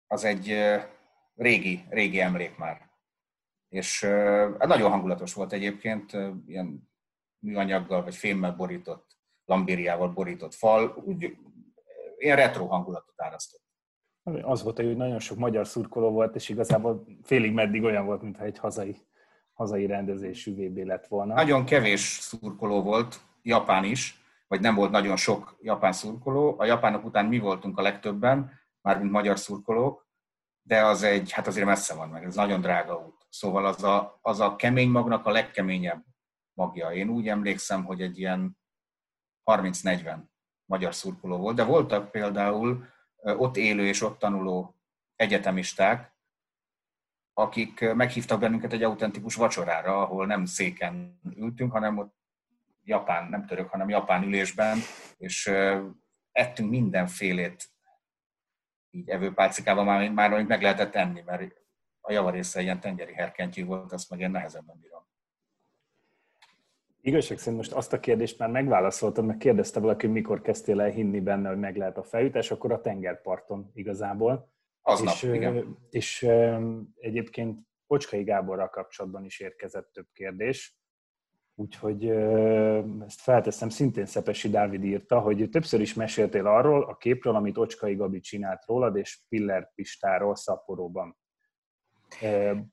az 0.07 0.25
egy 0.25 0.55
régi, 1.35 1.85
régi 1.89 2.21
emlék 2.21 2.57
már. 2.57 2.91
És 3.69 4.03
uh, 4.03 4.57
nagyon 4.59 4.91
hangulatos 4.91 5.35
volt 5.35 5.53
egyébként, 5.53 6.13
ilyen 6.47 6.91
műanyaggal 7.39 8.03
vagy 8.03 8.15
fémmel 8.15 8.53
borított, 8.53 9.19
lambériával 9.45 10.09
borított 10.09 10.55
fal, 10.55 11.03
úgy 11.05 11.37
ilyen 12.19 12.37
retro 12.37 12.67
hangulatot 12.67 13.23
árasztott. 13.23 13.63
Az 14.43 14.63
volt, 14.63 14.77
hogy 14.77 14.97
nagyon 14.97 15.19
sok 15.19 15.39
magyar 15.39 15.67
szurkoló 15.67 16.11
volt, 16.11 16.35
és 16.35 16.49
igazából 16.49 17.05
félig 17.23 17.53
meddig 17.53 17.83
olyan 17.83 18.07
volt, 18.07 18.23
mintha 18.23 18.45
egy 18.45 18.59
hazai, 18.59 18.97
hazai 19.53 19.87
rendezésű 19.87 20.55
VB 20.55 20.77
lett 20.77 21.07
volna. 21.07 21.35
Nagyon 21.35 21.65
kevés 21.65 22.01
szurkoló 22.01 22.83
volt, 22.83 23.21
Japán 23.43 23.85
is, 23.85 24.24
vagy 24.55 24.63
nem 24.63 24.75
volt 24.75 24.91
nagyon 24.91 25.17
sok 25.17 25.57
japán 25.61 25.93
szurkoló. 25.93 26.55
A 26.59 26.65
japánok 26.65 27.05
után 27.05 27.27
mi 27.27 27.39
voltunk 27.39 27.79
a 27.79 27.83
legtöbben, 27.83 28.61
mármint 28.81 29.11
magyar 29.11 29.39
szurkolók, 29.39 30.09
de 30.63 30.85
az 30.85 31.03
egy, 31.03 31.33
hát 31.33 31.47
azért 31.47 31.67
messze 31.67 31.95
van 31.95 32.09
meg, 32.09 32.25
ez 32.25 32.35
nagyon 32.35 32.61
drága 32.61 32.97
út. 32.99 33.27
Szóval 33.29 33.67
az 33.67 33.83
a, 33.83 34.19
az 34.23 34.41
a 34.41 34.57
kemény 34.57 34.91
magnak 34.91 35.27
a 35.27 35.31
legkeményebb 35.31 36.05
magja. 36.53 36.93
Én 36.93 37.09
úgy 37.09 37.29
emlékszem, 37.29 37.85
hogy 37.85 38.01
egy 38.03 38.19
ilyen 38.19 38.59
30-40 39.51 40.19
magyar 40.65 40.95
szurkoló 40.95 41.37
volt, 41.37 41.57
de 41.57 41.65
voltak 41.65 42.11
például 42.11 42.87
ott 43.17 43.57
élő 43.57 43.87
és 43.87 44.03
ott 44.03 44.19
tanuló 44.19 44.77
egyetemisták, 45.17 46.17
akik 47.33 47.95
meghívtak 47.95 48.41
bennünket 48.41 48.73
egy 48.73 48.83
autentikus 48.83 49.35
vacsorára, 49.35 50.03
ahol 50.03 50.27
nem 50.27 50.45
széken 50.45 51.21
ültünk, 51.37 51.73
hanem 51.73 51.99
ott 51.99 52.24
japán, 52.85 53.29
nem 53.29 53.47
török, 53.47 53.69
hanem 53.69 53.89
japán 53.89 54.23
ülésben, 54.23 54.79
és 55.17 55.47
ettünk 56.33 56.71
mindenfélét 56.71 57.73
így 58.91 59.09
evőpálcikában 59.09 59.85
már, 59.85 60.11
már 60.11 60.45
meg 60.45 60.63
lehetett 60.63 60.95
enni, 60.95 61.23
mert 61.27 61.63
a 62.01 62.13
javarésze 62.13 62.61
ilyen 62.61 62.81
tengeri 62.81 63.13
herkentyű 63.13 63.65
volt, 63.65 63.93
azt 63.93 64.11
meg 64.11 64.21
én 64.21 64.31
nehezebben 64.31 64.79
bírom. 64.81 65.03
Igazság 67.01 67.39
szerint 67.39 67.57
most 67.57 67.73
azt 67.73 67.93
a 67.93 68.01
kérdést 68.01 68.39
már 68.39 68.51
megválaszoltad, 68.51 69.25
mert 69.25 69.39
kérdezte 69.39 69.81
valaki, 69.81 70.07
hogy 70.07 70.15
mikor 70.15 70.41
kezdtél 70.41 70.81
el 70.81 70.91
hinni 70.91 71.21
benne, 71.21 71.49
hogy 71.49 71.59
meg 71.59 71.77
lehet 71.77 71.97
a 71.97 72.03
felütés, 72.03 72.51
akkor 72.51 72.73
a 72.73 72.81
tengerparton 72.81 73.71
igazából. 73.75 74.53
Aznap, 74.83 75.15
és, 75.15 75.23
igen. 75.23 75.79
És 75.91 76.23
egyébként 76.95 77.61
Pocskai 77.87 78.23
Gáborral 78.23 78.69
kapcsolatban 78.69 79.25
is 79.25 79.41
érkezett 79.41 79.93
több 79.93 80.09
kérdés. 80.13 80.79
Úgyhogy 81.57 82.09
ezt 83.05 83.21
felteszem, 83.21 83.69
szintén 83.69 84.07
Szepesi 84.07 84.51
Dávid 84.51 84.85
írta, 84.85 85.21
hogy 85.21 85.49
többször 85.51 85.81
is 85.81 85.95
meséltél 85.95 86.47
arról 86.47 86.85
a 86.85 86.97
képről, 86.97 87.35
amit 87.35 87.59
Ocskai 87.59 87.95
Gabi 87.95 88.21
csinált 88.21 88.65
rólad, 88.67 88.97
és 88.97 89.21
Piller 89.29 89.73
Pistáról 89.75 90.37
Szaporóban. 90.37 91.17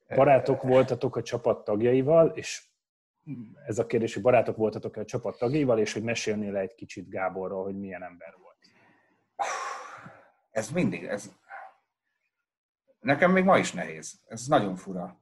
Barátok 0.07 0.61
voltatok 0.61 1.15
a 1.15 1.21
csapat 1.21 1.63
tagjaival, 1.63 2.27
és 2.27 2.69
ez 3.65 3.79
a 3.79 3.85
kérdés, 3.85 4.13
hogy 4.13 4.23
barátok 4.23 4.55
voltatok 4.55 4.95
a 4.95 5.05
csapat 5.05 5.37
tagjaival, 5.37 5.79
és 5.79 5.93
hogy 5.93 6.03
mesélnél 6.03 6.55
egy 6.55 6.75
kicsit 6.75 7.09
Gáborról, 7.09 7.63
hogy 7.63 7.79
milyen 7.79 8.03
ember 8.03 8.35
volt. 8.41 8.57
Ez 10.51 10.69
mindig, 10.71 11.03
ez... 11.03 11.31
Nekem 12.99 13.31
még 13.31 13.43
ma 13.43 13.57
is 13.57 13.71
nehéz. 13.71 14.21
Ez 14.27 14.47
nagyon 14.47 14.75
fura. 14.75 15.19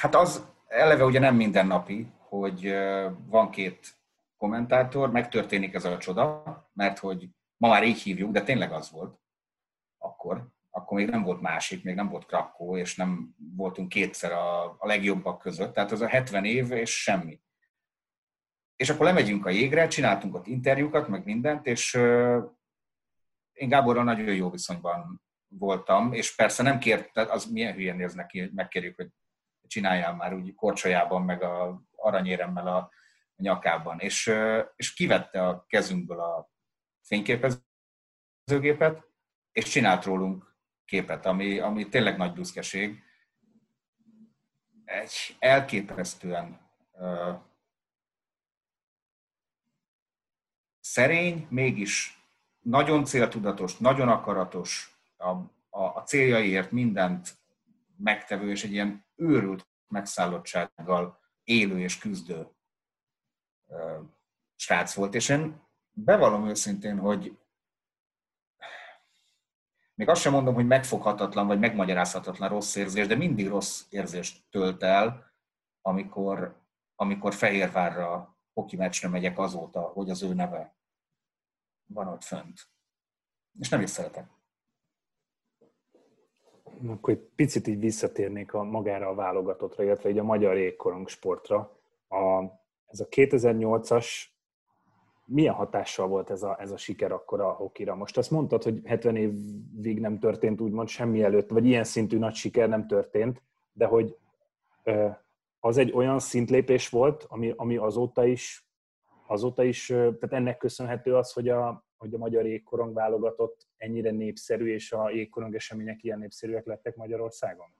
Hát 0.00 0.14
az 0.14 0.46
eleve 0.72 1.04
ugye 1.04 1.18
nem 1.18 1.36
mindennapi, 1.36 2.12
hogy 2.18 2.74
van 3.26 3.50
két 3.50 3.94
kommentátor, 4.36 5.10
megtörténik 5.10 5.74
ez 5.74 5.84
a 5.84 5.98
csoda, 5.98 6.70
mert 6.72 6.98
hogy 6.98 7.28
ma 7.56 7.68
már 7.68 7.84
így 7.84 8.00
hívjuk, 8.00 8.32
de 8.32 8.42
tényleg 8.42 8.72
az 8.72 8.90
volt 8.90 9.20
akkor. 9.98 10.48
Akkor 10.70 10.98
még 10.98 11.08
nem 11.08 11.22
volt 11.22 11.40
másik, 11.40 11.84
még 11.84 11.94
nem 11.94 12.08
volt 12.08 12.26
Krakó, 12.26 12.76
és 12.76 12.96
nem 12.96 13.34
voltunk 13.56 13.88
kétszer 13.88 14.32
a, 14.32 14.76
legjobbak 14.78 15.38
között. 15.38 15.74
Tehát 15.74 15.92
ez 15.92 16.00
a 16.00 16.08
70 16.08 16.44
év, 16.44 16.70
és 16.70 17.02
semmi. 17.02 17.40
És 18.76 18.90
akkor 18.90 19.06
lemegyünk 19.06 19.46
a 19.46 19.50
jégre, 19.50 19.86
csináltunk 19.86 20.34
ott 20.34 20.46
interjúkat, 20.46 21.08
meg 21.08 21.24
mindent, 21.24 21.66
és 21.66 21.94
én 23.52 23.68
Gáborral 23.68 24.04
nagyon 24.04 24.34
jó 24.34 24.50
viszonyban 24.50 25.22
voltam, 25.48 26.12
és 26.12 26.34
persze 26.34 26.62
nem 26.62 26.78
kért, 26.78 27.16
az 27.16 27.44
milyen 27.44 27.74
hülyen 27.74 27.96
néz 27.96 28.14
neki, 28.14 28.50
megkérjük, 28.54 28.96
hogy 28.96 29.08
csináljál 29.72 30.14
már 30.14 30.34
úgy 30.34 30.54
korcsolyában, 30.54 31.22
meg 31.22 31.42
a 31.42 31.82
aranyéremmel 31.96 32.66
a 32.66 32.90
nyakában. 33.36 33.98
És, 33.98 34.32
és 34.76 34.94
kivette 34.94 35.46
a 35.46 35.64
kezünkből 35.68 36.20
a 36.20 36.50
fényképezőgépet, 37.02 39.06
és 39.52 39.64
csinált 39.64 40.04
rólunk 40.04 40.56
képet, 40.84 41.26
ami, 41.26 41.58
ami 41.58 41.88
tényleg 41.88 42.16
nagy 42.16 42.32
büszkeség. 42.32 43.02
Egy 44.84 45.36
elképesztően 45.38 46.60
uh, 46.92 47.40
szerény, 50.80 51.46
mégis 51.50 52.24
nagyon 52.60 53.04
céltudatos, 53.04 53.76
nagyon 53.76 54.08
akaratos, 54.08 54.96
a, 55.16 55.28
a, 55.70 55.70
a 55.70 56.02
céljaiért 56.06 56.70
mindent 56.70 57.41
megtevő, 58.02 58.50
és 58.50 58.64
egy 58.64 58.72
ilyen 58.72 59.06
őrült 59.14 59.68
megszállottsággal 59.86 61.20
élő 61.44 61.80
és 61.80 61.98
küzdő 61.98 62.48
uh, 63.66 64.00
srác 64.54 64.94
volt. 64.94 65.14
És 65.14 65.28
én 65.28 65.62
bevallom 65.90 66.48
őszintén, 66.48 66.98
hogy 66.98 67.38
még 69.94 70.08
azt 70.08 70.20
sem 70.20 70.32
mondom, 70.32 70.54
hogy 70.54 70.66
megfoghatatlan 70.66 71.46
vagy 71.46 71.58
megmagyarázhatatlan 71.58 72.48
rossz 72.48 72.74
érzés, 72.74 73.06
de 73.06 73.14
mindig 73.14 73.48
rossz 73.48 73.84
érzést 73.88 74.44
tölt 74.50 74.82
el, 74.82 75.32
amikor, 75.80 76.62
amikor 76.94 77.34
Fehérvárra 77.34 78.36
hoki 78.52 78.76
meccsre 78.76 79.08
megyek 79.08 79.38
azóta, 79.38 79.80
hogy 79.80 80.10
az 80.10 80.22
ő 80.22 80.34
neve 80.34 80.76
van 81.84 82.06
ott 82.06 82.22
fönt. 82.22 82.70
És 83.58 83.68
nem 83.68 83.80
is 83.80 83.90
szeretek. 83.90 84.30
Akkor 86.88 87.14
egy 87.14 87.28
picit 87.36 87.66
így 87.66 87.78
visszatérnék 87.78 88.54
a 88.54 88.62
magára 88.62 89.08
a 89.08 89.14
válogatottra, 89.14 89.84
illetve 89.84 90.08
egy 90.08 90.18
a 90.18 90.22
magyar 90.22 90.56
jégkorong 90.56 91.08
sportra. 91.08 91.76
A, 92.08 92.42
ez 92.86 93.00
a 93.00 93.06
2008-as 93.08 94.06
milyen 95.24 95.54
hatással 95.54 96.06
volt 96.06 96.30
ez 96.30 96.42
a, 96.42 96.60
ez 96.60 96.70
a 96.70 96.76
siker 96.76 97.12
akkor 97.12 97.40
a 97.40 97.50
hokira? 97.50 97.94
Most 97.94 98.18
azt 98.18 98.30
mondtad, 98.30 98.62
hogy 98.62 98.80
70 98.84 99.16
évig 99.16 100.00
nem 100.00 100.18
történt 100.18 100.60
úgymond 100.60 100.88
semmi 100.88 101.22
előtt, 101.22 101.50
vagy 101.50 101.66
ilyen 101.66 101.84
szintű 101.84 102.18
nagy 102.18 102.34
siker 102.34 102.68
nem 102.68 102.86
történt, 102.86 103.42
de 103.72 103.86
hogy 103.86 104.16
az 105.60 105.76
egy 105.76 105.92
olyan 105.92 106.18
szintlépés 106.18 106.88
volt, 106.88 107.26
ami, 107.28 107.52
ami 107.56 107.76
azóta 107.76 108.24
is, 108.24 108.66
azóta 109.26 109.62
is, 109.62 109.86
tehát 109.86 110.32
ennek 110.32 110.56
köszönhető 110.56 111.14
az, 111.14 111.32
hogy 111.32 111.48
a, 111.48 111.84
hogy 111.98 112.14
a 112.14 112.18
magyar 112.18 112.46
jégkorong 112.46 112.94
válogatott 112.94 113.66
ennyire 113.82 114.10
népszerű, 114.10 114.72
és 114.72 114.92
a 114.92 115.10
jégkorong 115.10 115.54
események 115.54 116.02
ilyen 116.02 116.18
népszerűek 116.18 116.66
lettek 116.66 116.96
Magyarországon? 116.96 117.74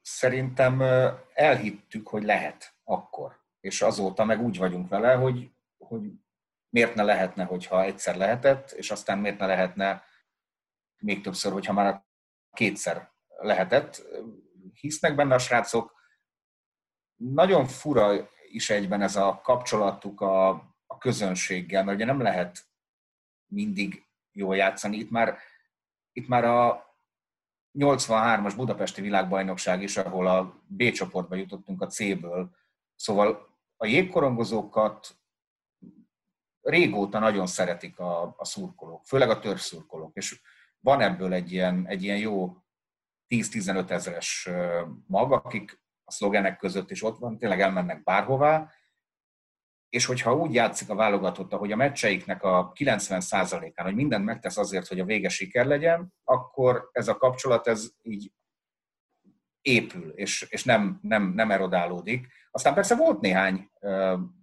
Szerintem 0.00 0.80
elhittük, 1.34 2.08
hogy 2.08 2.22
lehet 2.22 2.74
akkor. 2.84 3.38
És 3.60 3.82
azóta 3.82 4.24
meg 4.24 4.40
úgy 4.40 4.58
vagyunk 4.58 4.88
vele, 4.88 5.14
hogy, 5.14 5.50
hogy 5.78 6.10
miért 6.68 6.94
ne 6.94 7.02
lehetne, 7.02 7.44
hogyha 7.44 7.82
egyszer 7.82 8.16
lehetett, 8.16 8.70
és 8.70 8.90
aztán 8.90 9.18
miért 9.18 9.38
ne 9.38 9.46
lehetne 9.46 10.02
még 10.98 11.20
többször, 11.22 11.52
hogyha 11.52 11.72
már 11.72 12.04
kétszer 12.52 13.10
lehetett. 13.28 14.02
Hisznek 14.80 15.14
benne 15.14 15.34
a 15.34 15.38
srácok. 15.38 15.94
Nagyon 17.16 17.66
fura 17.66 18.28
is 18.50 18.70
egyben 18.70 19.02
ez 19.02 19.16
a 19.16 19.40
kapcsolatuk 19.42 20.20
a, 20.20 20.48
a 20.86 20.98
közönséggel, 20.98 21.84
mert 21.84 21.96
ugye 21.96 22.06
nem 22.06 22.20
lehet 22.20 22.68
mindig 23.46 24.09
jól 24.32 24.56
játszani. 24.56 24.96
Itt 24.96 25.10
már, 25.10 25.38
itt 26.12 26.28
már 26.28 26.44
a 26.44 26.88
83-as 27.78 28.52
Budapesti 28.56 29.00
világbajnokság 29.00 29.82
is, 29.82 29.96
ahol 29.96 30.26
a 30.26 30.62
B 30.66 30.90
csoportba 30.90 31.34
jutottunk 31.34 31.82
a 31.82 31.86
C-ből. 31.86 32.50
Szóval 32.96 33.56
a 33.76 33.86
jégkorongozókat 33.86 35.18
régóta 36.60 37.18
nagyon 37.18 37.46
szeretik 37.46 37.98
a, 37.98 38.34
a 38.38 38.44
szurkolók, 38.44 39.04
főleg 39.04 39.30
a 39.30 39.38
törzszurkolók, 39.38 40.16
és 40.16 40.40
van 40.80 41.00
ebből 41.00 41.32
egy 41.32 41.52
ilyen, 41.52 41.86
egy 41.86 42.02
ilyen 42.02 42.18
jó 42.18 42.56
10-15 43.28 43.90
ezeres 43.90 44.48
mag, 45.06 45.32
akik 45.32 45.82
a 46.04 46.10
szlogenek 46.10 46.58
között 46.58 46.90
is 46.90 47.02
ott 47.02 47.18
van, 47.18 47.38
tényleg 47.38 47.60
elmennek 47.60 48.02
bárhová, 48.02 48.70
és 49.90 50.04
hogyha 50.04 50.36
úgy 50.36 50.54
játszik 50.54 50.90
a 50.90 50.94
válogatott, 50.94 51.52
hogy 51.52 51.72
a 51.72 51.76
meccseiknek 51.76 52.42
a 52.42 52.72
90%-án, 52.74 53.86
hogy 53.86 53.94
mindent 53.94 54.24
megtesz 54.24 54.56
azért, 54.56 54.86
hogy 54.86 55.00
a 55.00 55.04
vége 55.04 55.28
siker 55.28 55.66
legyen, 55.66 56.14
akkor 56.24 56.88
ez 56.92 57.08
a 57.08 57.16
kapcsolat 57.16 57.66
ez 57.66 57.90
így 58.02 58.32
épül, 59.60 60.10
és, 60.10 60.46
és 60.50 60.64
nem, 60.64 60.98
nem, 61.02 61.32
nem 61.34 61.50
erodálódik. 61.50 62.26
Aztán 62.50 62.74
persze 62.74 62.96
volt 62.96 63.20
néhány, 63.20 63.70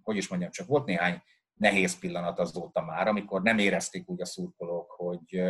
hogy 0.02 0.16
is 0.16 0.28
mondjam 0.28 0.50
csak, 0.50 0.66
volt 0.66 0.86
néhány 0.86 1.22
nehéz 1.54 1.98
pillanat 1.98 2.38
azóta 2.38 2.84
már, 2.84 3.08
amikor 3.08 3.42
nem 3.42 3.58
érezték 3.58 4.08
úgy 4.08 4.20
a 4.20 4.26
szurkolók, 4.26 4.90
hogy, 4.90 5.42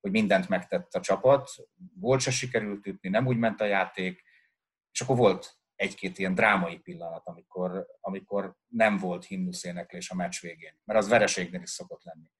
hogy 0.00 0.10
mindent 0.10 0.48
megtett 0.48 0.94
a 0.94 1.00
csapat, 1.00 1.50
volt 2.00 2.20
se 2.20 2.30
sikerült 2.30 2.86
ütni, 2.86 3.08
nem 3.08 3.26
úgy 3.26 3.36
ment 3.36 3.60
a 3.60 3.64
játék, 3.64 4.22
és 4.92 5.00
akkor 5.00 5.16
volt 5.16 5.56
egy-két 5.84 6.18
ilyen 6.18 6.34
drámai 6.34 6.78
pillanat, 6.78 7.22
amikor, 7.26 7.86
amikor 8.00 8.54
nem 8.66 8.96
volt 8.96 9.24
himnuszéneklés 9.24 10.10
a 10.10 10.14
meccs 10.14 10.40
végén, 10.40 10.80
mert 10.84 10.98
az 10.98 11.08
vereségnél 11.08 11.62
is 11.62 11.70
szokott 11.70 12.02
lenni. 12.04 12.30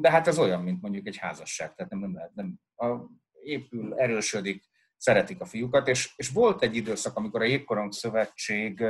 De 0.00 0.10
hát 0.10 0.26
ez 0.26 0.38
olyan, 0.38 0.62
mint 0.62 0.82
mondjuk 0.82 1.06
egy 1.06 1.16
házasság, 1.16 1.74
tehát 1.74 1.92
nem, 1.92 2.00
nem 2.00 2.30
nem, 2.34 2.60
a, 2.76 3.06
épül, 3.42 3.94
erősödik, 3.94 4.64
szeretik 4.96 5.40
a 5.40 5.44
fiúkat, 5.44 5.88
és, 5.88 6.12
és 6.16 6.28
volt 6.30 6.62
egy 6.62 6.76
időszak, 6.76 7.16
amikor 7.16 7.40
a 7.40 7.44
Jégkorong 7.44 7.92
Szövetség 7.92 8.84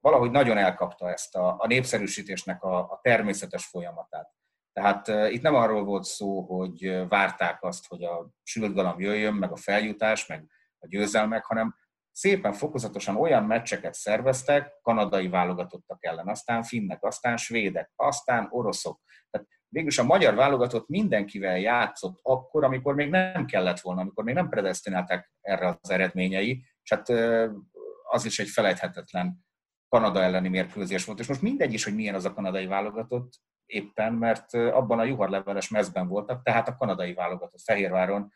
valahogy 0.00 0.30
nagyon 0.30 0.56
elkapta 0.56 1.10
ezt 1.10 1.36
a, 1.36 1.56
a 1.58 1.66
népszerűsítésnek 1.66 2.62
a, 2.62 2.78
a 2.78 2.98
természetes 3.02 3.66
folyamatát. 3.66 4.30
Tehát 4.72 5.32
itt 5.32 5.42
nem 5.42 5.54
arról 5.54 5.84
volt 5.84 6.04
szó, 6.04 6.40
hogy 6.40 7.08
várták 7.08 7.62
azt, 7.62 7.86
hogy 7.86 8.04
a 8.04 8.30
sült 8.42 8.74
galamb 8.74 9.00
jöjjön, 9.00 9.34
meg 9.34 9.52
a 9.52 9.56
feljutás, 9.56 10.26
meg 10.26 10.50
a 10.78 10.86
győzelmek, 10.86 11.44
hanem 11.44 11.76
szépen 12.12 12.52
fokozatosan 12.52 13.16
olyan 13.16 13.44
meccseket 13.44 13.94
szerveztek, 13.94 14.72
kanadai 14.82 15.28
válogatottak 15.28 16.04
ellen, 16.04 16.28
aztán 16.28 16.62
finnek, 16.62 17.04
aztán 17.04 17.36
svédek, 17.36 17.92
aztán 17.96 18.46
oroszok. 18.50 19.00
Tehát 19.30 19.48
végülis 19.68 19.98
a 19.98 20.04
magyar 20.04 20.34
válogatott 20.34 20.88
mindenkivel 20.88 21.58
játszott 21.58 22.18
akkor, 22.22 22.64
amikor 22.64 22.94
még 22.94 23.10
nem 23.10 23.44
kellett 23.44 23.80
volna, 23.80 24.00
amikor 24.00 24.24
még 24.24 24.34
nem 24.34 24.48
predestinálták 24.48 25.32
erre 25.40 25.78
az 25.80 25.90
eredményei, 25.90 26.64
és 26.82 26.90
hát 26.90 27.08
az 28.10 28.24
is 28.24 28.38
egy 28.38 28.48
felejthetetlen 28.48 29.48
Kanada 29.88 30.22
elleni 30.22 30.48
mérkőzés 30.48 31.04
volt, 31.04 31.18
és 31.18 31.26
most 31.26 31.42
mindegy 31.42 31.72
is, 31.72 31.84
hogy 31.84 31.94
milyen 31.94 32.14
az 32.14 32.24
a 32.24 32.32
kanadai 32.32 32.66
válogatott 32.66 33.32
éppen, 33.66 34.12
mert 34.12 34.54
abban 34.54 34.98
a 34.98 35.04
juharleveles 35.04 35.68
mezben 35.68 36.08
voltak, 36.08 36.42
tehát 36.42 36.68
a 36.68 36.76
kanadai 36.76 37.14
válogatott 37.14 37.60
Fehérváron, 37.64 38.32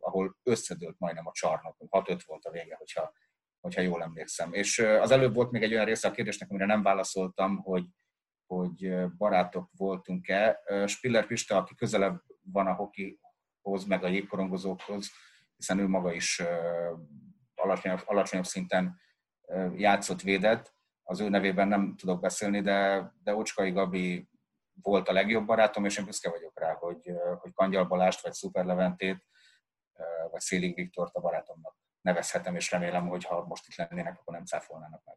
ahol 0.00 0.36
összedőlt 0.42 0.98
majdnem 0.98 1.26
a 1.26 1.32
csarnok, 1.32 1.76
6-5 1.78 2.20
volt 2.26 2.44
a 2.44 2.50
vége, 2.50 2.76
hogyha, 2.76 3.12
hogyha 3.60 3.80
jól 3.80 4.02
emlékszem. 4.02 4.52
És 4.52 4.78
az 4.78 5.10
előbb 5.10 5.34
volt 5.34 5.50
még 5.50 5.62
egy 5.62 5.72
olyan 5.72 5.84
része 5.84 6.08
a 6.08 6.10
kérdésnek, 6.10 6.50
amire 6.50 6.66
nem 6.66 6.82
válaszoltam, 6.82 7.56
hogy, 7.56 7.84
hogy 8.46 9.06
barátok 9.16 9.70
voltunk-e. 9.76 10.60
Spiller 10.86 11.26
Pista, 11.26 11.56
aki 11.56 11.74
közelebb 11.74 12.22
van 12.42 12.66
a 12.66 12.74
hokihoz, 12.74 13.84
meg 13.86 14.04
a 14.04 14.08
jégkorongozókhoz, 14.08 15.10
hiszen 15.56 15.78
ő 15.78 15.88
maga 15.88 16.12
is 16.12 16.42
alacsonyabb, 17.54 18.02
alacsonyabb 18.04 18.46
szinten 18.46 19.00
játszott, 19.76 20.22
védett, 20.22 20.76
az 21.02 21.20
ő 21.20 21.28
nevében 21.28 21.68
nem 21.68 21.96
tudok 21.96 22.20
beszélni, 22.20 22.60
de, 22.60 23.10
de 23.22 23.34
Ocskai 23.34 23.70
Gabi 23.70 24.28
volt 24.82 25.08
a 25.08 25.12
legjobb 25.12 25.46
barátom, 25.46 25.84
és 25.84 25.98
én 25.98 26.04
büszke 26.04 26.30
vagyok 26.30 26.60
rá, 26.60 26.72
hogy, 26.72 27.12
hogy 27.38 27.52
Kangyal 27.52 27.84
Balást 27.84 28.22
vagy 28.22 28.32
Szuper 28.32 28.64
Leventét 28.64 29.24
vagy 30.30 30.40
Szélig 30.40 30.74
Viktort 30.74 31.14
a 31.14 31.20
barátomnak 31.20 31.76
nevezhetem, 32.00 32.54
és 32.54 32.70
remélem, 32.70 33.08
hogy 33.08 33.24
ha 33.24 33.44
most 33.46 33.68
itt 33.68 33.76
lennének, 33.76 34.18
akkor 34.20 34.34
nem 34.34 34.44
cáfolnának 34.44 35.02
meg. 35.04 35.16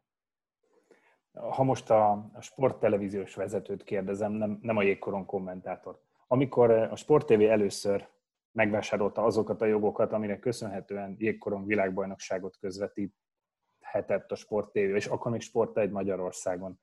Ha 1.52 1.62
most 1.62 1.90
a, 1.90 2.30
sporttelevíziós 2.40 3.34
vezetőt 3.34 3.82
kérdezem, 3.82 4.32
nem, 4.32 4.58
nem 4.62 4.76
a 4.76 4.82
jégkoron 4.82 5.26
kommentátort. 5.26 6.00
Amikor 6.26 6.70
a 6.70 6.96
Sport 6.96 7.26
TV 7.26 7.40
először 7.40 8.08
megvásárolta 8.52 9.24
azokat 9.24 9.62
a 9.62 9.64
jogokat, 9.64 10.12
aminek 10.12 10.40
köszönhetően 10.40 11.14
jégkoron 11.18 11.66
világbajnokságot 11.66 12.56
közvetíthetett 12.56 14.30
a 14.30 14.34
Sport 14.34 14.72
TV, 14.72 14.76
és 14.78 15.06
akkor 15.06 15.30
még 15.30 15.40
Sport 15.40 15.78
egy 15.78 15.90
Magyarországon. 15.90 16.80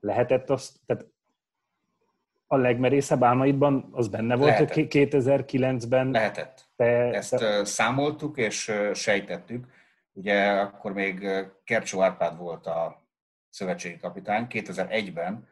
Lehetett 0.00 0.50
azt, 0.50 0.76
tehát 0.86 1.06
a 2.46 2.56
legmerészebb 2.56 3.22
álmaidban 3.22 3.88
az 3.92 4.08
benne 4.08 4.36
volt, 4.36 4.48
Lehetett. 4.48 4.74
hogy 4.74 4.86
2009-ben... 4.90 6.10
Lehetett. 6.10 6.71
Te, 6.82 7.12
Ezt 7.12 7.36
te... 7.36 7.64
számoltuk 7.64 8.36
és 8.36 8.72
sejtettük. 8.94 9.66
Ugye 10.12 10.50
akkor 10.50 10.92
még 10.92 11.28
Kercsó 11.64 12.02
Árpád 12.02 12.36
volt 12.36 12.66
a 12.66 13.06
szövetségi 13.50 13.98
kapitány 13.98 14.46
2001-ben, 14.48 15.48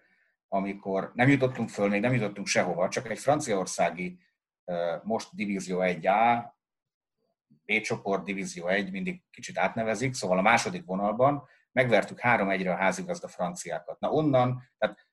amikor 0.48 1.12
nem 1.14 1.28
jutottunk 1.28 1.68
föl, 1.68 1.88
még 1.88 2.00
nem 2.00 2.12
jutottunk 2.12 2.46
sehova, 2.46 2.88
csak 2.88 3.10
egy 3.10 3.18
franciaországi 3.18 4.18
most 5.02 5.28
Divízió 5.32 5.78
1A, 5.82 6.44
B 7.46 7.80
csoport, 7.80 8.24
Divízió 8.24 8.66
1, 8.66 8.90
mindig 8.90 9.22
kicsit 9.30 9.58
átnevezik, 9.58 10.14
szóval 10.14 10.38
a 10.38 10.42
második 10.42 10.84
vonalban 10.84 11.48
megvertük 11.72 12.18
3-1-re 12.22 12.72
a 12.72 12.76
házigazda 12.76 13.28
franciákat. 13.28 14.00
Na 14.00 14.10
onnan, 14.10 14.70
tehát 14.78 15.08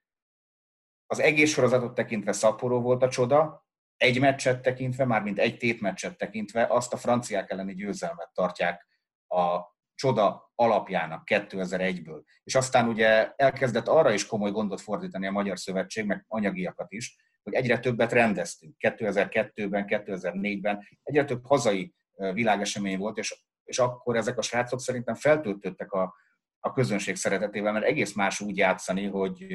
az 1.06 1.20
egész 1.20 1.52
sorozatot 1.52 1.94
tekintve 1.94 2.32
szaporó 2.32 2.82
volt 2.82 3.04
a 3.04 3.10
csoda, 3.10 3.67
egy 3.98 4.20
meccset 4.20 4.62
tekintve, 4.62 5.06
mármint 5.06 5.40
egy 5.40 5.58
tétmeccset 5.58 6.18
tekintve, 6.18 6.66
azt 6.70 6.94
a 6.94 6.98
franciák 6.98 7.52
elleni 7.52 7.74
győzelmet 7.74 8.30
tartják 8.34 8.88
a 9.28 9.60
csoda 9.96 10.52
alapjának 10.56 11.24
2001-ből. 11.26 12.22
És 12.44 12.56
aztán 12.56 12.88
ugye 12.88 13.32
elkezdett 13.36 13.88
arra 13.88 14.14
is 14.14 14.26
komoly 14.26 14.52
gondot 14.52 14.82
fordítani 14.82 15.28
a 15.28 15.32
Magyar 15.32 15.60
Szövetség, 15.60 16.06
meg 16.06 16.26
anyagiakat 16.28 16.92
is, 16.92 17.16
hogy 17.44 17.54
egyre 17.54 17.80
többet 17.80 18.12
rendeztünk. 18.12 18.76
2002-ben, 18.80 19.86
2004-ben 19.88 20.88
egyre 21.04 21.24
több 21.24 21.46
hazai 21.46 21.94
világesemény 22.34 22.98
volt, 22.98 23.18
és, 23.18 23.44
és 23.64 23.80
akkor 23.80 24.16
ezek 24.16 24.38
a 24.38 24.42
srácok 24.42 24.80
szerintem 24.80 25.16
feltöltöttek 25.16 25.92
a, 25.92 26.16
a 26.60 26.72
közönség 26.72 27.16
szeretetével, 27.16 27.74
mert 27.74 27.86
egész 27.86 28.14
más 28.14 28.40
úgy 28.40 28.58
játszani, 28.58 29.06
hogy, 29.06 29.48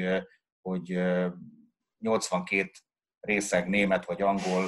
hogy 0.61 0.99
82 1.99 2.71
részeg 3.23 3.69
német 3.69 4.05
vagy 4.05 4.21
angol 4.21 4.65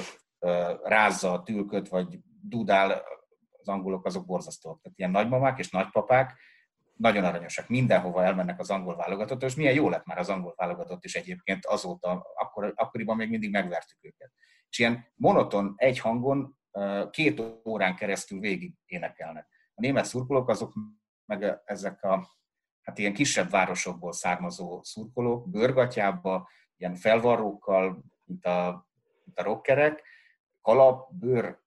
rázza 0.82 1.32
a 1.32 1.42
tülköt, 1.42 1.88
vagy 1.88 2.18
dudál, 2.40 3.02
az 3.50 3.68
angolok 3.68 4.06
azok 4.06 4.26
borzasztóak. 4.26 4.80
Tehát 4.82 4.98
ilyen 4.98 5.10
nagymamák 5.10 5.58
és 5.58 5.70
nagypapák 5.70 6.38
nagyon 6.96 7.24
aranyosak. 7.24 7.68
Mindenhova 7.68 8.24
elmennek 8.24 8.60
az 8.60 8.70
angol 8.70 8.96
válogatott, 8.96 9.42
és 9.42 9.54
milyen 9.54 9.74
jó 9.74 9.88
lett 9.88 10.04
már 10.04 10.18
az 10.18 10.28
angol 10.28 10.54
válogatott 10.56 11.04
is 11.04 11.14
egyébként 11.14 11.66
azóta, 11.66 12.26
akkor, 12.34 12.72
akkoriban 12.76 13.16
még 13.16 13.28
mindig 13.28 13.50
megvertük 13.50 13.98
őket. 14.00 14.32
És 14.68 14.78
ilyen 14.78 15.06
monoton, 15.14 15.72
egy 15.76 15.98
hangon 15.98 16.58
két 17.10 17.42
órán 17.64 17.96
keresztül 17.96 18.40
végig 18.40 18.74
énekelnek. 18.84 19.48
A 19.74 19.80
német 19.80 20.04
szurkolók 20.04 20.48
azok 20.48 20.72
meg 21.24 21.60
ezek 21.64 22.02
a 22.02 22.28
hát 22.82 22.98
ilyen 22.98 23.14
kisebb 23.14 23.50
városokból 23.50 24.12
származó 24.12 24.82
szurkolók, 24.82 25.50
bőrgatyába, 25.50 26.48
ilyen 26.76 26.94
felvarrókkal, 26.94 28.04
mint 28.26 28.44
a, 28.44 28.86
mint 29.24 29.38
a 29.38 29.42
rockerek, 29.42 30.02
kalap, 30.62 31.12
bőr, 31.12 31.58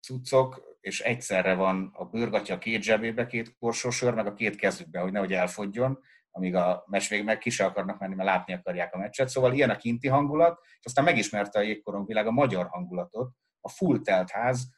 cuccok, 0.00 0.76
és 0.80 1.00
egyszerre 1.00 1.54
van 1.54 1.90
a 1.92 2.04
bőrgatya 2.04 2.54
a 2.54 2.58
két 2.58 2.82
zsebébe, 2.82 3.26
két 3.26 3.56
korsósör, 3.58 4.14
meg 4.14 4.26
a 4.26 4.34
két 4.34 4.56
kezükbe, 4.56 5.00
hogy 5.00 5.12
nehogy 5.12 5.32
elfogjon, 5.32 5.98
amíg 6.30 6.54
a 6.54 6.84
meccs 6.86 7.08
végig 7.08 7.24
meg 7.24 7.38
ki 7.38 7.50
se 7.50 7.64
akarnak 7.64 7.98
menni, 7.98 8.14
mert 8.14 8.28
látni 8.28 8.52
akarják 8.52 8.94
a 8.94 8.98
meccset. 8.98 9.28
Szóval 9.28 9.52
ilyen 9.52 9.70
a 9.70 9.76
kinti 9.76 10.08
hangulat, 10.08 10.60
és 10.62 10.84
aztán 10.84 11.04
megismerte 11.04 11.58
a 11.58 11.62
jégkorong 11.62 12.06
világ 12.06 12.26
a 12.26 12.30
magyar 12.30 12.66
hangulatot, 12.66 13.32
a 13.60 13.68
full 13.68 14.00
telt 14.00 14.30
ház 14.30 14.68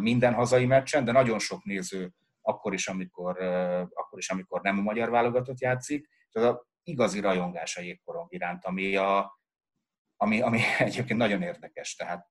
minden 0.00 0.34
hazai 0.34 0.66
meccsen, 0.66 1.04
de 1.04 1.12
nagyon 1.12 1.38
sok 1.38 1.64
néző 1.64 2.12
akkor 2.42 2.72
is, 2.72 2.88
amikor, 2.88 3.42
akkor 3.94 4.18
is, 4.18 4.30
amikor 4.30 4.60
nem 4.60 4.78
a 4.78 4.82
magyar 4.82 5.10
válogatott 5.10 5.60
játszik. 5.60 6.08
Ez 6.30 6.42
az 6.42 6.56
igazi 6.82 7.20
rajongás 7.20 7.76
a 7.76 7.80
jégkorong 7.80 8.32
iránt, 8.32 8.64
ami, 8.64 8.96
a, 8.96 9.39
ami, 10.22 10.40
ami 10.40 10.60
egyébként 10.78 11.18
nagyon 11.18 11.42
érdekes. 11.42 11.94
Tehát 11.94 12.28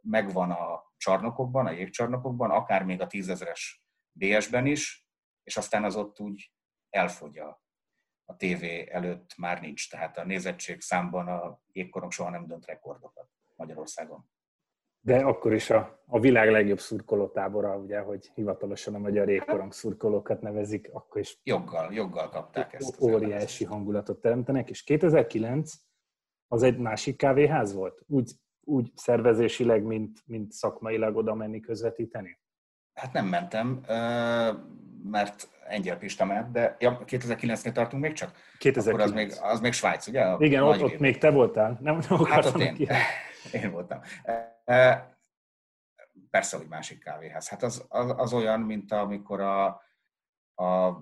megvan 0.00 0.50
a 0.50 0.92
csarnokokban, 0.96 1.66
a 1.66 1.70
jégcsarnokokban, 1.70 2.50
akár 2.50 2.84
még 2.84 3.00
a 3.00 3.06
tízezeres 3.06 3.84
BS-ben 4.12 4.66
is, 4.66 5.08
és 5.42 5.56
aztán 5.56 5.84
az 5.84 5.96
ott 5.96 6.20
úgy 6.20 6.52
elfogy 6.90 7.38
a, 7.38 7.62
a 8.24 8.36
tévé 8.36 8.88
előtt 8.90 9.36
már 9.36 9.60
nincs. 9.60 9.90
Tehát 9.90 10.18
a 10.18 10.24
nézettség 10.24 10.80
számban 10.80 11.28
a 11.28 11.60
jégkorong 11.72 12.12
soha 12.12 12.30
nem 12.30 12.46
dönt 12.46 12.66
rekordokat 12.66 13.28
Magyarországon. 13.54 14.30
De 15.00 15.18
akkor 15.18 15.54
is 15.54 15.70
a, 15.70 16.02
a 16.06 16.20
világ 16.20 16.50
legjobb 16.50 16.80
szurkolótábora, 16.80 17.76
ugye, 17.76 18.00
hogy 18.00 18.30
hivatalosan 18.34 18.94
a 18.94 18.98
magyar 18.98 19.28
jégkorong 19.28 19.72
szurkolókat 19.72 20.40
nevezik, 20.40 20.88
akkor 20.92 21.20
is 21.20 21.40
joggal, 21.42 21.92
joggal 21.92 22.28
kapták 22.28 22.72
ezt. 22.72 23.00
Óriási 23.00 23.64
hangulatot 23.64 24.20
teremtenek, 24.20 24.70
és 24.70 24.82
2009 24.82 25.85
az 26.48 26.62
egy 26.62 26.78
másik 26.78 27.16
kávéház 27.16 27.74
volt? 27.74 28.02
Úgy, 28.06 28.30
úgy 28.60 28.92
szervezésileg, 28.94 29.82
mint, 29.82 30.22
mint 30.26 30.52
szakmailag 30.52 31.16
oda 31.16 31.34
menni 31.34 31.60
közvetíteni? 31.60 32.38
Hát 32.94 33.12
nem 33.12 33.26
mentem, 33.26 33.80
mert 35.02 35.48
Engyel 35.68 35.98
Pista 35.98 36.24
ment, 36.24 36.50
de 36.50 36.76
ja, 36.78 37.02
2009-nél 37.06 37.72
tartunk 37.72 38.02
még 38.02 38.12
csak? 38.12 38.32
2009. 38.58 38.86
Akkor 38.86 39.00
az 39.00 39.12
még, 39.12 39.32
az 39.52 39.60
még 39.60 39.72
Svájc, 39.72 40.06
ugye? 40.06 40.22
A 40.22 40.36
Igen, 40.40 40.62
ott, 40.62 40.82
ott 40.82 40.98
még 40.98 41.18
te 41.18 41.30
voltál. 41.30 41.78
Nem, 41.80 41.98
nem 42.08 42.24
hát 42.24 42.44
ott 42.44 42.58
én, 42.58 42.76
én 43.62 43.70
voltam. 43.70 44.00
Persze, 46.30 46.56
hogy 46.56 46.66
másik 46.68 46.98
kávéház. 46.98 47.48
Hát 47.48 47.62
az, 47.62 47.84
az, 47.88 48.14
az 48.16 48.32
olyan, 48.32 48.60
mint 48.60 48.92
amikor 48.92 49.40
a, 49.40 49.66
a 50.54 50.98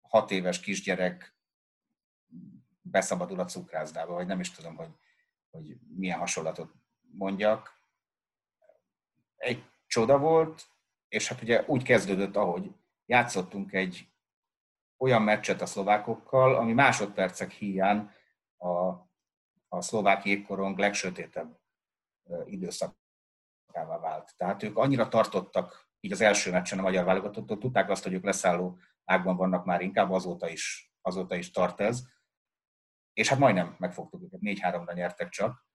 hat 0.00 0.30
éves 0.30 0.60
kisgyerek 0.60 1.31
beszabadul 2.82 3.40
a 3.40 3.44
cukrászdába, 3.44 4.12
vagy 4.12 4.26
nem 4.26 4.40
is 4.40 4.50
tudom, 4.50 4.76
hogy, 4.76 4.90
hogy 5.50 5.76
milyen 5.96 6.18
hasonlatot 6.18 6.72
mondjak. 7.00 7.80
Egy 9.36 9.64
csoda 9.86 10.18
volt, 10.18 10.66
és 11.08 11.28
hát 11.28 11.42
ugye 11.42 11.64
úgy 11.66 11.82
kezdődött, 11.82 12.36
ahogy 12.36 12.74
játszottunk 13.06 13.72
egy 13.72 14.06
olyan 14.96 15.22
meccset 15.22 15.60
a 15.60 15.66
szlovákokkal, 15.66 16.54
ami 16.54 16.72
másodpercek 16.72 17.50
hiány 17.50 18.10
a, 18.56 18.68
a 19.68 19.80
szlovák 19.80 20.24
jégkorong 20.24 20.78
legsötétebb 20.78 21.60
időszakává 22.44 23.98
vált. 24.00 24.36
Tehát 24.36 24.62
ők 24.62 24.76
annyira 24.76 25.08
tartottak 25.08 25.88
így 26.00 26.12
az 26.12 26.20
első 26.20 26.50
meccsen 26.50 26.78
a 26.78 26.82
magyar 26.82 27.04
válogatottól, 27.04 27.58
tudták 27.58 27.90
azt, 27.90 28.02
hogy 28.02 28.12
ők 28.12 28.24
leszálló 28.24 28.78
ágban 29.04 29.36
vannak 29.36 29.64
már 29.64 29.80
inkább, 29.80 30.10
azóta 30.10 30.48
is, 30.48 30.92
azóta 31.00 31.34
is 31.34 31.50
tart 31.50 31.80
ez. 31.80 32.02
És 33.12 33.28
hát 33.28 33.38
majdnem 33.38 33.74
megfogtuk 33.78 34.22
őket, 34.22 34.40
4-3-ra 34.42 34.94
nyertek 34.94 35.28
csak. 35.28 35.66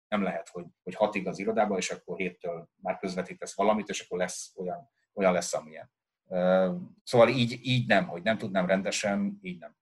nem 0.08 0.22
lehet, 0.22 0.48
hogy, 0.48 0.66
hogy 0.82 0.94
hatig 0.94 1.26
az 1.26 1.38
irodába, 1.38 1.76
és 1.76 1.90
akkor 1.90 2.16
héttől 2.16 2.68
már 2.82 2.98
közvetítesz 2.98 3.56
valamit, 3.56 3.88
és 3.88 4.00
akkor 4.00 4.18
lesz 4.18 4.52
olyan, 4.56 4.90
olyan 5.12 5.32
lesz, 5.32 5.54
amilyen. 5.54 5.90
Szóval 7.02 7.28
így, 7.28 7.60
így 7.62 7.86
nem, 7.88 8.06
hogy 8.06 8.22
nem 8.22 8.38
tudnám 8.38 8.66
rendesen, 8.66 9.38
így 9.42 9.58
nem. 9.58 9.74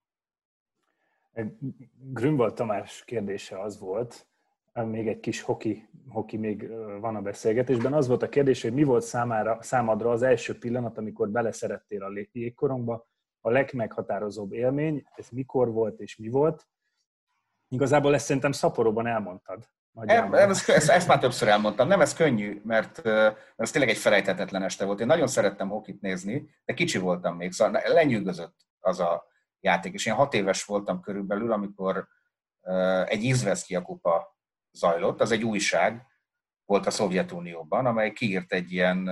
Grünwald 2.12 2.54
Tamás 2.54 3.04
kérdése 3.04 3.60
az 3.60 3.78
volt, 3.78 4.28
még 4.72 5.08
egy 5.08 5.20
kis 5.20 5.40
hoki, 5.40 5.88
hoki 6.08 6.36
még 6.36 6.68
van 7.00 7.16
a 7.16 7.22
beszélgetésben. 7.22 7.92
Az 7.92 8.06
volt 8.06 8.22
a 8.22 8.28
kérdés, 8.28 8.62
hogy 8.62 8.72
mi 8.72 8.82
volt 8.82 9.04
számára, 9.04 9.62
számadra 9.62 10.10
az 10.10 10.22
első 10.22 10.58
pillanat, 10.58 10.98
amikor 10.98 11.28
beleszerettél 11.28 12.02
a 12.02 12.26
jégkorongba, 12.32 13.08
a 13.40 13.50
legmeghatározóbb 13.50 14.52
élmény, 14.52 15.06
ez 15.14 15.28
mikor 15.28 15.72
volt 15.72 16.00
és 16.00 16.16
mi 16.16 16.28
volt. 16.28 16.68
Igazából 17.68 18.14
ezt 18.14 18.24
szerintem 18.24 18.52
szaporóban 18.52 19.06
elmondtad. 19.06 19.68
Nem, 20.04 20.34
ezt, 20.34 20.68
ezt, 20.68 20.88
ezt 20.88 21.08
már 21.08 21.18
többször 21.18 21.48
elmondtam. 21.48 21.88
Nem, 21.88 22.00
ez 22.00 22.14
könnyű, 22.14 22.60
mert, 22.64 23.02
mert 23.02 23.38
ez 23.56 23.70
tényleg 23.70 23.90
egy 23.90 23.98
felejthetetlen 23.98 24.62
este 24.62 24.84
volt. 24.84 25.00
Én 25.00 25.06
nagyon 25.06 25.26
szerettem 25.26 25.68
hokit 25.68 26.00
nézni, 26.00 26.50
de 26.64 26.74
kicsi 26.74 26.98
voltam 26.98 27.36
még, 27.36 27.52
szóval 27.52 27.82
lenyűgözött 27.84 28.56
az 28.78 29.00
a 29.00 29.26
játék. 29.60 29.92
És 29.92 30.06
én 30.06 30.14
hat 30.14 30.34
éves 30.34 30.64
voltam 30.64 31.00
körülbelül, 31.00 31.52
amikor 31.52 32.08
egy 33.04 33.22
Izveszkia 33.22 33.82
kupa 33.82 34.38
zajlott, 34.70 35.20
az 35.20 35.30
egy 35.30 35.44
újság 35.44 36.06
volt 36.64 36.86
a 36.86 36.90
Szovjetunióban, 36.90 37.86
amely 37.86 38.12
kiírt 38.12 38.52
egy 38.52 38.72
ilyen 38.72 39.10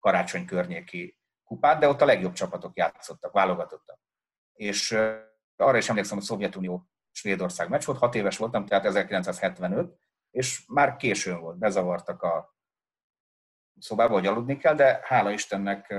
karácsony 0.00 0.44
környéki 0.44 1.18
kupát, 1.44 1.78
de 1.78 1.88
ott 1.88 2.00
a 2.00 2.04
legjobb 2.04 2.32
csapatok 2.32 2.76
játszottak, 2.76 3.32
válogatottak. 3.32 4.00
És 4.52 4.92
arra 5.56 5.76
is 5.76 5.88
emlékszem, 5.88 6.16
hogy 6.16 6.26
a 6.26 6.28
Szovjetunió 6.28 6.88
Svédország 7.18 7.68
meccs 7.68 7.84
volt, 7.84 7.98
hat 7.98 8.14
éves 8.14 8.36
voltam, 8.36 8.66
tehát 8.66 8.84
1975, 8.84 9.98
és 10.30 10.64
már 10.68 10.96
későn 10.96 11.40
volt, 11.40 11.58
bezavartak 11.58 12.22
a 12.22 12.56
szobába, 13.78 14.12
hogy 14.12 14.26
aludni 14.26 14.56
kell, 14.56 14.74
de 14.74 15.00
hála 15.02 15.30
Istennek 15.30 15.90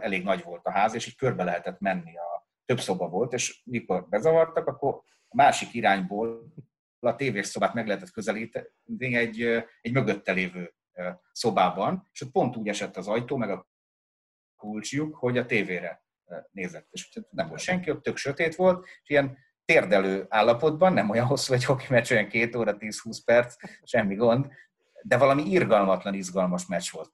elég 0.00 0.24
nagy 0.24 0.42
volt 0.42 0.66
a 0.66 0.70
ház, 0.70 0.94
és 0.94 1.06
így 1.06 1.16
körbe 1.16 1.44
lehetett 1.44 1.80
menni. 1.80 2.16
A, 2.16 2.46
több 2.64 2.80
szoba 2.80 3.08
volt, 3.08 3.32
és 3.32 3.62
mikor 3.64 4.08
bezavartak, 4.08 4.66
akkor 4.66 5.02
a 5.28 5.36
másik 5.36 5.74
irányból 5.74 6.52
a 7.00 7.16
tévés 7.16 7.46
szobát 7.46 7.74
meg 7.74 7.86
lehetett 7.86 8.10
közelíteni 8.10 9.14
egy, 9.14 9.42
egy 9.80 9.92
mögötte 9.92 10.32
lévő 10.32 10.74
szobában, 11.32 12.08
és 12.12 12.20
ott 12.20 12.30
pont 12.30 12.56
úgy 12.56 12.68
esett 12.68 12.96
az 12.96 13.08
ajtó, 13.08 13.36
meg 13.36 13.50
a 13.50 13.68
kulcsjuk, 14.56 15.14
hogy 15.14 15.38
a 15.38 15.46
tévére 15.46 16.04
nézett. 16.50 16.86
És 16.90 17.20
nem 17.30 17.48
volt 17.48 17.60
senki, 17.60 17.90
ott 17.90 18.02
tök 18.02 18.16
sötét 18.16 18.54
volt, 18.54 18.86
és 18.86 19.08
ilyen 19.08 19.38
térdelő 19.68 20.26
állapotban, 20.28 20.92
nem 20.92 21.10
olyan 21.10 21.26
hosszú 21.26 21.52
egy 21.52 21.64
hoki 21.64 21.86
meccs, 21.88 22.12
olyan 22.12 22.28
két 22.28 22.56
óra, 22.56 22.76
10-20 22.78 23.18
perc, 23.24 23.56
semmi 23.82 24.14
gond, 24.14 24.48
de 25.02 25.16
valami 25.18 25.42
irgalmatlan, 25.42 26.14
izgalmas 26.14 26.66
meccs 26.66 26.90
volt. 26.90 27.12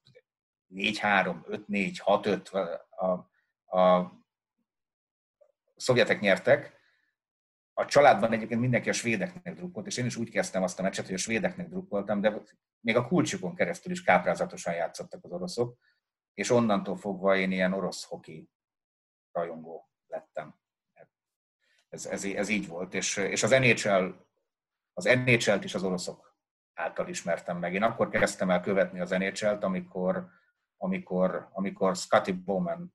4-3, 0.74 1.36
5-4, 1.68 1.96
6-5, 2.04 2.74
a, 2.90 3.06
a 3.78 4.12
szovjetek 5.76 6.20
nyertek, 6.20 6.80
a 7.72 7.84
családban 7.84 8.32
egyébként 8.32 8.60
mindenki 8.60 8.88
a 8.88 8.92
svédeknek 8.92 9.54
drukkolt, 9.54 9.86
és 9.86 9.96
én 9.96 10.06
is 10.06 10.16
úgy 10.16 10.30
kezdtem 10.30 10.62
azt 10.62 10.78
a 10.78 10.82
meccset, 10.82 11.04
hogy 11.04 11.14
a 11.14 11.18
svédeknek 11.18 11.68
drukkoltam, 11.68 12.20
de 12.20 12.42
még 12.80 12.96
a 12.96 13.06
kulcsukon 13.06 13.54
keresztül 13.54 13.92
is 13.92 14.02
káprázatosan 14.02 14.74
játszottak 14.74 15.24
az 15.24 15.32
oroszok, 15.32 15.78
és 16.34 16.50
onnantól 16.50 16.96
fogva 16.96 17.36
én 17.36 17.50
ilyen 17.50 17.72
orosz 17.72 18.04
hoki 18.04 18.50
rajongó 19.32 19.88
lettem. 20.06 20.62
Ez, 21.94 22.06
ez, 22.06 22.24
ez 22.24 22.48
így 22.48 22.68
volt, 22.68 22.94
és, 22.94 23.16
és 23.16 23.42
az 23.42 23.50
NHL, 23.50 24.04
az 24.92 25.04
NHL-t 25.04 25.64
is 25.64 25.74
az 25.74 25.84
oroszok 25.84 26.36
által 26.74 27.08
ismertem 27.08 27.58
meg. 27.58 27.74
Én 27.74 27.82
akkor 27.82 28.08
kezdtem 28.08 28.50
el 28.50 28.60
követni 28.60 29.00
az 29.00 29.10
NHL-t, 29.10 29.64
amikor, 29.64 30.26
amikor, 30.76 31.48
amikor 31.52 31.96
Scotty 31.96 32.32
Bowman 32.32 32.94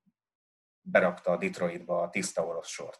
berakta 0.82 1.32
a 1.32 1.38
Detroitba 1.38 2.02
a 2.02 2.10
tiszta 2.10 2.46
orosz 2.46 2.68
sort. 2.68 3.00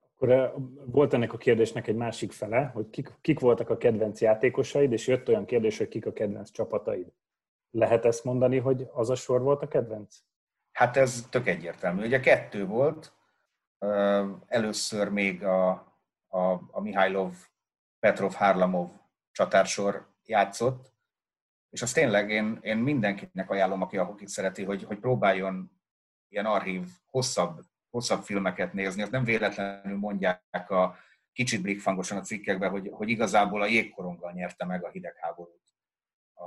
Akkor 0.00 0.54
volt 0.86 1.12
ennek 1.12 1.32
a 1.32 1.38
kérdésnek 1.38 1.86
egy 1.86 1.96
másik 1.96 2.32
fele, 2.32 2.64
hogy 2.64 2.90
kik, 2.90 3.12
kik 3.20 3.40
voltak 3.40 3.70
a 3.70 3.76
kedvenc 3.76 4.20
játékosaid, 4.20 4.92
és 4.92 5.06
jött 5.06 5.28
olyan 5.28 5.44
kérdés, 5.44 5.78
hogy 5.78 5.88
kik 5.88 6.06
a 6.06 6.12
kedvenc 6.12 6.50
csapataid. 6.50 7.12
Lehet 7.70 8.04
ezt 8.04 8.24
mondani, 8.24 8.58
hogy 8.58 8.88
az 8.92 9.10
a 9.10 9.14
sor 9.14 9.42
volt 9.42 9.62
a 9.62 9.68
kedvenc? 9.68 10.16
Hát 10.72 10.96
ez 10.96 11.26
tök 11.30 11.46
egyértelmű. 11.46 12.04
Ugye 12.04 12.20
kettő 12.20 12.66
volt, 12.66 13.18
először 14.46 15.08
még 15.08 15.44
a, 15.44 15.70
a, 16.28 16.40
a 16.70 16.80
Mihailov, 16.80 17.34
Petrov, 17.98 18.34
Harlamov 18.34 18.90
csatársor 19.30 20.14
játszott, 20.24 20.92
és 21.70 21.82
azt 21.82 21.94
tényleg 21.94 22.30
én, 22.30 22.58
én 22.62 22.76
mindenkinek 22.76 23.50
ajánlom, 23.50 23.82
aki 23.82 23.96
a 23.96 24.04
hokit 24.04 24.28
szereti, 24.28 24.64
hogy, 24.64 24.84
hogy 24.84 24.98
próbáljon 24.98 25.80
ilyen 26.28 26.46
archív, 26.46 26.88
hosszabb, 27.10 27.60
hosszabb 27.90 28.22
filmeket 28.22 28.72
nézni. 28.72 29.02
Azt 29.02 29.10
nem 29.10 29.24
véletlenül 29.24 29.98
mondják 29.98 30.70
a 30.70 30.96
kicsit 31.32 31.62
blikfangosan 31.62 32.18
a 32.18 32.22
cikkekben, 32.22 32.70
hogy, 32.70 32.88
hogy 32.92 33.08
igazából 33.08 33.62
a 33.62 33.66
jégkoronggal 33.66 34.32
nyerte 34.32 34.64
meg 34.64 34.84
a 34.84 34.90
hidegháborút 34.90 35.74
a, 36.34 36.44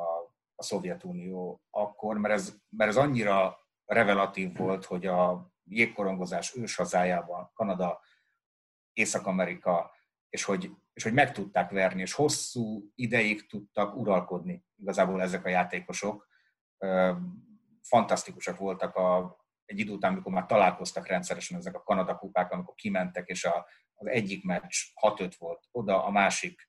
a 0.56 0.64
Szovjetunió 0.64 1.62
akkor, 1.70 2.18
mert 2.18 2.34
ez, 2.34 2.56
mert 2.70 2.90
ez 2.90 2.98
annyira 2.98 3.58
revelatív 3.86 4.58
volt, 4.58 4.86
hogy 4.86 5.06
a 5.06 5.53
jégkorongozás 5.64 6.56
őshazájában, 6.56 7.52
Kanada, 7.54 8.02
Észak-Amerika, 8.94 9.92
és 10.30 10.44
hogy, 10.44 10.72
és 10.94 11.04
hogy 11.04 11.14
meg 11.14 11.32
tudták 11.32 11.70
verni, 11.70 12.02
és 12.02 12.14
hosszú 12.14 12.92
ideig 12.96 13.48
tudtak 13.48 13.96
uralkodni 13.96 14.66
igazából 14.76 15.22
ezek 15.22 15.46
a 15.46 15.50
játékosok. 15.50 16.28
Fantasztikusak 17.82 18.58
voltak 18.58 18.96
a, 18.96 19.38
egy 19.66 19.80
idő 19.80 19.92
után, 19.92 20.12
amikor 20.12 20.32
már 20.32 20.46
találkoztak 20.46 21.08
rendszeresen 21.08 21.58
ezek 21.58 21.76
a 21.76 21.84
Kanada 21.84 22.16
kupák, 22.16 22.52
amikor 22.52 22.74
kimentek, 22.74 23.28
és 23.28 23.46
a, 23.46 23.68
az 23.94 24.08
egyik 24.08 24.44
meccs 24.44 24.76
6-5 25.02 25.34
volt 25.38 25.68
oda, 25.72 26.06
a 26.06 26.12
másik 26.12 26.68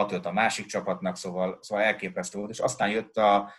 6-5 0.00 0.24
a 0.24 0.32
másik 0.32 0.66
csapatnak, 0.66 1.16
szóval, 1.16 1.58
szóval 1.60 1.84
elképesztő 1.84 2.38
volt, 2.38 2.50
és 2.50 2.58
aztán 2.58 2.90
jött 2.90 3.16
a, 3.16 3.52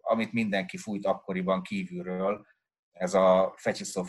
amit 0.00 0.32
mindenki 0.32 0.76
fújt 0.76 1.06
akkoriban 1.06 1.62
kívülről, 1.62 2.46
ez 2.98 3.14
a 3.14 3.54
Fetisov, 3.56 4.08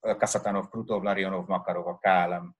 Kasatanov, 0.00 0.68
Krutov, 0.68 1.02
Larionov, 1.02 1.46
Makarov, 1.46 1.86
a 1.86 1.98
KLM 1.98 2.56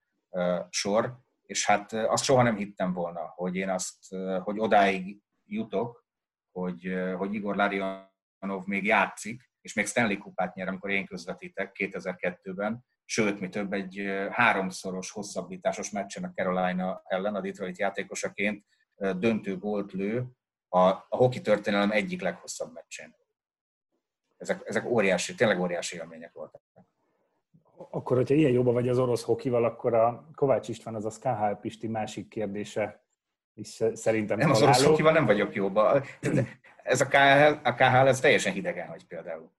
sor, 0.70 1.18
és 1.42 1.66
hát 1.66 1.92
azt 1.92 2.24
soha 2.24 2.42
nem 2.42 2.56
hittem 2.56 2.92
volna, 2.92 3.32
hogy 3.34 3.56
én 3.56 3.68
azt, 3.68 4.14
hogy 4.42 4.58
odáig 4.58 5.20
jutok, 5.44 6.06
hogy, 6.50 6.94
hogy 7.16 7.34
Igor 7.34 7.56
Larionov 7.56 8.64
még 8.64 8.84
játszik, 8.84 9.50
és 9.60 9.74
még 9.74 9.86
Stanley 9.86 10.18
kupát 10.18 10.54
nyer, 10.54 10.68
amikor 10.68 10.90
én 10.90 11.06
közvetítek 11.06 11.76
2002-ben, 11.78 12.84
sőt, 13.04 13.40
mi 13.40 13.48
több, 13.48 13.72
egy 13.72 14.26
háromszoros 14.30 15.10
hosszabbításos 15.10 15.90
meccsen 15.90 16.24
a 16.24 16.32
Carolina 16.34 17.02
ellen 17.04 17.34
a 17.34 17.40
Detroit 17.40 17.78
játékosaként 17.78 18.64
döntő 18.96 19.58
gólt 19.58 19.92
lő 19.92 20.26
a, 20.68 20.78
a 20.88 21.16
hoki 21.16 21.40
történelem 21.40 21.90
egyik 21.90 22.20
leghosszabb 22.20 22.72
meccsén 22.72 23.21
ezek, 24.42 24.62
ezek 24.64 24.84
óriási, 24.84 25.34
tényleg 25.34 25.60
óriási 25.60 25.96
élmények 25.96 26.32
voltak. 26.32 26.60
Akkor, 27.90 28.16
hogyha 28.16 28.34
ilyen 28.34 28.52
jobban 28.52 28.72
vagy 28.72 28.88
az 28.88 28.98
orosz 28.98 29.22
hokival, 29.22 29.64
akkor 29.64 29.94
a 29.94 30.28
Kovács 30.34 30.68
István, 30.68 30.94
az 30.94 31.04
a 31.04 31.10
KHL 31.20 31.60
Pisti 31.60 31.86
másik 31.86 32.28
kérdése 32.28 33.04
is 33.54 33.82
szerintem 33.92 34.38
Nem, 34.38 34.50
az 34.50 34.62
orosz 34.62 34.84
hokival 34.84 35.12
nem 35.12 35.26
vagyok 35.26 35.54
jobban. 35.54 36.02
Ez 36.82 37.00
a 37.00 37.06
KHL, 37.06 37.68
a 37.68 37.74
KHL 37.74 38.06
ez 38.06 38.20
teljesen 38.20 38.52
hidegen 38.52 38.88
hogy 38.88 39.06
például. 39.06 39.52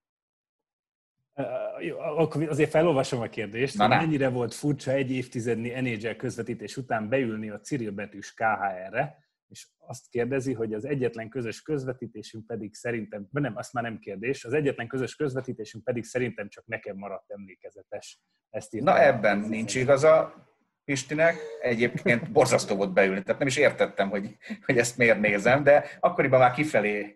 Akkor 2.18 2.44
azért 2.50 2.70
felolvasom 2.70 3.22
a 3.22 3.28
kérdést. 3.28 3.78
Na, 3.78 3.88
mennyire 3.88 4.30
volt 4.30 4.54
furcsa 4.54 4.92
egy 4.92 5.12
évtizednyi 5.12 5.70
NHL 5.70 6.16
közvetítés 6.16 6.78
után 6.78 7.10
beülni 7.10 7.50
a 7.50 7.60
Cyril 7.60 7.92
betűs 7.92 8.34
KHR-re, 8.34 9.24
és 9.54 9.68
azt 9.78 10.10
kérdezi, 10.10 10.54
hogy 10.54 10.74
az 10.74 10.86
egyetlen 10.86 11.30
közös 11.30 11.62
közvetítésünk 11.62 12.46
pedig 12.46 12.74
szerintem, 12.74 13.28
nem, 13.32 13.56
azt 13.56 13.74
már 13.74 13.84
nem 13.84 14.00
kérdés, 14.00 14.46
az 14.46 14.54
egyetlen 14.54 14.88
közös 14.88 15.16
közvetítésünk 15.16 15.84
pedig 15.84 16.04
szerintem 16.04 16.50
csak 16.50 16.66
nekem 16.66 16.98
maradt 16.98 17.32
emlékezetes. 17.32 18.20
Ezt 18.50 18.72
Na 18.72 19.02
ebben 19.02 19.38
nincs 19.38 19.76
igaza, 19.76 20.34
Pistinek. 20.86 21.36
Egyébként 21.62 22.32
borzasztó 22.32 22.76
volt 22.76 22.94
beülni, 22.94 23.24
tehát 23.24 23.40
nem 23.40 23.48
is 23.48 23.58
értettem, 23.58 24.10
hogy, 24.10 24.38
hogy 24.66 24.78
ezt 24.78 24.98
miért 24.98 25.20
nézem, 25.20 25.64
de 25.64 25.86
akkoriban 26.00 26.40
már 26.40 26.52
kifelé 26.52 27.16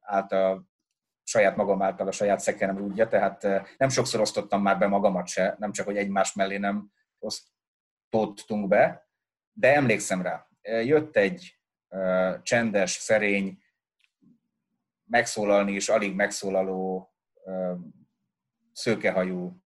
állt 0.00 0.32
a 0.32 0.64
saját 1.22 1.56
magam 1.56 1.82
által 1.82 2.06
a 2.06 2.12
saját 2.12 2.40
szekerem 2.40 2.78
rúdja, 2.78 3.08
tehát 3.08 3.42
nem 3.76 3.88
sokszor 3.88 4.20
osztottam 4.20 4.62
már 4.62 4.78
be 4.78 4.86
magamat 4.86 5.26
se, 5.26 5.56
nem 5.58 5.72
csak, 5.72 5.86
hogy 5.86 5.96
egymás 5.96 6.32
mellé 6.32 6.56
nem 6.56 6.90
osztottunk 7.18 8.68
be, 8.68 9.08
de 9.52 9.74
emlékszem 9.74 10.22
rá. 10.22 10.46
Jött 10.64 11.16
egy 11.16 11.58
csendes, 12.42 12.90
szerény, 12.90 13.62
megszólalni 15.04 15.72
és 15.72 15.88
alig 15.88 16.14
megszólaló 16.14 17.12
szőkehajú 18.72 19.62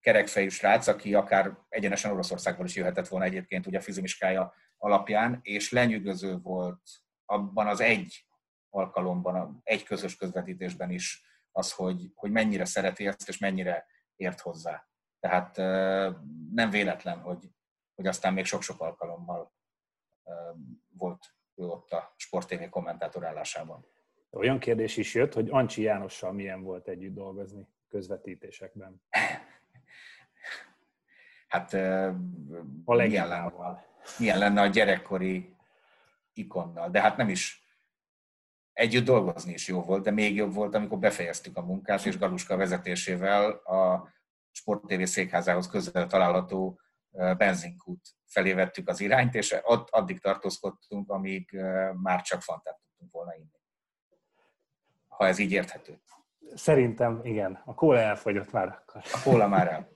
kerekfejű 0.00 0.48
srác, 0.48 0.86
aki 0.86 1.14
akár 1.14 1.58
egyenesen 1.68 2.10
Oroszországból 2.10 2.66
is 2.66 2.74
jöhetett 2.74 3.08
volna 3.08 3.24
egyébként 3.24 3.66
ugye 3.66 3.78
a 3.78 3.82
fizimiskája 3.82 4.54
alapján, 4.76 5.38
és 5.42 5.70
lenyűgöző 5.70 6.38
volt 6.38 6.80
abban 7.24 7.66
az 7.66 7.80
egy 7.80 8.26
alkalomban, 8.70 9.60
egy 9.62 9.82
közös 9.82 10.16
közvetítésben 10.16 10.90
is 10.90 11.22
az, 11.52 11.72
hogy, 11.72 12.10
hogy 12.14 12.30
mennyire 12.30 12.64
szereti 12.64 13.06
ezt, 13.06 13.28
és 13.28 13.38
mennyire 13.38 13.86
ért 14.16 14.40
hozzá. 14.40 14.88
Tehát 15.20 15.56
nem 16.52 16.70
véletlen, 16.70 17.18
hogy, 17.18 17.50
hogy 17.94 18.06
aztán 18.06 18.32
még 18.32 18.44
sok-sok 18.44 18.80
alkalommal 18.80 19.52
volt 20.88 21.34
ő 21.54 21.64
ott 21.64 21.92
a 21.92 22.14
Sport 22.16 22.48
TV 22.48 22.68
kommentátor 22.70 23.24
állásában. 23.24 23.86
Olyan 24.30 24.58
kérdés 24.58 24.96
is 24.96 25.14
jött, 25.14 25.32
hogy 25.32 25.48
Ancsi 25.50 25.82
Jánossal 25.82 26.32
milyen 26.32 26.62
volt 26.62 26.88
együtt 26.88 27.14
dolgozni 27.14 27.68
közvetítésekben. 27.88 29.00
Hát 31.48 31.72
a 32.84 32.94
milyen, 32.94 33.28
lenne, 33.28 33.84
milyen 34.18 34.38
lenne 34.38 34.60
a 34.60 34.66
gyerekkori 34.66 35.56
ikonnal, 36.32 36.90
de 36.90 37.00
hát 37.00 37.16
nem 37.16 37.28
is 37.28 37.64
együtt 38.72 39.04
dolgozni 39.04 39.52
is 39.52 39.68
jó 39.68 39.82
volt, 39.82 40.02
de 40.02 40.10
még 40.10 40.34
jobb 40.34 40.52
volt, 40.52 40.74
amikor 40.74 40.98
befejeztük 40.98 41.56
a 41.56 41.62
munkát, 41.62 42.06
és 42.06 42.18
Galuska 42.18 42.56
vezetésével 42.56 43.50
a 43.50 44.12
Sport 44.50 44.86
TV 44.86 45.02
székházához 45.02 45.68
közel 45.68 46.06
található 46.06 46.80
benzinkút 47.10 48.00
felé 48.34 48.52
vettük 48.52 48.88
az 48.88 49.00
irányt, 49.00 49.34
és 49.34 49.56
ott 49.62 49.90
addig 49.90 50.20
tartózkodtunk, 50.20 51.10
amíg 51.10 51.60
már 52.02 52.22
csak 52.22 52.42
fantát 52.42 52.78
tudtunk 52.78 53.12
volna 53.12 53.34
inni. 53.34 53.60
Ha 55.08 55.26
ez 55.26 55.38
így 55.38 55.52
érthető. 55.52 56.00
Szerintem 56.54 57.20
igen. 57.22 57.62
A 57.64 57.74
kóla 57.74 57.98
elfogyott 57.98 58.52
már 58.52 58.68
akkor. 58.68 59.02
A 59.12 59.20
kóla 59.24 59.48
már 59.48 59.68
el. 59.68 59.88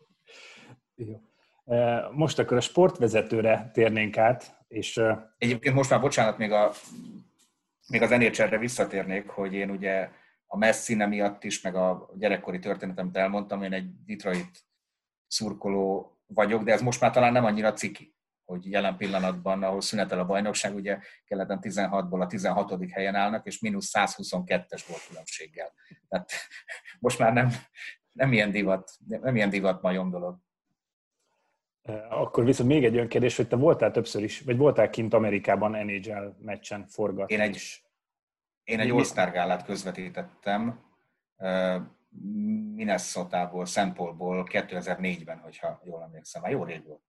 Jó. 0.95 1.21
Most 2.13 2.39
akkor 2.39 2.57
a 2.57 2.61
sportvezetőre 2.61 3.71
térnénk 3.73 4.17
át, 4.17 4.65
és... 4.69 5.01
Egyébként 5.39 5.75
most 5.75 5.91
már, 5.91 6.01
bocsánat, 6.01 6.39
még, 6.39 6.53
a, 6.53 6.73
még 7.89 8.03
az 8.03 8.11
nhl 8.11 8.57
visszatérnék, 8.57 9.29
hogy 9.29 9.55
én 9.55 9.71
ugye 9.71 10.11
a 10.47 10.57
messzine 10.57 11.07
miatt 11.07 11.45
is, 11.45 11.61
meg 11.61 11.75
a 11.75 12.11
gyerekkori 12.15 12.59
történetemet 12.59 13.17
elmondtam, 13.17 13.63
én 13.63 13.73
egy 13.73 14.05
Detroit 14.05 14.67
szurkoló 15.27 16.17
vagyok, 16.27 16.63
de 16.63 16.73
ez 16.73 16.83
most 16.83 17.01
már 17.01 17.11
talán 17.11 17.33
nem 17.33 17.45
annyira 17.45 17.73
ciki, 17.73 18.15
hogy 18.49 18.71
jelen 18.71 18.97
pillanatban, 18.97 19.63
ahol 19.63 19.81
szünetel 19.81 20.19
a 20.19 20.25
bajnokság, 20.25 20.75
ugye 20.75 20.99
keleten 21.25 21.59
16-ból 21.63 22.21
a 22.21 22.27
16. 22.27 22.91
helyen 22.91 23.15
állnak, 23.15 23.47
és 23.47 23.61
mínusz 23.61 23.91
122-es 23.93 24.83
volt 24.89 25.07
különbséggel. 25.09 25.73
Tehát 26.09 26.31
most 27.01 27.19
már 27.19 27.33
nem, 27.33 27.51
nem 28.13 28.33
ilyen 28.33 28.51
divat, 28.51 28.91
nem 29.07 29.37
ilyen 29.37 29.51
divat 29.51 29.83
majom 29.83 30.11
dolog. 30.11 30.39
Akkor 32.09 32.45
viszont 32.45 32.69
még 32.69 32.85
egy 32.85 32.95
olyan 32.95 33.09
kérdés, 33.09 33.37
hogy 33.37 33.49
te 33.49 33.57
voltál 33.57 33.91
többször 33.91 34.23
is, 34.23 34.41
vagy 34.41 34.57
voltál 34.57 34.91
kint 34.91 35.15
Amerikában 35.15 35.71
NHL 35.71 36.37
meccsen 36.39 36.87
forgatni 36.87 37.35
Én 37.35 37.41
egy, 37.41 37.83
én 38.65 38.81
egy 38.81 39.07
gálát 39.15 39.65
közvetítettem 39.65 40.81
Minnesota-ból, 42.75 43.67
St. 43.67 43.93
Paulból 43.93 44.47
2004-ben, 44.51 45.39
hogyha 45.39 45.81
jól 45.85 46.03
emlékszem. 46.03 46.43
Már 46.43 46.51
jó 46.51 46.65
rég 46.65 46.87
volt. 46.87 47.08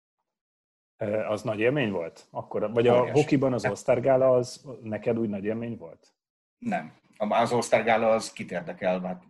Az 1.27 1.41
nagy 1.41 1.59
élmény 1.59 1.91
volt? 1.91 2.27
Akkor, 2.31 2.71
vagy 2.71 2.87
a 2.87 3.11
hokiban 3.11 3.53
az 3.53 3.65
All-Star 3.65 3.99
gála 3.99 4.35
az 4.35 4.65
neked 4.81 5.19
úgy 5.19 5.29
nagy 5.29 5.43
élmény 5.43 5.77
volt? 5.77 6.13
Nem. 6.57 6.93
Az 7.17 7.51
All-Star 7.51 7.83
gála 7.83 8.09
az 8.09 8.33
kit 8.33 8.51
érdekel, 8.51 8.99
mert 8.99 9.23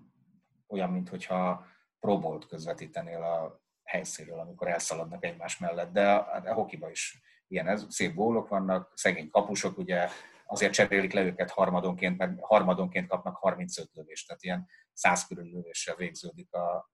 olyan, 0.68 0.90
mintha 0.90 1.66
Pro 2.00 2.20
Bowl-t 2.20 2.48
közvetítenél 2.48 3.22
a 3.22 3.62
helyszínről, 3.84 4.40
amikor 4.40 4.68
elszaladnak 4.68 5.26
egymás 5.26 5.58
mellett, 5.58 5.92
de 5.92 6.12
a, 6.12 6.42
a 6.46 6.54
hokiba 6.54 6.90
is 6.90 7.22
ilyen, 7.48 7.68
ez, 7.68 7.86
szép 7.90 8.14
gólok 8.16 8.48
vannak, 8.48 8.92
szegény 8.96 9.30
kapusok, 9.30 9.78
ugye 9.78 10.08
azért 10.46 10.74
cserélik 10.74 11.14
le 11.14 11.24
őket 11.24 11.52
harmadonként, 11.52 12.18
mert 12.18 12.40
harmadonként 12.40 13.08
kapnak 13.08 13.36
35 13.36 13.90
lövést, 13.94 14.28
tehát 14.28 14.44
ilyen 14.44 14.68
100 14.94 15.28
körül 15.28 15.52
lövéssel 15.52 15.96
végződik 15.96 16.54
a, 16.54 16.92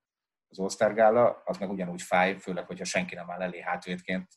az 0.47 0.59
Osztárgála, 0.59 1.41
az 1.45 1.57
meg 1.57 1.69
ugyanúgy 1.69 2.01
fáj, 2.01 2.37
főleg, 2.37 2.65
hogyha 2.65 2.85
senki 2.85 3.15
nem 3.15 3.31
áll 3.31 3.41
elé 3.41 3.61
hátvédként, 3.61 4.27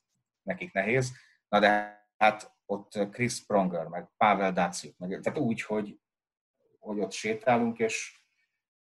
nekik 0.42 0.72
nehéz. 0.72 1.12
Na 1.48 1.58
de 1.58 2.02
hát 2.16 2.52
ott 2.66 3.10
Chris 3.10 3.44
Pronger, 3.46 3.86
meg 3.86 4.08
Pavel 4.16 4.52
Daciuk, 4.52 4.98
meg, 4.98 5.20
tehát 5.22 5.38
úgy, 5.38 5.62
hogy, 5.62 6.00
hogy 6.78 7.00
ott 7.00 7.12
sétálunk, 7.12 7.78
és 7.78 8.20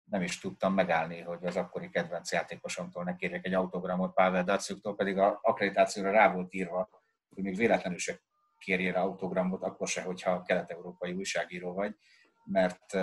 nem 0.04 0.22
is 0.22 0.39
tudtam 0.39 0.74
megállni, 0.74 1.22
hogy 1.22 1.45
az 1.45 1.56
akkori 1.56 1.89
kedvenc 1.89 2.32
játékosomtól 2.32 3.04
ne 3.04 3.16
kérjek 3.16 3.45
egy 3.45 3.54
autogramot, 3.54 4.14
Pavel 4.14 4.43
Daciuktól 4.43 4.95
pedig 4.95 5.18
a 5.18 5.39
akkreditációra 5.41 6.12
rá 6.12 6.34
volt 6.34 6.54
írva, 6.54 6.89
hogy 7.30 7.43
még 7.43 7.56
véletlenül 7.56 7.97
se 7.97 8.20
kérjél 8.58 8.95
autogramot, 8.95 9.64
akkor 9.64 9.88
se, 9.88 10.02
hogyha 10.02 10.41
kelet-európai 10.41 11.12
újságíró 11.12 11.74
vagy, 11.74 11.95
mert, 12.43 12.93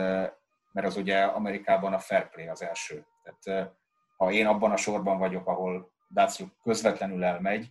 mert 0.72 0.86
az 0.86 0.96
ugye 0.96 1.22
Amerikában 1.22 1.92
a 1.92 1.99
fair 1.99 2.28
play 2.28 2.49
az 2.49 2.62
első. 2.62 3.07
Tehát 3.22 3.76
ha 4.16 4.32
én 4.32 4.46
abban 4.46 4.70
a 4.70 4.76
sorban 4.76 5.18
vagyok, 5.18 5.46
ahol 5.46 5.92
Daciuk 6.11 6.61
közvetlenül 6.62 7.24
elmegy, 7.24 7.70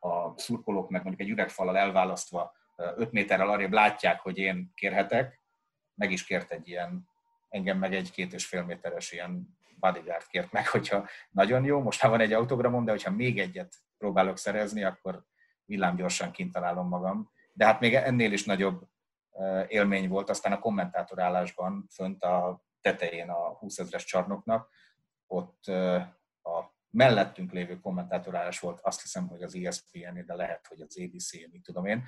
a 0.00 0.38
szurkolók 0.38 0.90
meg 0.90 1.02
mondjuk 1.02 1.28
egy 1.28 1.34
üregfalal 1.34 1.76
elválasztva 1.76 2.52
5 2.76 3.12
méterrel 3.12 3.50
arrébb 3.50 3.72
látják, 3.72 4.20
hogy 4.20 4.38
én 4.38 4.72
kérhetek, 4.74 5.40
meg 5.94 6.10
is 6.10 6.24
kért 6.24 6.50
egy 6.50 6.68
ilyen 6.68 7.08
engem 7.48 7.78
meg 7.78 7.94
egy 7.94 8.10
két 8.10 8.32
és 8.32 8.46
fél 8.46 8.62
méteres 8.62 9.12
ilyen 9.12 9.58
bodyguard 9.78 10.26
kért 10.26 10.52
meg, 10.52 10.68
hogyha 10.68 11.08
nagyon 11.30 11.64
jó, 11.64 11.82
most 11.82 12.02
már 12.02 12.10
van 12.10 12.20
egy 12.20 12.32
autogramom, 12.32 12.84
de 12.84 12.90
hogyha 12.90 13.10
még 13.10 13.38
egyet 13.38 13.74
próbálok 13.98 14.38
szerezni, 14.38 14.84
akkor 14.84 15.24
villámgyorsan 15.64 16.30
kint 16.30 16.52
találom 16.52 16.88
magam. 16.88 17.30
De 17.52 17.64
hát 17.64 17.80
még 17.80 17.94
ennél 17.94 18.32
is 18.32 18.44
nagyobb 18.44 18.88
élmény 19.68 20.08
volt 20.08 20.30
aztán 20.30 20.52
a 20.52 20.58
kommentátorállásban, 20.58 21.86
fönt 21.92 22.24
a 22.24 22.64
tetején 22.80 23.30
a 23.30 23.56
20 23.58 23.78
ezres 23.78 24.04
csarnoknak, 24.04 24.70
ott 25.26 25.64
mellettünk 26.90 27.52
lévő 27.52 27.80
kommentátorálás 27.80 28.60
volt, 28.60 28.80
azt 28.80 29.02
hiszem, 29.02 29.28
hogy 29.28 29.42
az 29.42 29.54
espn 29.54 30.24
de 30.26 30.34
lehet, 30.34 30.66
hogy 30.66 30.80
az 30.80 30.98
abc 30.98 31.32
mit 31.52 31.62
tudom 31.62 31.86
én. 31.86 32.04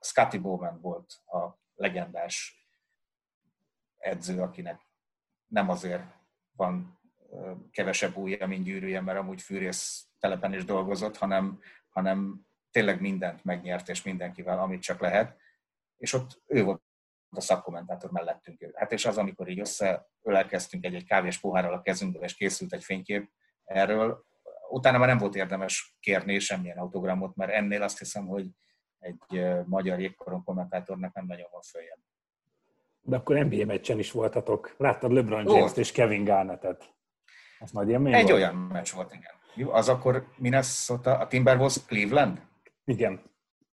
Scotty 0.00 0.38
Bowman 0.38 0.80
volt 0.80 1.12
a 1.26 1.60
legendás 1.74 2.66
edző, 3.98 4.40
akinek 4.40 4.80
nem 5.46 5.68
azért 5.68 6.02
van 6.56 7.00
kevesebb 7.70 8.16
újja, 8.16 8.46
mint 8.46 8.64
gyűrűje, 8.64 9.00
mert 9.00 9.18
amúgy 9.18 9.42
fűrész 9.42 10.06
telepen 10.18 10.52
is 10.54 10.64
dolgozott, 10.64 11.16
hanem, 11.16 11.60
hanem 11.88 12.46
tényleg 12.70 13.00
mindent 13.00 13.44
megnyert, 13.44 13.88
és 13.88 14.02
mindenkivel, 14.02 14.58
amit 14.58 14.82
csak 14.82 15.00
lehet. 15.00 15.40
És 15.96 16.12
ott 16.12 16.42
ő 16.46 16.64
volt 16.64 16.81
a 17.36 17.40
szakkommentátor 17.40 18.10
mellettünk. 18.10 18.70
Hát 18.74 18.92
és 18.92 19.06
az, 19.06 19.18
amikor 19.18 19.48
így 19.48 19.60
összeölelkeztünk 19.60 20.84
egy-egy 20.84 21.04
kávés 21.04 21.38
pohárral 21.38 21.72
a 21.74 21.82
kezünkből, 21.82 22.22
és 22.22 22.34
készült 22.34 22.72
egy 22.72 22.84
fénykép 22.84 23.30
erről, 23.64 24.24
utána 24.68 24.98
már 24.98 25.08
nem 25.08 25.18
volt 25.18 25.34
érdemes 25.34 25.96
kérni 26.00 26.38
semmilyen 26.38 26.78
autogramot, 26.78 27.36
mert 27.36 27.52
ennél 27.52 27.82
azt 27.82 27.98
hiszem, 27.98 28.26
hogy 28.26 28.46
egy 28.98 29.44
magyar 29.64 30.00
jégkoron 30.00 30.44
kommentátornak 30.44 31.14
nem 31.14 31.26
nagyon 31.26 31.48
van 31.50 31.62
följebb. 31.62 31.98
De 33.00 33.16
akkor 33.16 33.36
NBA 33.36 33.64
meccsen 33.64 33.98
is 33.98 34.10
voltatok. 34.10 34.74
Láttad 34.76 35.12
LeBron 35.12 35.48
James-t 35.48 35.76
és 35.76 35.92
Kevin 35.92 36.24
Garnettet. 36.24 36.94
Az 37.58 37.70
nagy 37.70 37.88
élmény 37.88 38.14
Egy 38.14 38.22
volt? 38.22 38.34
olyan 38.34 38.54
meccs 38.54 38.92
volt, 38.92 39.14
igen. 39.14 39.70
Az 39.70 39.88
akkor 39.88 40.26
Minnesota, 40.36 41.18
a 41.18 41.26
Timberwolves 41.26 41.84
Cleveland? 41.86 42.42
Igen. 42.84 43.20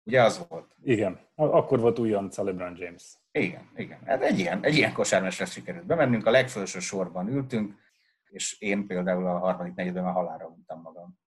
Ugye 0.07 0.23
az 0.23 0.45
volt? 0.49 0.75
Igen. 0.83 1.19
Akkor 1.35 1.79
volt 1.79 1.99
újonc 1.99 2.37
a 2.37 2.43
LeBron 2.43 2.75
James. 2.77 3.03
Igen, 3.31 3.69
igen. 3.75 3.99
Hát 4.05 4.21
egy 4.21 4.39
ilyen, 4.39 4.63
egy 4.63 4.75
ilyen 4.75 4.93
kosármesre 4.93 5.45
sikerült 5.45 5.85
bemennünk, 5.85 6.25
a 6.25 6.31
legfelső 6.31 6.79
sorban 6.79 7.27
ültünk, 7.27 7.75
és 8.29 8.59
én 8.59 8.87
például 8.87 9.27
a 9.27 9.37
harmadik 9.37 9.73
negyedben 9.73 10.05
a 10.05 10.11
halára 10.11 10.45
untam 10.45 10.81
magam. 10.81 11.19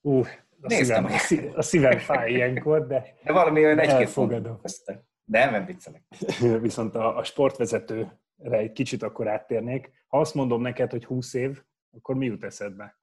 Uh, 0.00 0.26
a, 0.60 0.66
Néztem, 0.66 1.08
szívem, 1.08 1.52
a 1.56 1.62
szívem 1.62 1.98
fáj 1.98 2.32
ilyenkor, 2.32 2.86
de 2.86 3.14
De 3.24 3.32
valami 3.32 3.64
olyan 3.64 3.78
egy-két 3.78 3.96
elfogadom. 3.96 4.60
font 4.60 5.04
De 5.24 5.50
nem 5.50 5.64
viccelek. 5.64 6.02
Viszont 6.60 6.94
a, 6.94 7.16
a 7.16 7.24
sportvezetőre 7.24 8.10
egy 8.50 8.72
kicsit 8.72 9.02
akkor 9.02 9.28
áttérnék. 9.28 9.90
Ha 10.06 10.20
azt 10.20 10.34
mondom 10.34 10.60
neked, 10.60 10.90
hogy 10.90 11.04
20 11.04 11.34
év, 11.34 11.62
akkor 11.96 12.14
mi 12.14 12.26
jut 12.26 12.44
eszedbe? 12.44 12.98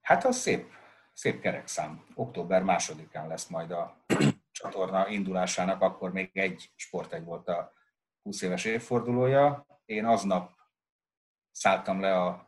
Hát 0.00 0.24
az 0.24 0.36
szép, 0.36 0.66
szép 1.16 1.40
kerekszám. 1.40 2.06
Október 2.14 2.62
másodikán 2.62 3.28
lesz 3.28 3.46
majd 3.46 3.70
a 3.70 4.04
csatorna 4.50 5.08
indulásának, 5.08 5.80
akkor 5.82 6.12
még 6.12 6.30
egy 6.32 6.72
sportegy 6.74 7.24
volt 7.24 7.48
a 7.48 7.72
20 8.22 8.42
éves 8.42 8.64
évfordulója. 8.64 9.66
Én 9.84 10.04
aznap 10.04 10.52
szálltam 11.50 12.00
le 12.00 12.20
a 12.22 12.46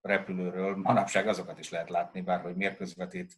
repülőről, 0.00 0.76
manapság 0.76 1.28
azokat 1.28 1.58
is 1.58 1.70
lehet 1.70 1.88
látni, 1.88 2.20
bár 2.20 2.40
hogy 2.40 2.56
miért 2.56 2.76
közvetít 2.76 3.34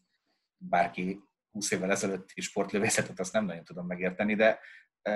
bárki 0.57 1.23
20 1.51 1.71
évvel 1.71 1.91
ezelőtti 1.91 2.41
sportlövészetet, 2.41 3.21
azt 3.21 3.33
nem 3.33 3.45
nagyon 3.45 3.65
tudom 3.65 3.87
megérteni, 3.87 4.35
de 4.35 4.59
e, 5.03 5.13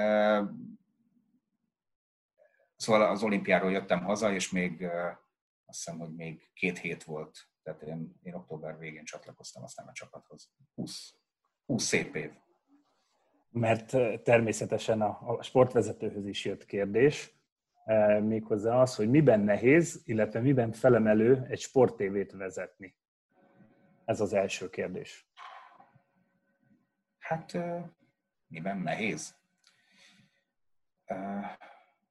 szóval 2.76 3.02
az 3.02 3.22
olimpiáról 3.22 3.70
jöttem 3.70 4.04
haza, 4.04 4.32
és 4.32 4.50
még 4.50 4.82
e, 4.82 5.20
azt 5.64 5.84
hiszem, 5.84 5.98
hogy 5.98 6.14
még 6.14 6.50
két 6.54 6.78
hét 6.78 7.04
volt, 7.04 7.48
tehát 7.66 7.82
én, 7.82 8.20
én 8.22 8.34
október 8.34 8.78
végén 8.78 9.04
csatlakoztam 9.04 9.62
aztán 9.62 9.86
a 9.86 9.92
csapathoz. 9.92 10.50
20, 10.74 11.14
20 11.66 11.84
szép 11.84 12.14
év. 12.14 12.30
Mert 13.50 13.96
természetesen 14.22 15.00
a, 15.00 15.36
a 15.36 15.42
sportvezetőhöz 15.42 16.26
is 16.26 16.44
jött 16.44 16.66
kérdés, 16.66 17.34
méghozzá 18.20 18.80
az, 18.80 18.94
hogy 18.94 19.10
miben 19.10 19.40
nehéz, 19.40 20.02
illetve 20.04 20.40
miben 20.40 20.72
felemelő 20.72 21.46
egy 21.48 21.60
sporttévét 21.60 22.32
vezetni. 22.32 22.96
Ez 24.04 24.20
az 24.20 24.32
első 24.32 24.70
kérdés. 24.70 25.30
Hát 27.18 27.58
miben 28.46 28.78
nehéz? 28.78 29.34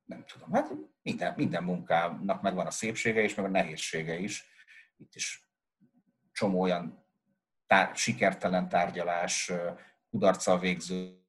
Nem 0.06 0.26
tudom. 0.26 0.52
Hát 0.52 0.72
minden, 1.02 1.34
minden 1.36 1.64
munkának 1.64 2.42
megvan 2.42 2.66
a 2.66 2.72
szépsége 2.72 3.22
és 3.22 3.36
meg 3.36 3.46
a 3.46 3.50
nehézsége 3.50 4.18
is. 4.18 4.46
Itt 4.98 5.16
is 5.16 5.45
csomó 6.36 6.62
olyan 6.62 7.06
tár- 7.68 7.96
sikertelen 7.96 8.70
tárgyalás, 8.70 9.52
kudarccal 10.10 10.60
végződő 10.60 11.24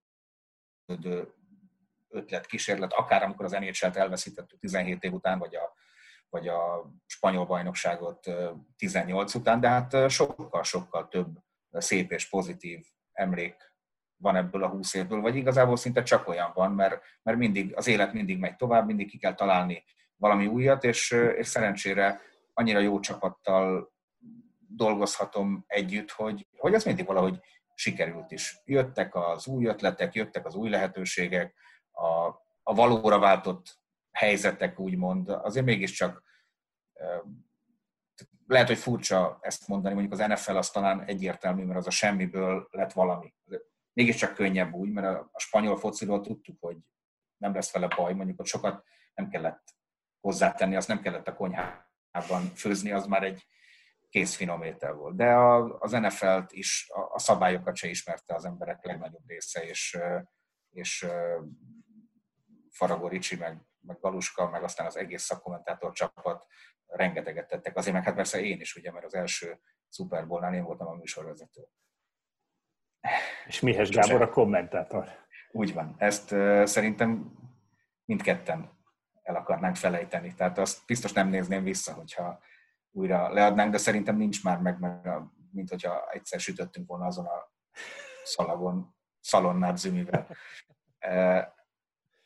ötlet, 2.09 2.47
kísérlet, 2.47 2.93
akár 2.93 3.23
amikor 3.23 3.45
az 3.45 3.53
nhl 3.53 3.99
elveszítettük 3.99 4.59
17 4.59 5.03
év 5.03 5.13
után, 5.13 5.39
vagy 5.39 5.55
a, 5.55 5.73
vagy 6.31 6.49
a 6.49 6.91
spanyol 7.07 7.47
bajnokságot 7.47 8.31
18 8.77 9.35
után, 9.35 9.61
de 9.61 9.69
hát 9.69 10.11
sokkal-sokkal 10.11 11.09
több 11.09 11.39
szép 11.71 12.13
és 12.13 12.29
pozitív 12.29 12.87
emlék 13.13 13.75
van 14.17 14.37
ebből 14.37 14.63
a 14.63 14.69
20 14.69 14.95
évből, 14.95 15.21
vagy 15.21 15.37
igazából 15.37 15.77
szinte 15.77 16.03
csak 16.03 16.29
olyan 16.29 16.51
van, 16.55 16.73
mert, 16.73 17.03
mert 17.23 17.39
mindig, 17.39 17.77
az 17.77 17.87
élet 17.87 18.13
mindig 18.13 18.39
megy 18.39 18.57
tovább, 18.57 18.87
mindig 18.87 19.09
ki 19.11 19.19
kell 19.19 19.35
találni 19.35 19.85
valami 20.17 20.47
újat, 20.47 20.85
és, 20.85 21.11
és 21.11 21.47
szerencsére 21.47 22.21
annyira 22.53 22.79
jó 22.79 23.01
csapattal 23.01 23.95
dolgozhatom 24.69 25.65
együtt, 25.67 26.11
hogy, 26.11 26.47
hogy 26.57 26.75
az 26.75 26.85
mindig 26.85 27.07
valahogy 27.07 27.41
sikerült 27.75 28.31
is. 28.31 28.61
Jöttek 28.65 29.15
az 29.15 29.47
új 29.47 29.67
ötletek, 29.67 30.15
jöttek 30.15 30.47
az 30.47 30.55
új 30.55 30.69
lehetőségek, 30.69 31.55
a, 31.91 32.27
a 32.63 32.75
valóra 32.75 33.19
váltott 33.19 33.79
helyzetek, 34.13 34.79
úgymond, 34.79 35.29
azért 35.29 35.65
mégiscsak 35.65 36.23
lehet, 38.47 38.67
hogy 38.67 38.79
furcsa 38.79 39.39
ezt 39.41 39.69
mondani, 39.69 39.95
mondjuk 39.95 40.21
az 40.21 40.27
NFL 40.27 40.57
az 40.57 40.71
talán 40.71 41.05
egyértelmű, 41.05 41.65
mert 41.65 41.79
az 41.79 41.87
a 41.87 41.91
semmiből 41.91 42.69
lett 42.71 42.93
valami. 42.93 43.35
Mégiscsak 43.93 44.35
könnyebb 44.35 44.73
úgy, 44.73 44.91
mert 44.91 45.21
a 45.33 45.39
spanyol 45.39 45.77
fociról 45.77 46.21
tudtuk, 46.21 46.57
hogy 46.61 46.77
nem 47.37 47.55
lesz 47.55 47.73
vele 47.73 47.89
baj, 47.97 48.13
mondjuk 48.15 48.41
ott 48.41 48.47
sokat 48.47 48.85
nem 49.15 49.29
kellett 49.29 49.75
hozzátenni, 50.21 50.77
azt 50.77 50.89
nem 50.89 51.01
kellett 51.01 51.29
a 51.29 51.35
konyhában 51.35 52.43
főzni, 52.55 52.91
az 52.91 53.07
már 53.07 53.23
egy 53.23 53.47
kész 54.17 54.37
finom 54.37 54.63
étel 54.63 54.93
volt. 54.93 55.17
De 55.17 55.33
a, 55.33 55.79
az 55.79 55.93
NFL-t 55.93 56.53
is, 56.53 56.91
a, 56.95 57.01
a 57.15 57.19
szabályokat 57.19 57.77
se 57.77 57.89
ismerte 57.89 58.35
az 58.35 58.45
emberek 58.45 58.85
legnagyobb 58.85 59.23
része, 59.27 59.65
és, 59.65 59.99
és 60.71 61.07
Faragó 62.71 63.09
Ricsi, 63.09 63.37
meg, 63.37 63.61
meg 63.81 63.99
Galuska, 64.01 64.51
meg 64.51 64.63
aztán 64.63 64.87
az 64.87 64.97
egész 64.97 65.23
szakkommentátor 65.23 65.93
csapat 65.93 66.47
rengeteget 66.87 67.49
tettek. 67.49 67.77
Azért 67.77 67.95
meg 67.95 68.05
hát 68.05 68.15
persze 68.15 68.41
én 68.41 68.61
is, 68.61 68.77
ugye, 68.77 68.93
mert 68.93 69.05
az 69.05 69.15
első 69.15 69.61
Super 69.89 70.27
Bowl-nál 70.27 70.55
én 70.55 70.65
voltam 70.65 70.87
a 70.87 70.95
műsorvezető. 70.95 71.69
És 73.47 73.61
Mihes 73.61 73.89
Gábor 73.89 74.23
a 74.23 74.29
kommentátor. 74.31 75.09
Úgy 75.51 75.75
van. 75.75 75.95
Ezt 75.99 76.33
uh, 76.33 76.65
szerintem 76.65 77.33
mindketten 78.05 78.79
el 79.23 79.37
akarnánk 79.37 79.77
felejteni. 79.77 80.35
Tehát 80.35 80.59
azt 80.59 80.87
biztos 80.87 81.13
nem 81.13 81.29
nézném 81.29 81.65
vissza, 81.65 81.93
hogyha 81.93 82.41
újra 82.97 83.33
leadnánk, 83.33 83.71
de 83.71 83.79
szerintem 83.79 84.17
nincs 84.17 84.45
már 84.45 84.59
meg, 84.59 84.79
meg 84.79 85.09
mint 85.53 85.69
hogyha 85.69 86.09
egyszer 86.11 86.41
sütöttünk 86.41 86.89
volna 86.89 87.07
azon 87.07 87.25
a 87.25 87.53
szalagon, 88.23 88.95
szalonnát 89.21 89.79
zümivel. 89.79 90.29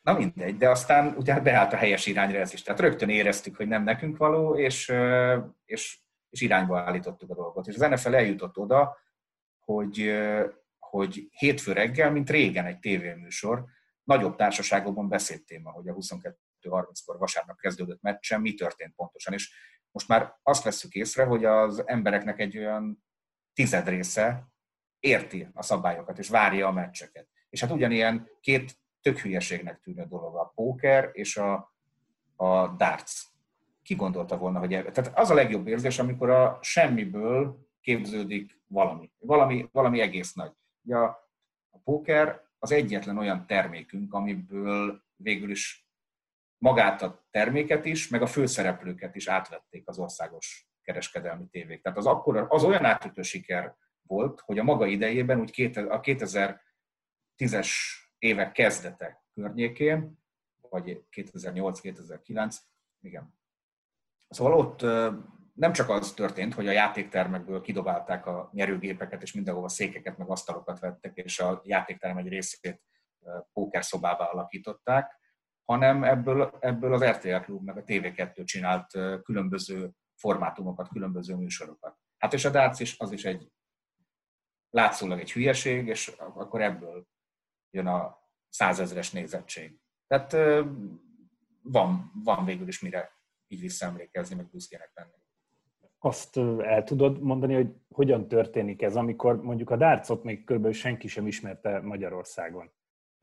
Na 0.01 0.13
mindegy, 0.13 0.57
de 0.57 0.69
aztán 0.69 1.15
ugye 1.17 1.33
hát 1.33 1.43
beállt 1.43 1.73
a 1.73 1.77
helyes 1.77 2.05
irányra 2.05 2.39
ez 2.39 2.53
is. 2.53 2.61
Tehát 2.61 2.79
rögtön 2.79 3.09
éreztük, 3.09 3.55
hogy 3.55 3.67
nem 3.67 3.83
nekünk 3.83 4.17
való, 4.17 4.55
és, 4.55 4.93
és, 5.65 5.99
és 6.29 6.41
irányba 6.41 6.79
állítottuk 6.79 7.29
a 7.29 7.35
dolgot. 7.35 7.67
És 7.67 7.75
az 7.75 7.89
NFL 7.89 8.15
eljutott 8.15 8.57
oda, 8.57 8.97
hogy, 9.59 10.11
hogy 10.79 11.27
hétfő 11.31 11.71
reggel, 11.71 12.11
mint 12.11 12.29
régen 12.29 12.65
egy 12.65 12.79
tévéműsor, 12.79 13.65
nagyobb 14.03 14.35
társaságokban 14.35 15.09
beszédtéma, 15.09 15.71
hogy 15.71 15.87
a 15.87 15.93
22.30-kor 15.93 17.17
vasárnap 17.17 17.59
kezdődött 17.59 18.01
meccsen 18.01 18.41
mi 18.41 18.53
történt 18.53 18.93
pontosan. 18.95 19.33
És 19.33 19.53
most 19.91 20.07
már 20.07 20.35
azt 20.43 20.63
veszük 20.63 20.93
észre, 20.93 21.23
hogy 21.23 21.45
az 21.45 21.87
embereknek 21.87 22.39
egy 22.39 22.57
olyan 22.57 23.03
tized 23.53 23.87
része 23.87 24.47
érti 24.99 25.47
a 25.53 25.63
szabályokat, 25.63 26.19
és 26.19 26.29
várja 26.29 26.67
a 26.67 26.71
meccseket. 26.71 27.27
És 27.49 27.61
hát 27.61 27.71
ugyanilyen 27.71 28.29
két 28.39 28.79
tök 29.01 29.19
hülyeségnek 29.19 29.79
tűnő 29.79 30.05
dolog 30.09 30.35
a 30.35 30.51
póker 30.55 31.09
és 31.13 31.37
a, 31.37 31.75
a 32.35 32.67
darts. 32.67 33.21
Ki 33.83 33.95
gondolta 33.95 34.37
volna, 34.37 34.59
hogy 34.59 34.73
el... 34.73 34.91
Tehát 34.91 35.19
az 35.19 35.29
a 35.29 35.33
legjobb 35.33 35.67
érzés, 35.67 35.99
amikor 35.99 36.29
a 36.29 36.59
semmiből 36.61 37.67
képződik 37.81 38.61
valami. 38.67 39.11
Valami, 39.19 39.69
valami 39.71 39.99
egész 40.01 40.33
nagy. 40.33 40.51
Ugye 40.83 40.95
a, 40.95 41.29
a 41.69 41.77
póker 41.83 42.41
az 42.59 42.71
egyetlen 42.71 43.17
olyan 43.17 43.45
termékünk, 43.47 44.13
amiből 44.13 45.03
végül 45.15 45.49
is 45.49 45.80
magát 46.61 47.01
a 47.01 47.25
terméket 47.31 47.85
is, 47.85 48.07
meg 48.07 48.21
a 48.21 48.27
főszereplőket 48.27 49.15
is 49.15 49.27
átvették 49.27 49.87
az 49.87 49.99
országos 49.99 50.69
kereskedelmi 50.81 51.47
tévék. 51.47 51.81
Tehát 51.81 51.97
az, 51.97 52.05
akkor, 52.05 52.45
az 52.49 52.63
olyan 52.63 52.85
átütő 52.85 53.21
siker 53.21 53.75
volt, 54.01 54.39
hogy 54.39 54.59
a 54.59 54.63
maga 54.63 54.85
idejében 54.85 55.39
úgy 55.39 55.71
a 55.75 55.99
2010-es 55.99 57.69
évek 58.17 58.51
kezdete 58.51 59.23
környékén, 59.33 60.19
vagy 60.61 61.03
2008-2009, 61.11 62.55
igen. 62.99 63.33
Szóval 64.29 64.53
ott 64.53 64.81
nem 65.53 65.73
csak 65.73 65.89
az 65.89 66.13
történt, 66.13 66.53
hogy 66.53 66.67
a 66.67 66.71
játéktermekből 66.71 67.61
kidobálták 67.61 68.25
a 68.25 68.49
nyerőgépeket, 68.53 69.21
és 69.21 69.33
mindenhova 69.33 69.69
székeket, 69.69 70.17
meg 70.17 70.29
asztalokat 70.29 70.79
vettek, 70.79 71.17
és 71.17 71.39
a 71.39 71.61
játékterem 71.65 72.17
egy 72.17 72.27
részét 72.27 72.81
pókerszobává 73.53 74.25
alakították, 74.25 75.19
hanem 75.65 76.03
ebből, 76.03 76.57
ebből 76.59 76.93
az 76.93 77.03
RTL 77.03 77.35
Klub 77.35 77.63
meg 77.63 77.77
a 77.77 77.83
TV2 77.83 78.45
csinált 78.45 78.91
különböző 79.23 79.91
formátumokat, 80.15 80.87
különböző 80.87 81.35
műsorokat. 81.35 81.97
Hát 82.17 82.33
és 82.33 82.45
a 82.45 82.49
darts 82.49 82.79
is, 82.79 82.99
az 82.99 83.11
is 83.11 83.25
egy 83.25 83.51
látszólag 84.69 85.19
egy 85.19 85.31
hülyeség, 85.31 85.87
és 85.87 86.07
akkor 86.17 86.61
ebből 86.61 87.07
jön 87.69 87.87
a 87.87 88.19
százezres 88.49 89.11
nézettség. 89.11 89.79
Tehát 90.07 90.31
van, 91.61 92.11
van 92.23 92.45
végül 92.45 92.67
is 92.67 92.81
mire 92.81 93.11
így 93.47 93.59
visszaemlékezni, 93.59 94.35
meg 94.35 94.49
büszkének 94.49 94.91
lenni. 94.93 95.19
Azt 95.99 96.37
el 96.37 96.83
tudod 96.83 97.21
mondani, 97.21 97.53
hogy 97.53 97.75
hogyan 97.87 98.27
történik 98.27 98.81
ez, 98.81 98.95
amikor 98.95 99.41
mondjuk 99.41 99.69
a 99.69 99.75
dárcot 99.75 100.23
még 100.23 100.43
kb. 100.43 100.71
senki 100.71 101.07
sem 101.07 101.27
ismerte 101.27 101.79
Magyarországon. 101.79 102.71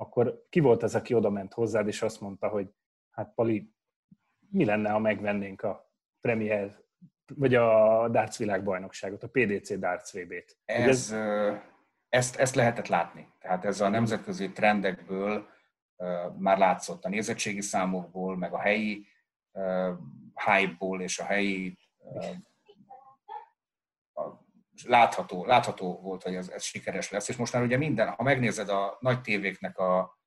Akkor 0.01 0.47
ki 0.49 0.61
volt 0.61 0.83
ez, 0.83 0.95
aki 0.95 1.15
oda 1.15 1.31
ment 1.31 1.53
hozzád, 1.53 1.87
és 1.87 2.03
azt 2.03 2.21
mondta, 2.21 2.49
hogy 2.49 2.71
hát 3.11 3.33
Pali, 3.35 3.73
mi 4.51 4.65
lenne, 4.65 4.91
ha 4.91 4.99
megvennénk 4.99 5.63
a 5.63 5.93
Premier, 6.21 6.85
vagy 7.35 7.55
a 7.55 8.09
darts 8.09 8.37
világbajnokságot, 8.37 9.23
a 9.23 9.29
PDC 9.29 9.79
darts 9.79 10.13
VB-t? 10.13 10.59
Ez, 10.65 10.89
ez, 10.89 11.15
ezt, 12.09 12.37
ezt 12.37 12.55
lehetett 12.55 12.87
látni. 12.87 13.33
Tehát 13.39 13.65
ez 13.65 13.81
a 13.81 13.89
nemzetközi 13.89 14.53
trendekből 14.53 15.49
már 16.39 16.59
látszott 16.59 17.05
a 17.05 17.09
nézettségi 17.09 17.61
számokból, 17.61 18.37
meg 18.37 18.53
a 18.53 18.59
helyi 18.59 19.07
hype-ból 20.35 21.01
és 21.01 21.19
a 21.19 21.25
helyi 21.25 21.79
látható, 24.87 25.45
látható 25.45 26.01
volt, 26.01 26.23
hogy 26.23 26.35
ez, 26.35 26.49
ez 26.49 26.63
sikeres 26.63 27.11
lesz, 27.11 27.29
és 27.29 27.37
most 27.37 27.53
már 27.53 27.63
ugye 27.63 27.77
minden, 27.77 28.09
ha 28.09 28.23
megnézed 28.23 28.69
a 28.69 28.97
nagy 29.01 29.21
tévéknek 29.21 29.79
a, 29.79 30.19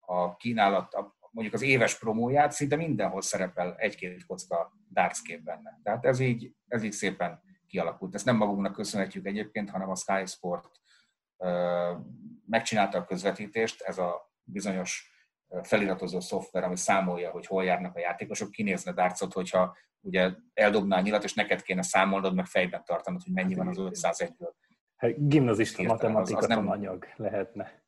a 0.00 0.36
kínálat, 0.36 0.94
a, 0.94 1.16
mondjuk 1.30 1.54
az 1.54 1.62
éves 1.62 1.98
promóját, 1.98 2.52
szinte 2.52 2.76
mindenhol 2.76 3.22
szerepel 3.22 3.74
egy-két 3.76 4.26
kocka 4.26 4.72
dartskép 4.92 5.42
benne. 5.42 5.80
Tehát 5.82 6.04
ez 6.04 6.20
így, 6.20 6.52
ez 6.66 6.82
így 6.82 6.92
szépen 6.92 7.42
kialakult. 7.66 8.14
Ezt 8.14 8.24
nem 8.24 8.36
magunknak 8.36 8.72
köszönhetjük 8.72 9.26
egyébként, 9.26 9.70
hanem 9.70 9.90
a 9.90 9.96
Sky 9.96 10.26
Sport 10.26 10.70
megcsinálta 12.46 12.98
a 12.98 13.04
közvetítést, 13.04 13.82
ez 13.82 13.98
a 13.98 14.32
bizonyos 14.42 15.12
feliratozó 15.62 16.20
szoftver, 16.20 16.64
ami 16.64 16.76
számolja, 16.76 17.30
hogy 17.30 17.46
hol 17.46 17.64
járnak 17.64 17.96
a 17.96 17.98
játékosok, 17.98 18.50
kinézne 18.50 18.92
dartsot, 18.92 19.32
hogyha 19.32 19.76
ugye 20.00 20.30
eldobnál 20.54 20.98
a 20.98 21.02
nyilat, 21.02 21.24
és 21.24 21.34
neked 21.34 21.62
kéne 21.62 21.82
számolnod, 21.82 22.34
meg 22.34 22.46
fejben 22.46 22.84
tartanod, 22.84 23.22
hogy 23.22 23.32
mennyi 23.32 23.54
van 23.54 23.68
az 23.68 23.76
501-ből. 23.78 24.52
Hát 24.96 25.28
gimnazista 25.28 25.82
matematika 25.82 26.38
az, 26.38 26.44
az 26.44 26.50
nem 26.50 26.68
anyag 26.68 27.06
lehetne. 27.16 27.82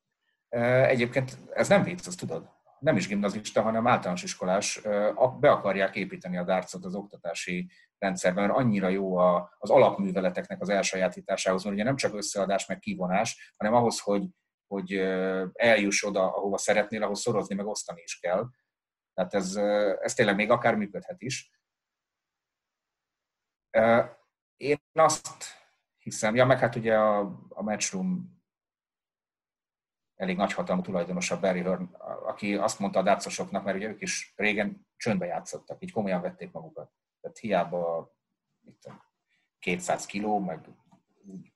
Egyébként 0.88 1.38
ez 1.52 1.68
nem 1.68 1.82
vicc, 1.82 2.06
azt 2.06 2.18
tudod. 2.18 2.48
Nem 2.78 2.96
is 2.96 3.08
gimnazista, 3.08 3.62
hanem 3.62 3.86
általános 3.86 4.22
iskolás. 4.22 4.80
Be 5.40 5.50
akarják 5.50 5.96
építeni 5.96 6.36
a 6.36 6.44
dartsot 6.44 6.84
az 6.84 6.94
oktatási 6.94 7.70
rendszerben, 7.98 8.46
mert 8.46 8.58
annyira 8.58 8.88
jó 8.88 9.16
az 9.58 9.70
alapműveleteknek 9.70 10.60
az 10.60 10.68
elsajátításához, 10.68 11.62
mert 11.62 11.74
ugye 11.74 11.84
nem 11.84 11.96
csak 11.96 12.14
összeadás, 12.14 12.66
meg 12.66 12.78
kivonás, 12.78 13.54
hanem 13.56 13.74
ahhoz, 13.74 14.00
hogy, 14.00 14.24
hogy 14.70 14.92
eljuss 15.52 16.02
oda, 16.02 16.36
ahova 16.36 16.58
szeretnél, 16.58 17.02
ahhoz 17.02 17.20
szorozni, 17.20 17.54
meg 17.54 17.66
osztani 17.66 18.02
is 18.02 18.18
kell. 18.18 18.48
Tehát 19.14 19.34
ez, 19.34 19.56
ez 20.02 20.14
tényleg 20.14 20.34
még 20.34 20.50
akár 20.50 20.76
működhet 20.76 21.22
is. 21.22 21.50
Én 24.56 24.78
azt 24.92 25.44
hiszem, 25.98 26.34
ja, 26.34 26.44
meg 26.44 26.58
hát 26.58 26.76
ugye 26.76 26.98
a, 26.98 27.20
a 27.48 27.62
Matchroom 27.62 28.38
elég 30.14 30.36
nagyhatalmú 30.36 30.82
tulajdonosa 30.82 31.40
Barry 31.40 31.60
Hearn, 31.60 31.94
aki 32.26 32.56
azt 32.56 32.78
mondta 32.78 32.98
a 32.98 33.02
dátszosoknak, 33.02 33.64
mert 33.64 33.76
ugye 33.76 33.88
ők 33.88 34.00
is 34.00 34.32
régen 34.36 34.86
csöndbe 34.96 35.26
játszottak, 35.26 35.82
így 35.82 35.92
komolyan 35.92 36.20
vették 36.20 36.52
magukat. 36.52 36.92
Tehát 37.20 37.38
hiába 37.38 38.14
itt 38.66 38.90
200 39.58 40.06
kiló, 40.06 40.38
meg 40.38 40.68
úgy 41.24 41.52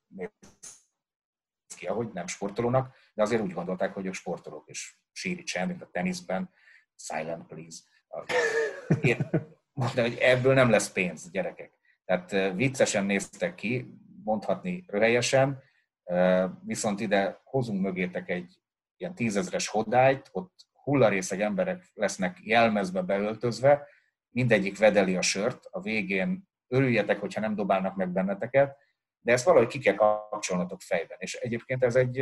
ki, 1.77 1.87
ahogy 1.87 2.13
nem 2.13 2.27
sportolónak, 2.27 2.97
de 3.15 3.23
azért 3.23 3.43
úgy 3.43 3.53
gondolták, 3.53 3.95
hogy 3.95 4.07
ők 4.07 4.15
sportolók, 4.15 4.69
és 4.69 4.97
síri 5.13 5.43
csend, 5.43 5.69
mint 5.69 5.83
a 5.83 5.89
teniszben, 5.93 6.51
silent 6.97 7.47
please. 7.47 7.79
Én 9.01 9.31
mondta, 9.73 10.01
hogy 10.01 10.17
ebből 10.21 10.55
nem 10.55 10.71
lesz 10.71 10.93
pénz, 10.93 11.31
gyerekek. 11.31 11.73
Tehát 12.05 12.55
viccesen 12.55 13.05
néztek 13.05 13.55
ki, 13.55 13.87
mondhatni 14.25 14.85
röhelyesen, 14.87 15.63
viszont 16.65 17.01
ide 17.01 17.41
hozunk 17.45 17.81
mögétek 17.81 18.29
egy 18.29 18.59
ilyen 18.97 19.15
tízezres 19.15 19.69
hodályt, 19.69 20.29
ott 20.33 20.53
hullarészeg 20.73 21.41
emberek 21.41 21.91
lesznek 21.95 22.39
jelmezbe 22.43 23.03
beöltözve, 23.03 23.87
mindegyik 24.29 24.79
vedeli 24.79 25.17
a 25.17 25.23
sört, 25.23 25.65
a 25.71 25.81
végén 25.81 26.49
örüljetek, 26.69 27.21
hogyha 27.21 27.41
nem 27.41 27.55
dobálnak 27.55 27.97
meg 27.97 28.09
benneteket, 28.09 28.77
de 29.25 29.33
ezt 29.33 29.45
valahogy 29.45 29.69
ki 29.69 29.79
kell 29.79 29.95
kapcsolnatok 29.95 30.81
fejben. 30.81 31.17
És 31.21 31.35
egyébként 31.35 31.83
ez 31.83 31.97
egy, 31.97 32.19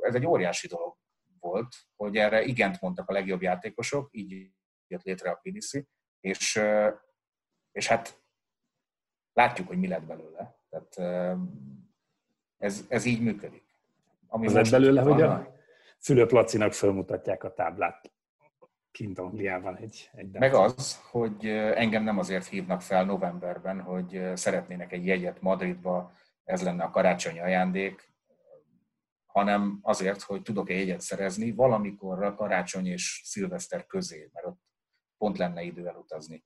ez 0.00 0.14
egy 0.14 0.26
óriási 0.26 0.66
dolog 0.66 0.96
volt, 1.40 1.76
hogy 1.96 2.16
erre 2.16 2.42
igent 2.42 2.80
mondtak 2.80 3.08
a 3.08 3.12
legjobb 3.12 3.42
játékosok, 3.42 4.08
így 4.12 4.50
jött 4.86 5.02
létre 5.02 5.30
a 5.30 5.40
PDC, 5.42 5.70
és, 6.20 6.62
és 7.72 7.86
hát 7.86 8.22
látjuk, 9.32 9.68
hogy 9.68 9.78
mi 9.78 9.88
lett 9.88 10.04
belőle. 10.04 10.60
Tehát 10.68 11.42
ez, 12.58 12.84
ez 12.88 13.04
így 13.04 13.22
működik. 13.22 13.64
Ami 14.26 14.46
az 14.46 14.52
lett 14.52 14.70
belőle, 14.70 15.02
hogy 15.02 15.22
a 15.22 15.54
Fülöp 15.98 16.30
Lacinak 16.30 16.72
felmutatják 16.72 17.44
a 17.44 17.54
táblát 17.54 18.12
kint 18.90 19.18
Angliában 19.18 19.76
egy, 19.76 20.10
egy 20.14 20.38
Meg 20.38 20.54
az, 20.54 21.00
hogy 21.10 21.46
engem 21.74 22.02
nem 22.02 22.18
azért 22.18 22.46
hívnak 22.46 22.82
fel 22.82 23.04
novemberben, 23.04 23.80
hogy 23.80 24.30
szeretnének 24.34 24.92
egy 24.92 25.06
jegyet 25.06 25.40
Madridba, 25.40 26.12
ez 26.50 26.62
lenne 26.62 26.84
a 26.84 26.90
karácsonyi 26.90 27.40
ajándék, 27.40 28.12
hanem 29.26 29.78
azért, 29.82 30.22
hogy 30.22 30.42
tudok 30.42 30.70
egy 30.70 30.78
jegyet 30.78 31.00
szerezni 31.00 31.54
a 31.56 32.34
karácsony 32.34 32.86
és 32.86 33.20
szilveszter 33.24 33.86
közé, 33.86 34.30
mert 34.32 34.46
ott 34.46 34.60
pont 35.18 35.38
lenne 35.38 35.62
idő 35.62 35.86
elutazni 35.86 36.42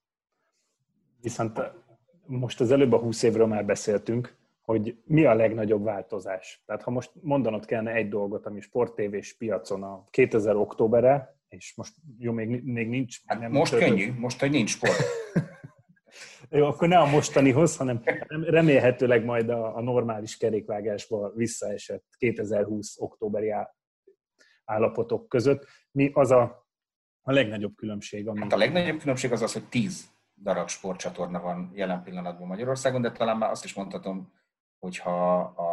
Viszont 1.21 1.61
most 2.25 2.61
az 2.61 2.71
előbb 2.71 2.93
a 2.93 2.99
20 2.99 3.23
évről 3.23 3.47
már 3.47 3.65
beszéltünk, 3.65 4.35
hogy 4.61 5.01
mi 5.05 5.25
a 5.25 5.33
legnagyobb 5.33 5.83
változás. 5.83 6.63
Tehát 6.65 6.81
ha 6.81 6.91
most 6.91 7.11
mondanod 7.21 7.65
kellene 7.65 7.91
egy 7.91 8.09
dolgot, 8.09 8.45
ami 8.45 8.59
sporttévés 8.59 9.37
piacon 9.37 9.83
a 9.83 10.07
2000 10.09 10.55
októberre, 10.55 11.36
és 11.49 11.73
most 11.75 11.93
jó, 12.17 12.31
még, 12.31 12.63
még 12.63 12.89
nincs... 12.89 13.17
Hát 13.25 13.39
nem 13.39 13.51
most 13.51 13.77
könnyű, 13.77 14.13
most, 14.13 14.39
hogy 14.39 14.51
nincs 14.51 14.69
sport. 14.69 15.03
jó, 16.49 16.65
akkor 16.65 16.87
ne 16.87 16.97
a 16.97 17.05
mostanihoz, 17.05 17.77
hanem 17.77 18.01
remélhetőleg 18.27 19.25
majd 19.25 19.49
a, 19.49 19.75
a 19.75 19.81
normális 19.81 20.37
kerékvágásba 20.37 21.31
visszaesett 21.35 22.05
2020 22.17 22.95
októberi 22.99 23.53
állapotok 24.65 25.29
között. 25.29 25.67
Mi 25.91 26.11
az 26.13 26.31
a, 26.31 26.67
a 27.21 27.31
legnagyobb 27.31 27.75
különbség? 27.75 28.27
Ami... 28.27 28.39
Hát 28.39 28.53
a 28.53 28.57
legnagyobb 28.57 28.99
különbség 28.99 29.31
az 29.31 29.41
az, 29.41 29.53
hogy 29.53 29.69
10 29.69 30.09
darab 30.41 30.69
sportcsatorna 30.69 31.41
van 31.41 31.71
jelen 31.73 32.03
pillanatban 32.03 32.47
Magyarországon, 32.47 33.01
de 33.01 33.11
talán 33.11 33.37
már 33.37 33.49
azt 33.49 33.63
is 33.63 33.73
mondhatom, 33.73 34.33
hogyha 34.79 35.39
a 35.39 35.66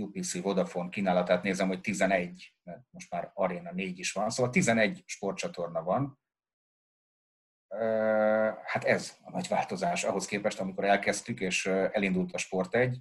UPC 0.00 0.42
Vodafone 0.42 0.88
kínálatát 0.88 1.42
nézem, 1.42 1.68
hogy 1.68 1.80
11, 1.80 2.54
mert 2.62 2.82
most 2.90 3.10
már 3.10 3.30
Arena 3.34 3.72
4 3.72 3.98
is 3.98 4.12
van, 4.12 4.30
szóval 4.30 4.52
11 4.52 5.02
sportcsatorna 5.06 5.82
van. 5.82 6.18
Hát 8.64 8.84
ez 8.84 9.16
a 9.24 9.30
nagy 9.30 9.48
változás 9.48 10.04
ahhoz 10.04 10.26
képest, 10.26 10.60
amikor 10.60 10.84
elkezdtük, 10.84 11.40
és 11.40 11.66
elindult 11.66 12.32
a 12.32 12.38
Sport 12.38 12.74
1, 12.74 13.00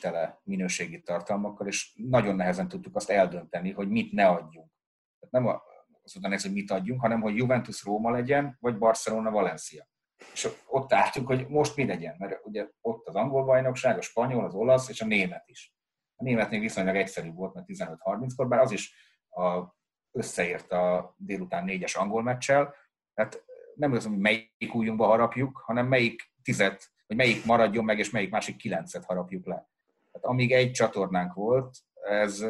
tel 0.00 0.40
minőségi 0.44 1.02
tartalmakkal, 1.02 1.66
és 1.66 1.94
nagyon 1.94 2.36
nehezen 2.36 2.68
tudtuk 2.68 2.96
azt 2.96 3.10
eldönteni, 3.10 3.70
hogy 3.72 3.88
mit 3.88 4.12
ne 4.12 4.26
adjunk. 4.26 4.70
Tehát 5.18 5.46
nem 5.46 5.60
azután 6.02 6.32
ez, 6.32 6.42
hogy 6.42 6.52
mit 6.52 6.70
adjunk, 6.70 7.00
hanem 7.00 7.20
hogy 7.20 7.36
Juventus 7.36 7.84
Róma 7.84 8.10
legyen, 8.10 8.56
vagy 8.60 8.78
Barcelona 8.78 9.30
Valencia 9.30 9.88
és 10.32 10.48
ott 10.66 10.92
álltunk, 10.92 11.26
hogy 11.26 11.46
most 11.48 11.76
mi 11.76 11.86
legyen, 11.86 12.14
mert 12.18 12.40
ugye 12.46 12.66
ott 12.80 13.06
az 13.06 13.14
angol 13.14 13.44
bajnokság, 13.44 13.98
a 13.98 14.00
spanyol, 14.00 14.44
az 14.44 14.54
olasz 14.54 14.88
és 14.88 15.00
a 15.00 15.06
német 15.06 15.44
is. 15.46 15.74
A 16.16 16.22
német 16.22 16.50
viszonylag 16.50 16.96
egyszerű 16.96 17.32
volt, 17.32 17.54
mert 17.54 17.66
15-30-kor, 17.68 18.48
bár 18.48 18.60
az 18.60 18.70
is 18.70 18.94
a, 19.28 19.62
összeért 20.12 20.72
a 20.72 21.14
délután 21.16 21.64
négyes 21.64 21.94
angol 21.94 22.22
meccsel, 22.22 22.74
tehát 23.14 23.44
nem 23.74 23.92
az, 23.92 24.06
hogy 24.06 24.18
melyik 24.18 24.74
újunkba 24.74 25.06
harapjuk, 25.06 25.62
hanem 25.64 25.86
melyik 25.86 26.32
tizet, 26.42 26.90
vagy 27.06 27.16
melyik 27.16 27.44
maradjon 27.44 27.84
meg, 27.84 27.98
és 27.98 28.10
melyik 28.10 28.30
másik 28.30 28.56
kilencet 28.56 29.04
harapjuk 29.04 29.46
le. 29.46 29.68
Tehát 30.12 30.26
amíg 30.26 30.52
egy 30.52 30.70
csatornánk 30.70 31.34
volt, 31.34 31.76
ez, 32.02 32.40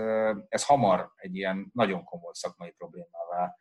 ez 0.48 0.64
hamar 0.64 1.12
egy 1.16 1.36
ilyen 1.36 1.70
nagyon 1.74 2.04
komoly 2.04 2.32
szakmai 2.32 2.70
problémává 2.70 3.56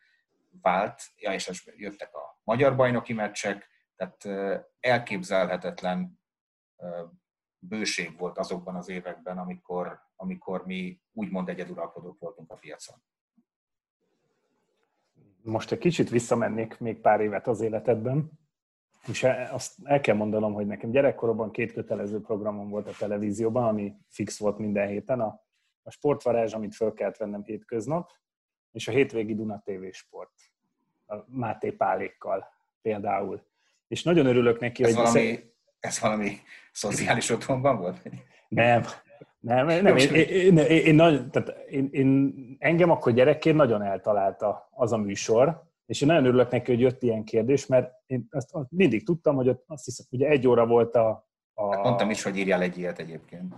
vált, 0.61 1.01
ja, 1.15 1.33
és 1.33 1.63
jöttek 1.75 2.15
a 2.15 2.39
magyar 2.43 2.75
bajnoki 2.75 3.13
meccsek, 3.13 3.67
tehát 3.97 4.63
elképzelhetetlen 4.79 6.19
bőség 7.59 8.17
volt 8.17 8.37
azokban 8.37 8.75
az 8.75 8.89
években, 8.89 9.37
amikor, 9.37 9.99
amikor 10.15 10.65
mi 10.65 11.01
úgymond 11.13 11.49
egyeduralkodók 11.49 12.19
voltunk 12.19 12.51
a 12.51 12.55
piacon. 12.55 13.01
Most 15.41 15.71
egy 15.71 15.77
kicsit 15.77 16.09
visszamennék 16.09 16.79
még 16.79 17.01
pár 17.01 17.21
évet 17.21 17.47
az 17.47 17.61
életedben, 17.61 18.31
és 19.07 19.23
e, 19.23 19.53
azt 19.53 19.75
el 19.83 20.01
kell 20.01 20.15
mondanom, 20.15 20.53
hogy 20.53 20.65
nekem 20.65 20.91
gyerekkoromban 20.91 21.51
két 21.51 21.73
kötelező 21.73 22.21
programom 22.21 22.69
volt 22.69 22.87
a 22.87 22.95
televízióban, 22.99 23.63
ami 23.63 23.95
fix 24.09 24.39
volt 24.39 24.57
minden 24.57 24.87
héten, 24.87 25.19
a, 25.19 25.41
a 25.83 25.91
sportvarázs, 25.91 26.53
amit 26.53 26.75
föl 26.75 26.93
kellett 26.93 27.17
vennem 27.17 27.43
hétköznap, 27.43 28.11
és 28.71 28.87
a 28.87 28.91
hétvégi 28.91 29.35
Duna 29.35 29.61
TV 29.65 29.85
Sport, 29.91 30.31
a 31.05 31.15
Máté 31.27 31.71
Pálékkal 31.71 32.47
például 32.81 33.45
és 33.87 34.03
nagyon 34.03 34.25
örülök 34.25 34.59
neki, 34.59 34.83
ez 34.83 34.95
hogy... 34.95 35.03
Valami, 35.03 35.39
ez 35.79 35.99
valami 35.99 36.37
szociális 36.71 37.29
otthonban 37.29 37.77
volt? 37.77 38.01
Nem, 38.47 38.83
nem, 39.39 39.65
nem, 39.65 39.97
én, 39.97 40.13
én, 40.13 40.27
én, 40.27 40.57
én, 40.57 40.99
én, 40.99 41.31
tehát 41.31 41.65
én, 41.69 41.89
én, 41.91 42.33
engem 42.59 42.89
akkor 42.89 43.13
gyerekként 43.13 43.55
nagyon 43.55 43.81
eltalálta 43.81 44.69
az 44.71 44.91
a 44.91 44.97
műsor, 44.97 45.65
és 45.85 46.01
én 46.01 46.07
nagyon 46.07 46.25
örülök 46.25 46.51
neki, 46.51 46.71
hogy 46.71 46.79
jött 46.79 47.03
ilyen 47.03 47.23
kérdés, 47.23 47.65
mert 47.65 47.91
én 48.05 48.27
azt, 48.31 48.53
azt 48.53 48.71
mindig 48.71 49.05
tudtam, 49.05 49.35
hogy 49.35 49.49
ott, 49.49 49.63
azt 49.67 49.85
hiszem, 49.85 50.05
ugye 50.09 50.27
egy 50.27 50.47
óra 50.47 50.65
volt 50.65 50.95
a... 50.95 51.27
a 51.53 51.75
hát 51.75 51.83
mondtam 51.83 52.09
is, 52.09 52.23
hogy 52.23 52.37
írjál 52.37 52.61
egy 52.61 52.77
ilyet 52.77 52.99
egyébként. 52.99 53.53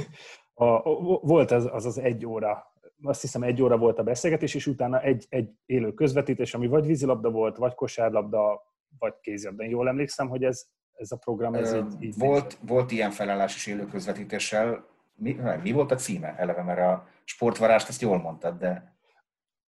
a, 0.54 0.64
a, 0.64 0.82
volt 1.22 1.50
az, 1.50 1.68
az 1.72 1.84
az 1.84 1.98
egy 1.98 2.26
óra 2.26 2.74
azt 3.02 3.20
hiszem 3.20 3.42
egy 3.42 3.62
óra 3.62 3.78
volt 3.78 3.98
a 3.98 4.02
beszélgetés, 4.02 4.54
és 4.54 4.66
utána 4.66 5.00
egy, 5.00 5.26
egy 5.28 5.50
élő 5.66 5.92
közvetítés, 5.92 6.54
ami 6.54 6.66
vagy 6.66 6.86
vízilabda 6.86 7.30
volt, 7.30 7.56
vagy 7.56 7.74
kosárlabda, 7.74 8.62
vagy 8.98 9.14
kézilabda. 9.20 9.64
Én 9.64 9.70
jól 9.70 9.88
emlékszem, 9.88 10.28
hogy 10.28 10.44
ez, 10.44 10.66
ez 10.92 11.10
a 11.10 11.16
program 11.16 11.54
ez 11.54 11.72
Ö, 11.72 11.78
így, 11.78 12.02
így 12.02 12.18
volt, 12.18 12.58
volt 12.60 12.90
ilyen 12.90 13.10
felállás 13.10 13.54
is 13.54 13.66
élő 13.66 13.86
közvetítéssel. 13.86 14.86
Mi, 15.14 15.40
mi 15.62 15.72
volt 15.72 15.90
a 15.90 15.94
címe 15.94 16.34
eleve, 16.36 16.62
mert 16.62 16.80
a 16.80 17.08
sportvarást 17.24 17.88
ezt 17.88 18.00
jól 18.00 18.18
mondtad, 18.18 18.58
de 18.58 18.96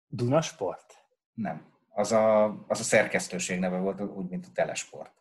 Duna 0.07 0.41
Sport? 0.41 1.03
nem. 1.33 1.71
Az 1.89 2.11
a, 2.11 2.43
az 2.67 2.79
a 2.79 2.83
szerkesztőség 2.83 3.59
neve 3.59 3.77
volt, 3.77 4.01
úgy, 4.01 4.29
mint 4.29 4.45
a 4.45 4.49
Telesport. 4.53 5.11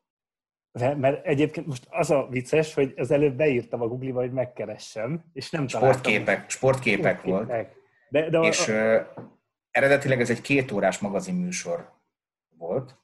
Mert, 0.72 0.98
mert 0.98 1.26
egyébként 1.26 1.66
most 1.66 1.86
az 1.90 2.10
a 2.10 2.26
vicces, 2.30 2.74
hogy 2.74 2.92
az 2.96 3.10
előbb 3.10 3.36
beírtam 3.36 3.82
a 3.82 3.86
Google-ba, 3.86 4.20
hogy 4.20 4.32
megkeressem, 4.32 5.24
és 5.32 5.50
nem 5.50 5.66
találtam. 5.66 5.98
Sportképek, 5.98 6.50
sportképek 6.50 7.22
volt. 7.22 7.46
De, 8.08 8.30
de 8.30 8.38
a, 8.38 8.46
És 8.46 8.68
ö, 8.68 9.00
eredetileg 9.70 10.20
ez 10.20 10.30
egy 10.30 10.40
két 10.40 10.72
órás 10.72 10.98
magazinműsor 10.98 11.92
volt. 12.56 12.98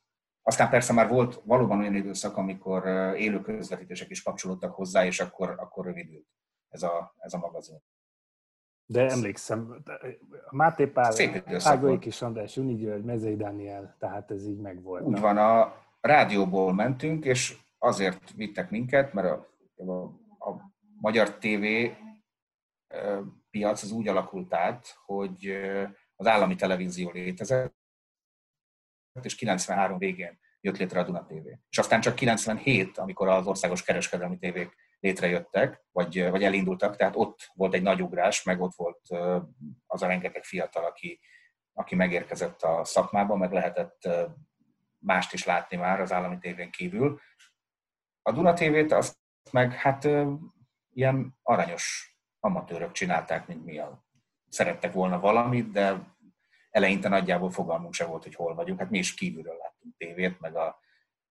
Aztán 0.48 0.70
persze 0.70 0.92
már 0.92 1.08
volt 1.08 1.40
valóban 1.44 1.78
olyan 1.78 1.94
időszak, 1.94 2.36
amikor 2.36 2.86
élő 3.16 3.40
közvetítések 3.40 4.10
is 4.10 4.22
kapcsolódtak 4.22 4.74
hozzá, 4.74 5.04
és 5.04 5.20
akkor, 5.20 5.54
akkor 5.58 5.84
rövidült 5.84 6.26
ez 6.68 6.82
a, 6.82 7.14
ez 7.18 7.32
a 7.32 7.38
magazin. 7.38 7.76
de 8.86 9.08
emlékszem, 9.10 9.82
Máté 10.50 10.86
Pál, 10.86 11.12
Ágai. 11.64 11.98
Kis 11.98 12.22
András, 12.22 12.56
Uni 12.56 12.74
György, 12.74 13.04
Mezei 13.04 13.36
Dániel, 13.36 13.96
tehát 13.98 14.30
ez 14.30 14.46
így 14.46 14.58
megvolt. 14.58 15.02
Úgy 15.02 15.20
van, 15.20 15.36
a 15.36 15.74
rádióból 16.00 16.74
mentünk, 16.74 17.24
és 17.24 17.56
azért 17.78 18.32
vittek 18.34 18.70
minket, 18.70 19.12
mert 19.12 19.28
a, 19.28 19.46
a, 19.76 19.92
a 20.50 20.72
magyar 21.00 21.34
TV 21.34 21.64
piac 23.50 23.82
az 23.82 23.90
úgy 23.90 24.08
alakult 24.08 24.54
át, 24.54 24.86
hogy 25.06 25.52
az 26.16 26.26
állami 26.26 26.54
televízió 26.54 27.10
létezett, 27.10 27.77
és 29.24 29.34
93 29.34 29.98
végén 29.98 30.38
jött 30.60 30.76
létre 30.76 31.00
a 31.00 31.04
Duna 31.04 31.24
TV. 31.24 31.46
És 31.68 31.78
aztán 31.78 32.00
csak 32.00 32.14
97, 32.14 32.98
amikor 32.98 33.28
az 33.28 33.46
országos 33.46 33.82
kereskedelmi 33.82 34.38
tévék 34.38 34.74
létrejöttek, 35.00 35.84
vagy, 35.92 36.30
vagy 36.30 36.42
elindultak, 36.42 36.96
tehát 36.96 37.16
ott 37.16 37.50
volt 37.54 37.74
egy 37.74 37.82
nagy 37.82 38.02
ugrás, 38.02 38.42
meg 38.42 38.60
ott 38.60 38.74
volt 38.74 39.00
az 39.86 40.02
a 40.02 40.06
rengeteg 40.06 40.44
fiatal, 40.44 40.84
aki, 40.84 41.20
aki 41.72 41.94
megérkezett 41.94 42.62
a 42.62 42.84
szakmába, 42.84 43.36
meg 43.36 43.52
lehetett 43.52 44.08
mást 44.98 45.32
is 45.32 45.44
látni 45.44 45.76
már 45.76 46.00
az 46.00 46.12
állami 46.12 46.38
tévén 46.38 46.70
kívül. 46.70 47.20
A 48.22 48.32
Duna 48.32 48.52
TV-t 48.52 48.92
azt 48.92 49.16
meg 49.50 49.72
hát 49.72 50.08
ilyen 50.92 51.38
aranyos 51.42 52.16
amatőrök 52.40 52.92
csinálták, 52.92 53.46
mint 53.46 53.64
mi. 53.64 53.80
Szerettek 54.48 54.92
volna 54.92 55.20
valamit, 55.20 55.70
de 55.70 56.16
eleinte 56.70 57.08
nagyjából 57.08 57.50
fogalmunk 57.50 57.94
se 57.94 58.04
volt, 58.04 58.22
hogy 58.22 58.34
hol 58.34 58.54
vagyunk. 58.54 58.78
Hát 58.78 58.90
mi 58.90 58.98
is 58.98 59.14
kívülről 59.14 59.56
láttunk 59.56 59.96
tévét, 59.96 60.40
meg 60.40 60.56
a, 60.56 60.80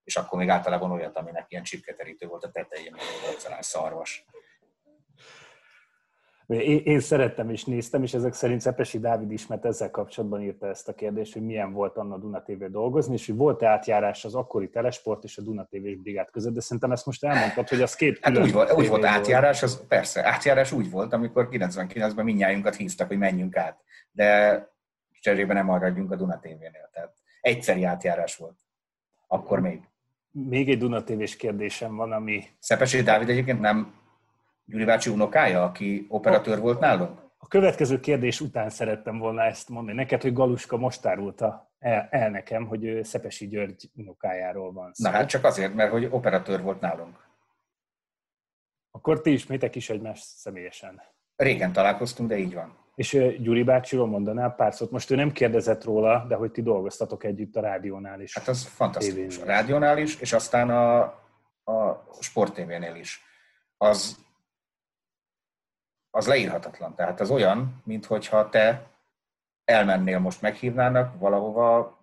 és 0.03 0.15
akkor 0.15 0.39
még 0.39 0.49
általában 0.49 0.91
olyat, 0.91 1.17
aminek 1.17 1.45
ilyen 1.47 1.63
csipketerítő 1.63 2.27
volt 2.27 2.43
a 2.43 2.51
tetején, 2.51 2.95
porcelán 3.25 3.61
szarvas. 3.61 4.25
Én, 6.47 6.81
én 6.83 6.99
szerettem 6.99 7.49
és 7.49 7.65
néztem, 7.65 8.03
és 8.03 8.13
ezek 8.13 8.33
szerint 8.33 8.61
Szepesi 8.61 8.99
Dávid 8.99 9.31
is, 9.31 9.47
mert 9.47 9.65
ezzel 9.65 9.91
kapcsolatban 9.91 10.41
írta 10.41 10.67
ezt 10.67 10.87
a 10.87 10.93
kérdést, 10.93 11.33
hogy 11.33 11.41
milyen 11.41 11.73
volt 11.73 11.97
Anna 11.97 12.17
Duna 12.17 12.41
TV 12.41 12.63
dolgozni, 12.63 13.13
és 13.13 13.27
hogy 13.27 13.35
volt-e 13.35 13.67
átjárás 13.67 14.25
az 14.25 14.35
akkori 14.35 14.69
Telesport 14.69 15.23
és 15.23 15.37
a 15.37 15.41
Duna 15.41 15.65
TV-s 15.65 15.95
brigád 15.95 16.29
között, 16.31 16.53
de 16.53 16.59
szerintem 16.59 16.91
ezt 16.91 17.05
most 17.05 17.23
elmondtad, 17.23 17.69
hogy 17.69 17.81
az 17.81 17.95
két 17.95 18.19
Hát 18.21 18.37
úgy 18.37 18.51
volt, 18.51 18.73
úgy 18.73 18.87
volt 18.87 19.05
átjárás, 19.05 19.63
az 19.63 19.87
persze, 19.87 20.27
átjárás 20.27 20.71
úgy 20.71 20.89
volt, 20.91 21.13
amikor 21.13 21.47
99-ben 21.51 22.25
mindnyájunkat 22.25 22.75
hívtak, 22.75 23.07
hogy 23.07 23.17
menjünk 23.17 23.55
át. 23.55 23.83
De 24.11 24.75
cserébe 25.19 25.53
nem 25.53 25.65
maradjunk 25.65 26.11
a 26.11 26.15
Duna 26.15 26.39
TV-nél. 26.39 26.89
Tehát 26.91 27.13
egyszeri 27.41 27.83
átjárás 27.83 28.35
volt. 28.35 28.59
Akkor 29.27 29.59
még. 29.59 29.81
Még 30.31 30.69
egy 30.69 30.77
Duna 30.77 31.03
TV-s 31.03 31.35
kérdésem 31.35 31.95
van, 31.95 32.11
ami 32.11 32.43
Szepesi 32.59 33.01
Dávid 33.01 33.29
egyébként 33.29 33.59
nem 33.59 33.95
Gyuri 34.65 34.85
bácsi 34.85 35.09
unokája, 35.09 35.63
aki 35.63 36.05
operatőr 36.09 36.59
volt 36.59 36.79
nálunk? 36.79 37.27
a 37.47 37.49
következő 37.49 37.99
kérdés 37.99 38.41
után 38.41 38.69
szerettem 38.69 39.17
volna 39.17 39.43
ezt 39.43 39.69
mondani 39.69 39.97
neked, 39.97 40.21
hogy 40.21 40.33
Galuska 40.33 40.77
most 40.77 41.05
árulta 41.05 41.71
el, 41.79 42.07
el 42.11 42.29
nekem, 42.29 42.65
hogy 42.67 42.85
ő 42.85 43.03
Szepesi 43.03 43.47
György 43.47 43.89
unokájáról 43.95 44.71
van 44.71 44.93
szó. 44.93 45.09
Na 45.09 45.15
hát 45.15 45.29
csak 45.29 45.43
azért, 45.43 45.73
mert 45.73 45.91
hogy 45.91 46.07
operatőr 46.11 46.61
volt 46.61 46.79
nálunk. 46.79 47.25
Akkor 48.91 49.21
ti 49.21 49.31
ismétek 49.31 49.75
is 49.75 49.89
egymást 49.89 50.23
személyesen. 50.23 51.01
Régen 51.35 51.71
találkoztunk, 51.71 52.29
de 52.29 52.37
így 52.37 52.53
van. 52.53 52.77
És 52.97 53.35
Gyuri 53.39 53.63
bácsiról 53.63 54.07
mondanál 54.07 54.55
pár 54.55 54.73
szót. 54.73 54.91
Most 54.91 55.11
ő 55.11 55.15
nem 55.15 55.31
kérdezett 55.31 55.83
róla, 55.83 56.25
de 56.27 56.35
hogy 56.35 56.51
ti 56.51 56.61
dolgoztatok 56.61 57.23
együtt 57.23 57.55
a 57.55 57.61
rádiónál 57.61 58.21
is. 58.21 58.37
Hát 58.37 58.47
az 58.47 58.63
fantasztikus. 58.63 59.15
tévénél. 59.15 59.41
A 59.41 59.45
rádiónál 59.45 59.97
is, 59.97 60.19
és 60.19 60.33
aztán 60.33 60.69
a, 60.69 61.01
a 61.71 62.07
Sport 62.19 62.53
TV-nél 62.53 62.95
is. 62.95 63.21
Az, 63.77 64.17
az 66.09 66.27
leírhatatlan. 66.27 66.95
Tehát 66.95 67.19
az 67.19 67.31
olyan, 67.31 67.81
minthogyha 67.83 68.49
te 68.49 68.87
elmennél 69.65 70.19
most 70.19 70.41
meghívnának 70.41 71.19
valahova, 71.19 71.99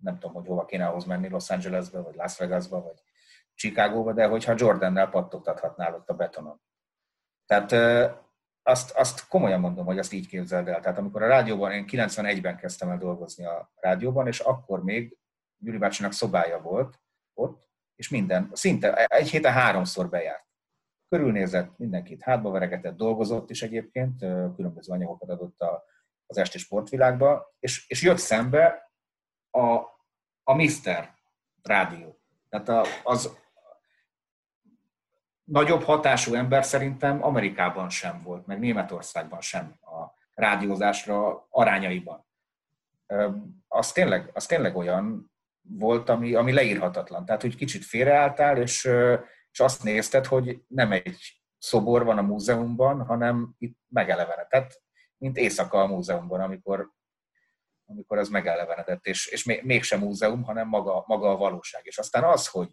nem 0.00 0.18
tudom, 0.18 0.34
hogy 0.34 0.46
hova 0.46 0.64
kéne 0.64 0.86
ahhoz 0.86 1.04
menni, 1.04 1.28
Los 1.28 1.50
Angelesbe, 1.50 2.00
vagy 2.00 2.14
Las 2.14 2.38
Vegasba, 2.38 2.82
vagy 2.82 3.02
Chicagóba, 3.54 4.12
de 4.12 4.26
hogyha 4.26 4.54
Jordannel 4.56 5.08
pattogtathatnál 5.08 5.94
ott 5.94 6.08
a 6.08 6.14
betonon. 6.14 6.60
Tehát 7.46 7.72
azt, 8.66 8.90
azt 8.90 9.28
komolyan 9.28 9.60
mondom, 9.60 9.84
hogy 9.84 9.98
azt 9.98 10.12
így 10.12 10.26
képzeld 10.26 10.68
el. 10.68 10.80
Tehát 10.80 10.98
amikor 10.98 11.22
a 11.22 11.26
rádióban, 11.26 11.72
én 11.72 11.84
91-ben 11.88 12.56
kezdtem 12.56 12.90
el 12.90 12.98
dolgozni 12.98 13.44
a 13.44 13.72
rádióban, 13.74 14.26
és 14.26 14.40
akkor 14.40 14.84
még 14.84 15.16
Gyuri 15.58 15.78
bácsinak 15.78 16.12
szobája 16.12 16.60
volt 16.60 17.00
ott, 17.34 17.68
és 17.94 18.08
minden, 18.08 18.50
szinte 18.52 18.94
egy 18.94 19.30
héten 19.30 19.52
háromszor 19.52 20.08
bejárt. 20.08 20.44
Körülnézett, 21.08 21.78
mindenkit 21.78 22.22
hátba 22.22 22.50
veregetett, 22.50 22.96
dolgozott 22.96 23.50
is 23.50 23.62
egyébként, 23.62 24.18
különböző 24.56 24.92
anyagokat 24.92 25.28
adott 25.28 25.60
a, 25.60 25.84
az 26.26 26.36
esti 26.36 26.58
sportvilágba, 26.58 27.54
és, 27.58 27.88
és 27.88 28.02
jött 28.02 28.18
szembe 28.18 28.92
a, 29.50 29.74
a 30.42 30.54
Mister 30.54 31.14
rádió. 31.62 32.20
Tehát 32.48 32.68
a, 32.68 32.84
az 33.02 33.38
nagyobb 35.44 35.82
hatású 35.82 36.34
ember 36.34 36.64
szerintem 36.64 37.24
Amerikában 37.24 37.90
sem 37.90 38.22
volt, 38.22 38.46
meg 38.46 38.58
Németországban 38.58 39.40
sem 39.40 39.74
a 39.80 40.22
rádiózásra 40.34 41.46
arányaiban. 41.50 42.26
Az 43.68 43.92
tényleg, 43.92 44.30
az 44.32 44.46
tényleg 44.46 44.76
olyan 44.76 45.32
volt, 45.60 46.08
ami, 46.08 46.34
ami 46.34 46.52
leírhatatlan. 46.52 47.24
Tehát, 47.24 47.42
hogy 47.42 47.56
kicsit 47.56 47.84
félreálltál, 47.84 48.56
és, 48.56 48.84
és 49.50 49.60
azt 49.60 49.82
nézted, 49.82 50.26
hogy 50.26 50.62
nem 50.68 50.92
egy 50.92 51.42
szobor 51.58 52.04
van 52.04 52.18
a 52.18 52.22
múzeumban, 52.22 53.04
hanem 53.04 53.54
itt 53.58 53.78
megelevenedett, 53.88 54.82
mint 55.16 55.36
éjszaka 55.36 55.80
a 55.80 55.86
múzeumban, 55.86 56.40
amikor, 56.40 56.90
amikor 57.84 58.18
az 58.18 58.28
megelevenedett, 58.28 59.06
és, 59.06 59.26
és 59.26 59.44
még- 59.44 59.64
mégsem 59.64 60.00
múzeum, 60.00 60.42
hanem 60.42 60.68
maga, 60.68 61.04
maga 61.06 61.30
a 61.30 61.36
valóság. 61.36 61.86
És 61.86 61.98
aztán 61.98 62.24
az, 62.24 62.46
hogy 62.48 62.68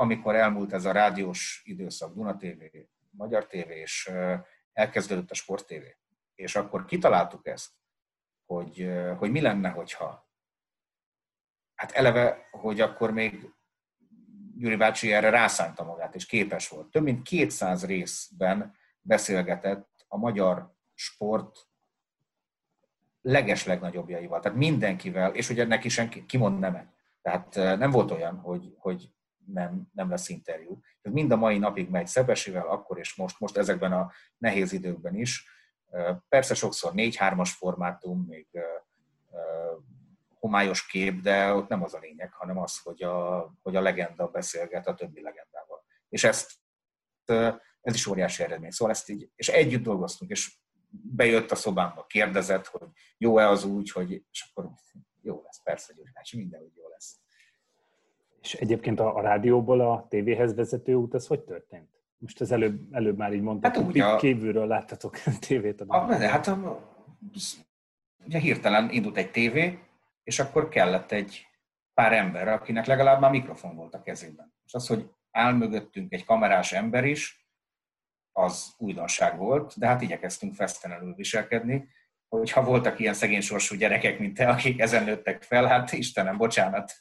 amikor 0.00 0.34
elmúlt 0.34 0.72
ez 0.72 0.84
a 0.84 0.92
rádiós 0.92 1.62
időszak, 1.64 2.14
Duna 2.14 2.36
TV, 2.36 2.62
Magyar 3.10 3.46
TV, 3.46 3.70
és 3.70 4.10
elkezdődött 4.72 5.30
a 5.30 5.34
Sport 5.34 5.66
TV, 5.66 5.82
és 6.34 6.56
akkor 6.56 6.84
kitaláltuk 6.84 7.46
ezt, 7.46 7.70
hogy, 8.46 8.90
hogy 9.18 9.30
mi 9.30 9.40
lenne, 9.40 9.68
hogyha 9.68 10.30
hát 11.74 11.90
eleve, 11.90 12.48
hogy 12.50 12.80
akkor 12.80 13.10
még 13.10 13.54
Gyuri 14.56 14.76
bácsi 14.76 15.12
erre 15.12 15.30
rászánta 15.30 15.84
magát, 15.84 16.14
és 16.14 16.26
képes 16.26 16.68
volt. 16.68 16.90
Több 16.90 17.02
mint 17.02 17.22
200 17.22 17.86
részben 17.86 18.76
beszélgetett 19.00 20.04
a 20.08 20.16
magyar 20.16 20.74
sport 20.94 21.68
leges 23.20 23.64
legnagyobbjaival, 23.64 24.40
tehát 24.40 24.58
mindenkivel, 24.58 25.34
és 25.34 25.48
ugye 25.48 25.64
neki 25.64 25.88
senki 25.88 26.26
kimond 26.26 26.58
nemet. 26.58 26.88
Tehát 27.22 27.56
eh, 27.56 27.78
nem 27.78 27.90
volt 27.90 28.10
olyan, 28.10 28.38
hogy, 28.38 28.74
hogy 28.78 29.10
nem, 29.52 29.88
nem 29.92 30.10
lesz 30.10 30.28
interjú. 30.28 30.80
Ez 31.02 31.12
mind 31.12 31.30
a 31.30 31.36
mai 31.36 31.58
napig 31.58 31.90
megy 31.90 32.06
Szepesivel, 32.06 32.68
akkor 32.68 32.98
és 32.98 33.14
most, 33.14 33.40
most 33.40 33.56
ezekben 33.56 33.92
a 33.92 34.12
nehéz 34.38 34.72
időkben 34.72 35.14
is. 35.14 35.48
Persze 36.28 36.54
sokszor 36.54 36.92
4-3-as 36.94 37.50
formátum, 37.56 38.24
még 38.28 38.48
homályos 40.38 40.86
kép, 40.86 41.20
de 41.20 41.54
ott 41.54 41.68
nem 41.68 41.82
az 41.82 41.94
a 41.94 41.98
lényeg, 41.98 42.32
hanem 42.32 42.58
az, 42.58 42.78
hogy 42.78 43.02
a, 43.02 43.52
hogy 43.62 43.76
a 43.76 43.80
legenda 43.80 44.28
beszélget 44.28 44.86
a 44.86 44.94
többi 44.94 45.22
legendával. 45.22 45.84
És 46.08 46.24
ezt, 46.24 46.52
ez 47.80 47.94
is 47.94 48.06
óriási 48.06 48.42
eredmény. 48.42 48.70
Szóval 48.70 48.94
ezt 48.94 49.08
így, 49.08 49.30
és 49.36 49.48
együtt 49.48 49.82
dolgoztunk, 49.82 50.30
és 50.30 50.58
bejött 50.90 51.50
a 51.50 51.54
szobámba, 51.54 52.06
kérdezett, 52.06 52.66
hogy 52.66 52.88
jó-e 53.18 53.48
az 53.48 53.64
úgy, 53.64 53.90
hogy, 53.90 54.12
és 54.30 54.50
akkor 54.50 54.70
jó 55.22 55.42
lesz, 55.44 55.62
persze, 55.62 55.92
Gyuri 55.92 56.10
bácsi, 56.14 56.36
mindenhogy 56.36 56.72
jó 56.76 56.88
lesz. 56.88 57.19
És 58.40 58.54
egyébként 58.54 59.00
a, 59.00 59.16
a 59.16 59.20
rádióból 59.20 59.80
a 59.80 60.06
tévéhez 60.08 60.54
vezető 60.54 60.94
út, 60.94 61.14
ez 61.14 61.26
hogy 61.26 61.40
történt? 61.40 61.88
Most 62.18 62.40
az 62.40 62.52
előbb, 62.52 62.94
előbb 62.94 63.16
már 63.16 63.32
így 63.32 63.40
mondtad, 63.40 63.74
Hát 63.74 63.84
hogy 63.84 63.94
úgy 63.94 64.00
a- 64.00 64.16
kívülről 64.16 64.66
láttatok 64.66 65.18
tévét. 65.48 65.80
A, 65.80 66.06
de 66.06 66.28
hát 66.28 66.46
a, 66.46 66.88
ugye 68.24 68.38
hirtelen 68.38 68.90
indult 68.90 69.16
egy 69.16 69.30
tévé, 69.30 69.78
és 70.22 70.38
akkor 70.38 70.68
kellett 70.68 71.12
egy 71.12 71.46
pár 71.94 72.12
ember, 72.12 72.48
akinek 72.48 72.86
legalább 72.86 73.20
már 73.20 73.30
mikrofon 73.30 73.76
volt 73.76 73.94
a 73.94 74.02
kezében. 74.02 74.54
És 74.66 74.74
az, 74.74 74.86
hogy 74.86 75.10
áll 75.30 75.52
mögöttünk 75.52 76.12
egy 76.12 76.24
kamerás 76.24 76.72
ember 76.72 77.04
is, 77.04 77.48
az 78.32 78.74
újdonság 78.78 79.38
volt, 79.38 79.78
de 79.78 79.86
hát 79.86 80.02
igyekeztünk 80.02 80.54
fesztelenül 80.54 81.14
viselkedni, 81.14 81.88
hogyha 82.28 82.64
voltak 82.64 82.98
ilyen 82.98 83.14
szegény 83.14 83.40
sorsú 83.40 83.76
gyerekek, 83.76 84.18
mint 84.18 84.36
te, 84.36 84.48
akik 84.48 84.80
ezen 84.80 85.04
nőttek 85.04 85.42
fel, 85.42 85.64
hát 85.64 85.92
Istenem, 85.92 86.36
bocsánat, 86.36 86.92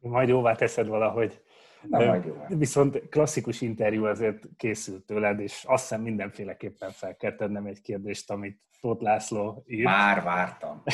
Majd 0.00 0.28
jóvá 0.28 0.54
teszed 0.54 0.86
valahogy. 0.86 1.40
nem 1.82 2.06
majd 2.06 2.24
jó. 2.24 2.36
Viszont 2.48 3.08
klasszikus 3.08 3.60
interjú 3.60 4.04
azért 4.04 4.44
készült 4.56 5.04
tőled, 5.04 5.40
és 5.40 5.64
azt 5.66 5.82
hiszem 5.82 6.02
mindenféleképpen 6.02 6.90
fel 6.90 7.16
kell 7.16 7.34
tennem 7.34 7.66
egy 7.66 7.80
kérdést, 7.80 8.30
amit 8.30 8.60
Tóth 8.80 9.02
László 9.02 9.64
írt. 9.66 9.84
Már 9.84 10.22
vártam. 10.22 10.82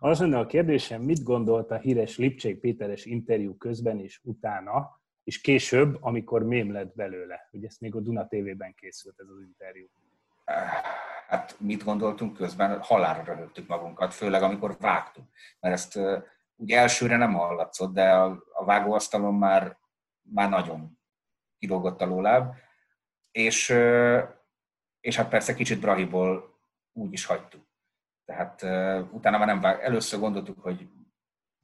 Az 0.00 0.20
lenne 0.20 0.38
a 0.38 0.46
kérdésem, 0.46 1.02
mit 1.02 1.22
gondolt 1.22 1.70
a 1.70 1.76
híres 1.76 2.16
Lipcsék 2.16 2.60
Péteres 2.60 3.04
interjú 3.04 3.56
közben 3.56 3.98
és 3.98 4.20
utána, 4.22 5.00
és 5.24 5.40
később, 5.40 5.96
amikor 6.00 6.42
mém 6.42 6.72
lett 6.72 6.94
belőle. 6.94 7.48
Ugye 7.52 7.66
ezt 7.66 7.80
még 7.80 7.94
a 7.94 8.00
Duna 8.00 8.26
TV-ben 8.26 8.74
készült 8.74 9.20
ez 9.20 9.26
az 9.28 9.42
interjú. 9.42 9.86
hát 11.28 11.56
mit 11.58 11.84
gondoltunk 11.84 12.36
közben, 12.36 12.80
halálra 12.80 13.34
röhögtük 13.34 13.66
magunkat, 13.66 14.14
főleg 14.14 14.42
amikor 14.42 14.76
vágtuk. 14.80 15.24
Mert 15.60 15.74
ezt 15.74 15.98
úgy 16.56 16.70
elsőre 16.70 17.16
nem 17.16 17.32
hallatszott, 17.32 17.92
de 17.92 18.12
a, 18.12 18.44
a 18.52 18.64
vágóasztalon 18.64 19.34
már, 19.34 19.78
már 20.22 20.48
nagyon 20.48 20.98
kilógott 21.58 22.00
a 22.00 22.06
lóláb, 22.06 22.54
és, 23.30 23.68
és 25.00 25.16
hát 25.16 25.28
persze 25.28 25.54
kicsit 25.54 25.80
Brahiból 25.80 26.58
úgy 26.92 27.12
is 27.12 27.24
hagytuk. 27.24 27.66
Tehát 28.24 28.62
utána 29.12 29.38
már 29.38 29.46
nem 29.46 29.60
vág, 29.60 29.80
először 29.82 30.20
gondoltuk, 30.20 30.60
hogy 30.60 30.88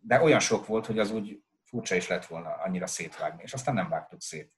de 0.01 0.21
olyan 0.21 0.41
sok 0.41 0.67
volt, 0.67 0.87
hogy 0.87 0.99
az 0.99 1.11
úgy 1.11 1.43
furcsa 1.65 1.95
is 1.95 2.09
lett 2.09 2.27
volna 2.27 2.51
annyira 2.51 2.87
szétvágni, 2.87 3.43
és 3.43 3.53
aztán 3.53 3.75
nem 3.75 3.89
vágtuk 3.89 4.21
szét. 4.21 4.53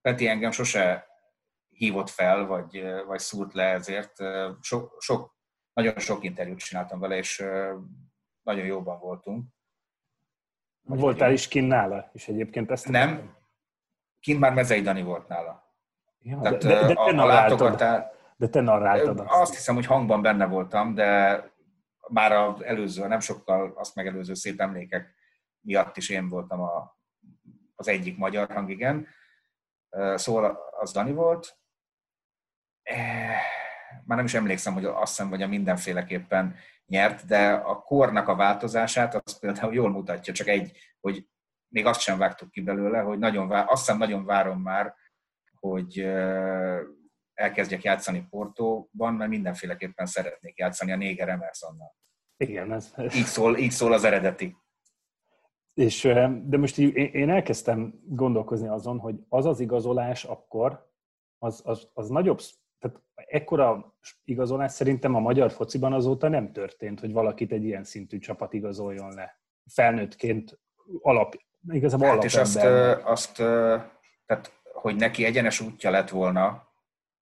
Peti 0.00 0.28
engem 0.28 0.50
sose 0.50 1.06
hívott 1.68 2.10
fel, 2.10 2.46
vagy, 2.46 2.84
vagy 3.06 3.18
szúrt 3.18 3.54
le 3.54 3.64
ezért. 3.64 4.12
Sok, 4.60 4.96
sok, 5.00 5.36
nagyon 5.72 5.98
sok 5.98 6.24
interjút 6.24 6.58
csináltam 6.58 7.00
vele, 7.00 7.16
és 7.16 7.44
nagyon 8.48 8.66
jóban 8.66 8.98
voltunk. 8.98 9.46
Vagy 10.82 10.98
Voltál 10.98 11.32
is 11.32 11.48
kint 11.48 11.68
nála, 11.68 12.10
és 12.12 12.28
egyébként 12.28 12.70
ezt 12.70 12.88
Nem, 12.88 13.36
kint 14.20 14.40
már 14.40 14.52
Mezei 14.52 14.80
Dani 14.80 15.02
volt 15.02 15.28
nála. 15.28 15.74
Ja, 16.18 16.36
de, 16.36 16.42
Tehát 16.42 16.62
de, 16.62 16.86
de, 16.86 16.94
te 16.94 17.00
a, 17.00 17.22
a 17.22 17.26
látogatás, 17.26 18.04
de 18.36 18.48
te 18.48 18.60
narráltad 18.60 19.20
azt. 19.20 19.30
azt 19.30 19.54
hiszem, 19.54 19.74
hogy 19.74 19.86
hangban 19.86 20.22
benne 20.22 20.46
voltam, 20.46 20.94
de 20.94 21.42
már 22.08 22.32
az 22.32 22.62
előző, 22.62 23.06
nem 23.06 23.20
sokkal 23.20 23.72
azt 23.76 23.94
megelőző 23.94 24.34
szép 24.34 24.60
emlékek 24.60 25.14
miatt 25.60 25.96
is 25.96 26.08
én 26.08 26.28
voltam 26.28 26.60
a, 26.60 26.98
az 27.74 27.88
egyik 27.88 28.16
magyar 28.16 28.50
hang, 28.52 28.70
igen. 28.70 29.06
Szóval 30.14 30.58
az 30.80 30.92
Dani 30.92 31.12
volt. 31.12 31.58
Már 34.04 34.16
nem 34.16 34.26
is 34.26 34.34
emlékszem, 34.34 34.72
hogy 34.72 34.84
azt 34.84 35.16
hiszem, 35.16 35.28
hogy 35.28 35.42
a 35.42 35.46
mindenféleképpen 35.46 36.54
nyert, 36.86 37.26
de 37.26 37.50
a 37.50 37.82
kornak 37.82 38.28
a 38.28 38.36
változását 38.36 39.14
az 39.14 39.38
például 39.38 39.74
jól 39.74 39.90
mutatja, 39.90 40.32
csak 40.32 40.46
egy, 40.46 40.76
hogy 41.00 41.26
még 41.68 41.86
azt 41.86 42.00
sem 42.00 42.18
vágtuk 42.18 42.50
ki 42.50 42.60
belőle, 42.60 43.00
hogy 43.00 43.18
nagyon 43.18 43.48
vár, 43.48 43.64
azt 43.68 43.84
hiszem 43.84 43.98
nagyon 43.98 44.24
várom 44.24 44.60
már, 44.60 44.94
hogy 45.60 45.98
elkezdjek 47.34 47.82
játszani 47.82 48.26
Portóban, 48.30 49.14
mert 49.14 49.30
mindenféleképpen 49.30 50.06
szeretnék 50.06 50.58
játszani 50.58 50.92
a 50.92 50.96
Néger 50.96 51.28
Emersonnal. 51.28 51.96
Igen, 52.36 52.72
ez, 52.72 52.92
Így 52.96 53.24
szól, 53.24 53.56
így 53.56 53.70
szól 53.70 53.92
az 53.92 54.04
eredeti. 54.04 54.56
És, 55.74 56.02
de 56.42 56.58
most 56.58 56.78
így 56.78 56.94
én 56.94 57.30
elkezdtem 57.30 58.00
gondolkozni 58.04 58.68
azon, 58.68 58.98
hogy 58.98 59.14
az 59.28 59.46
az 59.46 59.60
igazolás 59.60 60.24
akkor, 60.24 60.90
az, 61.38 61.62
az, 61.64 61.88
az 61.94 62.08
nagyobb, 62.08 62.40
tehát 62.78 63.02
ekkora 63.14 63.96
igazolás 64.24 64.72
szerintem 64.72 65.14
a 65.14 65.20
magyar 65.20 65.50
fociban 65.50 65.92
azóta 65.92 66.28
nem 66.28 66.52
történt, 66.52 67.00
hogy 67.00 67.12
valakit 67.12 67.52
egy 67.52 67.64
ilyen 67.64 67.84
szintű 67.84 68.18
csapat 68.18 68.52
igazoljon 68.52 69.14
le. 69.14 69.40
Felnőttként 69.70 70.58
alap, 71.00 71.36
igazából 71.68 72.08
Hát 72.08 72.24
és 72.24 72.34
azt, 72.34 72.56
azt 73.02 73.36
tehát, 74.26 74.52
hogy 74.72 74.96
neki 74.96 75.24
egyenes 75.24 75.60
útja 75.60 75.90
lett 75.90 76.08
volna 76.08 76.68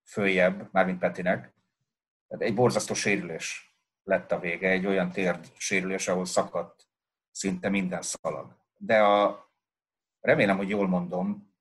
följebb, 0.03 0.69
mármint 0.71 0.99
Petinek, 0.99 1.55
tehát 2.27 2.43
egy 2.43 2.53
borzasztó 2.53 2.93
sérülés 2.93 3.75
lett 4.03 4.31
a 4.31 4.39
vége, 4.39 4.69
egy 4.69 4.85
olyan 4.85 5.11
térd 5.11 5.51
sérülés, 5.57 6.07
ahol 6.07 6.25
szakadt 6.25 6.87
szinte 7.31 7.69
minden 7.69 8.01
szalag. 8.01 8.55
De 8.77 9.03
a, 9.03 9.49
remélem, 10.19 10.57
hogy 10.57 10.69
jól 10.69 10.87
mondom, 10.87 11.53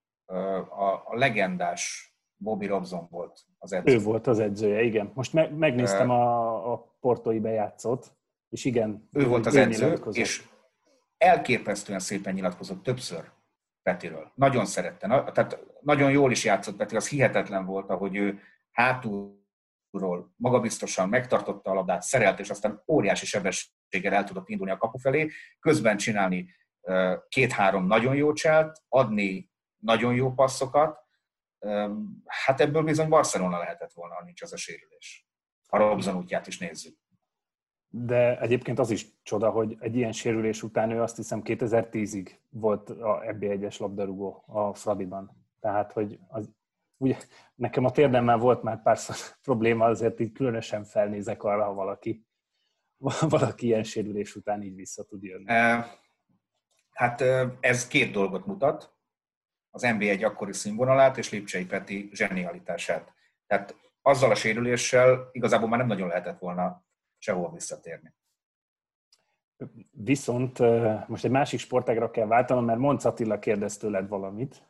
a, 0.68 0.84
a 1.04 1.14
legendás 1.14 2.15
Bobby 2.36 2.66
Robson 2.66 3.06
volt 3.10 3.40
az 3.58 3.72
edző. 3.72 3.92
Ő 3.92 3.98
volt 3.98 4.26
az 4.26 4.38
edzője, 4.38 4.82
igen. 4.82 5.10
Most 5.14 5.32
me- 5.32 5.58
megnéztem 5.58 6.10
a, 6.10 6.72
a 6.72 6.96
portói 7.00 7.40
bejátszót, 7.40 8.16
és 8.48 8.64
igen. 8.64 9.08
ő 9.12 9.26
volt 9.26 9.46
az 9.46 9.54
ő 9.54 9.60
edző, 9.60 9.98
és 10.10 10.42
elképesztően 11.18 11.98
szépen 11.98 12.34
nyilatkozott 12.34 12.82
többször 12.82 13.30
Petiről. 13.82 14.32
Nagyon 14.34 14.66
szerette, 14.66 15.06
na, 15.06 15.32
tehát 15.32 15.64
nagyon 15.80 16.10
jól 16.10 16.30
is 16.30 16.44
játszott 16.44 16.76
Peti, 16.76 16.96
az 16.96 17.08
hihetetlen 17.08 17.64
volt, 17.64 17.90
ahogy 17.90 18.16
ő 18.16 18.38
hátulról 18.72 20.34
magabiztosan 20.36 21.08
megtartotta 21.08 21.70
a 21.70 21.74
labdát, 21.74 22.02
szerelt, 22.02 22.40
és 22.40 22.50
aztán 22.50 22.82
óriási 22.86 23.26
sebességgel 23.26 24.12
el 24.12 24.24
tudott 24.24 24.48
indulni 24.48 24.72
a 24.72 24.76
kapu 24.76 24.98
felé, 24.98 25.30
közben 25.60 25.96
csinálni 25.96 26.54
két-három 27.28 27.86
nagyon 27.86 28.14
jó 28.14 28.32
cselt, 28.32 28.82
adni 28.88 29.50
nagyon 29.76 30.14
jó 30.14 30.32
passzokat, 30.32 31.05
hát 32.24 32.60
ebből 32.60 32.82
bizony 32.82 33.08
Barcelona 33.08 33.58
lehetett 33.58 33.92
volna, 33.92 34.14
ha 34.14 34.24
nincs 34.24 34.42
az 34.42 34.52
a 34.52 34.56
sérülés. 34.56 35.26
A 35.68 35.76
Robson 35.76 36.16
útját 36.16 36.46
is 36.46 36.58
nézzük. 36.58 36.96
De 37.88 38.40
egyébként 38.40 38.78
az 38.78 38.90
is 38.90 39.06
csoda, 39.22 39.50
hogy 39.50 39.76
egy 39.80 39.96
ilyen 39.96 40.12
sérülés 40.12 40.62
után 40.62 40.90
ő 40.90 41.02
azt 41.02 41.16
hiszem 41.16 41.40
2010-ig 41.44 42.30
volt 42.50 42.90
a 42.90 43.20
FB1-es 43.20 43.80
labdarúgó 43.80 44.44
a 44.46 44.74
Fradiban. 44.74 45.46
Tehát, 45.60 45.92
hogy 45.92 46.18
az, 46.28 46.50
ugye, 46.96 47.16
nekem 47.54 47.84
a 47.84 47.90
térdemmel 47.90 48.38
volt 48.38 48.62
már 48.62 48.82
párszor 48.82 49.16
probléma, 49.42 49.84
azért 49.84 50.20
így 50.20 50.32
különösen 50.32 50.84
felnézek 50.84 51.42
arra, 51.42 51.64
ha 51.64 51.74
valaki, 51.74 52.26
valaki 53.28 53.66
ilyen 53.66 53.82
sérülés 53.82 54.36
után 54.36 54.62
így 54.62 54.74
vissza 54.74 55.04
tud 55.04 55.22
jönni. 55.22 55.52
Hát 56.90 57.20
ez 57.60 57.86
két 57.86 58.12
dolgot 58.12 58.46
mutat. 58.46 58.95
Az 59.76 59.82
NB1 59.86 60.24
akkori 60.24 60.52
színvonalát 60.52 61.16
és 61.18 61.30
Lipcsei 61.30 61.66
Peti 61.66 62.10
zsenialitását. 62.12 63.12
Tehát 63.46 63.76
azzal 64.02 64.30
a 64.30 64.34
sérüléssel 64.34 65.28
igazából 65.32 65.68
már 65.68 65.78
nem 65.78 65.88
nagyon 65.88 66.08
lehetett 66.08 66.38
volna 66.38 66.84
sehol 67.18 67.52
visszatérni. 67.52 68.14
Viszont 69.90 70.58
most 71.08 71.24
egy 71.24 71.30
másik 71.30 71.60
sportágra 71.60 72.10
kell 72.10 72.26
váltanom, 72.26 72.64
mert 72.64 72.78
Monc 72.78 73.04
Attila 73.04 73.38
kérdez 73.38 73.76
tőled 73.76 74.08
valamit. 74.08 74.62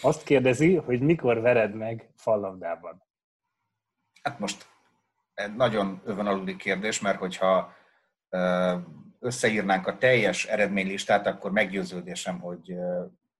Azt 0.00 0.22
kérdezi, 0.22 0.76
hogy 0.76 1.00
mikor 1.00 1.40
vered 1.40 1.74
meg 1.74 2.10
fallabdában. 2.16 3.02
Hát 4.22 4.38
most 4.38 4.66
egy 5.34 5.54
nagyon 5.54 6.02
övön 6.04 6.26
aluli 6.26 6.56
kérdés, 6.56 7.00
mert 7.00 7.18
hogyha 7.18 7.72
összeírnánk 9.18 9.86
a 9.86 9.98
teljes 9.98 10.46
eredménylistát, 10.46 11.26
akkor 11.26 11.50
meggyőződésem, 11.50 12.40
hogy 12.40 12.74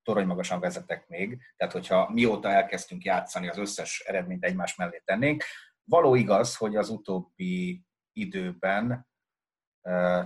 torony 0.02 0.26
magasan 0.26 0.60
vezetek 0.60 1.08
még. 1.08 1.42
Tehát, 1.56 1.72
hogyha 1.72 2.10
mióta 2.10 2.48
elkezdtünk 2.48 3.04
játszani, 3.04 3.48
az 3.48 3.58
összes 3.58 4.00
eredményt 4.00 4.44
egymás 4.44 4.76
mellé 4.76 5.02
tennénk. 5.04 5.44
Való 5.84 6.14
igaz, 6.14 6.56
hogy 6.56 6.76
az 6.76 6.88
utóbbi 6.88 7.84
időben 8.12 9.08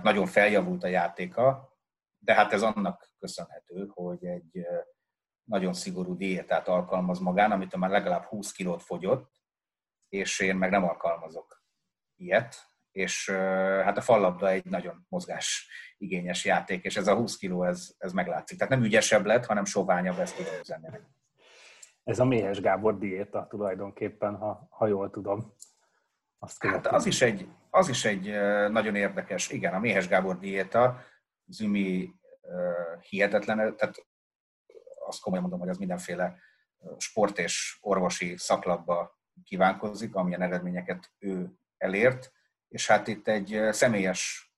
nagyon 0.01 0.25
feljavult 0.25 0.83
a 0.83 0.87
játéka, 0.87 1.77
de 2.17 2.33
hát 2.33 2.53
ez 2.53 2.61
annak 2.61 3.11
köszönhető, 3.19 3.89
hogy 3.93 4.25
egy 4.25 4.65
nagyon 5.43 5.73
szigorú 5.73 6.15
diétát 6.15 6.67
alkalmaz 6.67 7.19
magán, 7.19 7.51
amit 7.51 7.75
már 7.75 7.89
legalább 7.89 8.23
20 8.23 8.51
kilót 8.51 8.83
fogyott, 8.83 9.31
és 10.09 10.39
én 10.39 10.55
meg 10.55 10.69
nem 10.69 10.83
alkalmazok 10.83 11.63
ilyet. 12.15 12.55
És 12.97 13.29
hát 13.83 13.97
a 13.97 14.01
fallabda 14.01 14.49
egy 14.49 14.65
nagyon 14.65 15.05
mozgás 15.09 15.69
igényes 15.97 16.45
játék, 16.45 16.83
és 16.83 16.97
ez 16.97 17.07
a 17.07 17.15
20 17.15 17.37
kiló, 17.37 17.63
ez, 17.63 17.93
ez 17.97 18.11
meglátszik. 18.11 18.57
Tehát 18.57 18.73
nem 18.73 18.83
ügyesebb 18.83 19.25
lett, 19.25 19.45
hanem 19.45 19.65
soványabb, 19.65 20.19
ezt 20.19 20.35
tudom 20.35 20.59
üzenni. 20.59 20.87
Ez 22.03 22.19
a 22.19 22.25
Méhes 22.25 22.61
Gábor 22.61 22.97
diéta 22.97 23.47
tulajdonképpen, 23.49 24.35
ha, 24.35 24.67
ha 24.69 24.87
jól 24.87 25.09
tudom. 25.09 25.53
Azt 26.39 26.63
Hát 26.63 26.87
az 26.87 27.05
is 27.05 27.21
egy, 27.21 27.47
az 27.69 27.89
is 27.89 28.05
egy 28.05 28.25
nagyon 28.71 28.95
érdekes, 28.95 29.49
igen, 29.49 29.73
a 29.73 29.79
Méhes 29.79 30.07
Gábor 30.07 30.37
diéta, 30.37 30.99
Zümi 31.45 32.13
hihetetlen, 33.09 33.75
tehát 33.75 34.07
azt 35.05 35.21
komolyan 35.21 35.43
mondom, 35.43 35.59
hogy 35.59 35.69
az 35.69 35.77
mindenféle 35.77 36.37
sport 36.97 37.39
és 37.39 37.77
orvosi 37.81 38.37
szaklapba 38.37 39.19
kívánkozik, 39.43 40.15
amilyen 40.15 40.41
eredményeket 40.41 41.11
ő 41.19 41.51
elért, 41.77 42.31
és 42.67 42.87
hát 42.87 43.07
itt 43.07 43.27
egy 43.27 43.59
személyes 43.71 44.51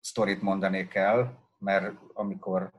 sztorit 0.00 0.42
mondanék 0.42 0.94
el, 0.94 1.48
mert 1.58 1.94
amikor 2.12 2.72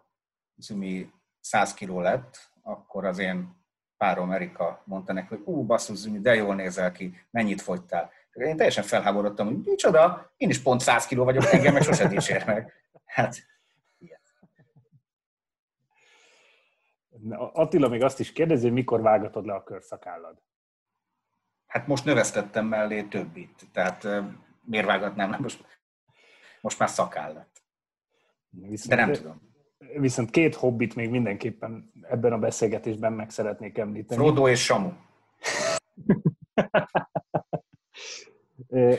Zümi 0.55 1.11
100 1.39 1.73
kiló 1.73 1.99
lett, 1.99 2.51
akkor 2.61 3.05
az 3.05 3.17
én 3.17 3.59
párom 3.97 4.31
Erika 4.31 4.81
mondta 4.85 5.13
neki, 5.13 5.27
hogy 5.27 5.41
ú, 5.45 5.65
basszus 5.65 5.97
Zümi, 5.97 6.19
de 6.19 6.35
jól 6.35 6.55
nézel 6.55 6.91
ki, 6.91 7.25
mennyit 7.29 7.61
fogytál. 7.61 8.11
Én 8.33 8.55
teljesen 8.55 8.83
felháborodtam, 8.83 9.45
hogy 9.45 9.57
micsoda, 9.65 10.33
én 10.37 10.49
is 10.49 10.61
pont 10.61 10.81
100 10.81 11.05
kiló 11.05 11.23
vagyok, 11.23 11.45
engem 11.45 11.73
meg 11.73 11.81
sosem 11.81 12.09
dicsér 12.09 12.45
meg. 12.45 12.71
Hát, 13.05 13.35
Attila 17.53 17.87
még 17.87 18.03
azt 18.03 18.19
is 18.19 18.31
kérdezi, 18.31 18.63
hogy 18.63 18.73
mikor 18.73 19.01
vágatod 19.01 19.45
le 19.45 19.53
a 19.53 19.63
körszakállad? 19.63 20.41
Hát 21.71 21.87
most 21.87 22.05
növesztettem 22.05 22.65
mellé 22.65 23.03
többit, 23.03 23.67
tehát 23.71 24.07
miért 24.63 24.85
vágatnám? 24.85 25.37
Most, 25.41 25.65
most 26.61 26.79
már 26.79 26.89
szakáll 26.89 27.33
lett. 27.33 27.63
Viszont, 28.49 28.89
De 28.89 29.05
nem 29.05 29.11
tudom. 29.11 29.41
Viszont 29.97 30.29
két 30.29 30.55
hobbit 30.55 30.95
még 30.95 31.09
mindenképpen 31.09 31.91
ebben 32.01 32.33
a 32.33 32.37
beszélgetésben 32.37 33.13
meg 33.13 33.29
szeretnék 33.29 33.77
említeni. 33.77 34.21
Frodo 34.21 34.47
és 34.47 34.63
Samu. 34.63 34.91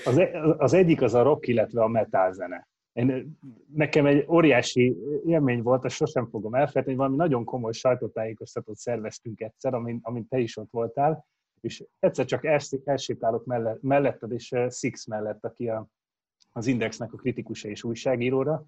az, 0.05 0.18
e- 0.18 0.55
az 0.59 0.73
egyik 0.73 1.03
az 1.03 1.14
a 1.14 1.23
rock, 1.23 1.47
illetve 1.47 1.83
a 1.83 1.89
metal 1.89 2.33
zene. 2.33 2.68
Én, 2.93 3.39
nekem 3.75 4.07
egy 4.07 4.25
óriási 4.29 4.97
élmény 5.27 5.62
volt, 5.62 5.85
azt 5.85 5.95
sosem 5.95 6.29
fogom 6.29 6.55
elfelejteni, 6.55 6.97
valami 6.97 7.16
nagyon 7.16 7.45
komoly 7.45 7.73
sajtótájékoztatót 7.73 8.77
szerveztünk 8.77 9.41
egyszer, 9.41 9.75
amin, 9.75 9.99
amin 10.03 10.29
te 10.29 10.39
is 10.39 10.57
ott 10.57 10.70
voltál, 10.70 11.27
és 11.63 11.85
egyszer 11.99 12.25
csak 12.25 12.45
elsétálok 12.85 13.45
mellett, 13.45 13.83
melletted 13.83 14.33
és 14.33 14.53
eh, 14.53 14.71
Six 14.71 15.07
mellett, 15.07 15.45
aki 15.45 15.69
a, 15.69 15.89
az 16.53 16.67
Indexnek 16.67 17.13
a 17.13 17.17
kritikusa 17.17 17.69
és 17.69 17.85
újságíróra, 17.85 18.67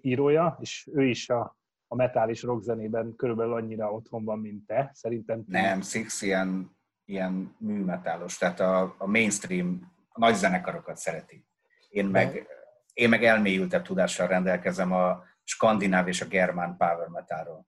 írója, 0.00 0.58
és 0.60 0.88
ő 0.92 1.04
is 1.04 1.28
a, 1.28 1.56
a 1.86 1.94
metal 1.94 2.30
és 2.30 2.42
rock 2.42 2.62
zenében 2.62 3.16
körülbelül 3.16 3.52
annyira 3.52 3.92
otthon 3.92 4.24
van, 4.24 4.38
mint 4.38 4.66
te, 4.66 4.90
szerintem. 4.94 5.44
Nem, 5.46 5.80
Six 5.80 6.22
ilyen, 6.22 6.76
ilyen 7.04 7.56
műmetálos, 7.58 8.38
tehát 8.38 8.60
a, 8.60 8.94
a 8.98 9.06
mainstream, 9.06 9.92
a 10.08 10.18
nagy 10.18 10.34
zenekarokat 10.34 10.96
szereti. 10.96 11.46
Én 11.88 12.06
meg, 12.06 12.46
én 12.92 13.08
meg 13.08 13.24
elmélyültebb 13.24 13.82
tudással 13.82 14.26
rendelkezem 14.26 14.92
a 14.92 15.22
skandináv 15.42 16.08
és 16.08 16.20
a 16.20 16.26
germán 16.26 16.76
power 16.76 17.08
metalról 17.08 17.66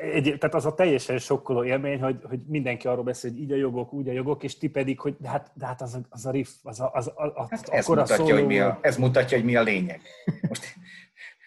egy, 0.00 0.22
tehát 0.22 0.54
az 0.54 0.66
a 0.66 0.74
teljesen 0.74 1.18
sokkoló 1.18 1.64
élmény, 1.64 2.00
hogy, 2.00 2.18
hogy 2.22 2.40
mindenki 2.46 2.86
arról 2.86 3.04
beszél, 3.04 3.30
hogy 3.30 3.40
így 3.40 3.52
a 3.52 3.56
jogok, 3.56 3.92
úgy 3.92 4.08
a 4.08 4.12
jogok, 4.12 4.42
és 4.42 4.58
ti 4.58 4.68
pedig, 4.68 5.00
hogy 5.00 5.16
de 5.18 5.28
hát, 5.28 5.50
de 5.54 5.66
hát 5.66 5.82
az, 5.82 5.94
a, 5.94 6.00
az 6.08 6.26
a 6.26 6.30
riff, 6.30 6.50
az 6.62 6.80
a, 6.80 6.90
az 6.92 7.06
a, 7.06 7.24
a 7.24 7.46
hát 7.50 7.68
ez, 7.68 7.86
mutatja, 7.86 8.34
hogy 8.34 8.46
mi 8.46 8.58
a, 8.58 8.78
ez 8.80 8.96
mutatja, 8.96 9.36
hogy 9.36 9.46
mi 9.46 9.56
a 9.56 9.62
lényeg. 9.62 10.00
Most, 10.48 10.74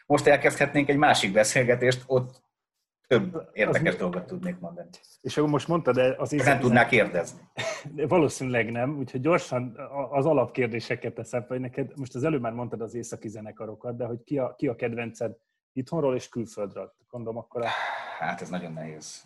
most 0.06 0.28
elkezdhetnénk 0.28 0.89
egy 0.89 0.97
másik 0.97 1.32
beszélgetést, 1.32 2.03
ott 2.08 2.43
több 3.08 3.49
érdekes 3.53 3.93
az 3.93 3.99
dolgot 3.99 4.28
tudnék 4.28 4.60
mondani. 4.60 4.89
És 5.22 5.38
akkor 5.38 5.49
most 5.49 5.68
mondtad, 5.68 5.95
de 5.95 6.16
az 6.18 6.32
Nem 6.32 6.60
tudnák 6.60 6.88
kérdezni. 6.88 7.39
Valószínűleg 8.08 8.72
nem, 8.72 8.97
úgyhogy 8.97 9.22
gyorsan 9.22 9.78
az 10.12 10.26
alapkérdéseket 10.26 11.14
teszem, 11.14 11.45
hogy 11.47 11.60
neked, 11.60 11.91
most 11.95 12.16
az 12.16 12.24
előbb 12.24 12.41
már 12.41 12.53
mondtad 12.53 12.82
az 12.82 12.95
északi 12.95 13.28
zenekarokat, 13.28 13.97
de 13.97 14.06
hogy 14.06 14.24
ki 14.24 14.38
a, 14.38 14.56
ki 14.58 14.68
a 14.68 14.76
kedvenced 14.76 15.36
itthonról 15.76 16.15
és 16.15 16.30
külföldről? 16.30 16.95
Gondolom 17.09 17.38
akkor 17.38 17.61
a... 17.61 17.69
Hát 18.19 18.41
ez 18.41 18.49
nagyon 18.49 18.71
nehéz. 18.71 19.26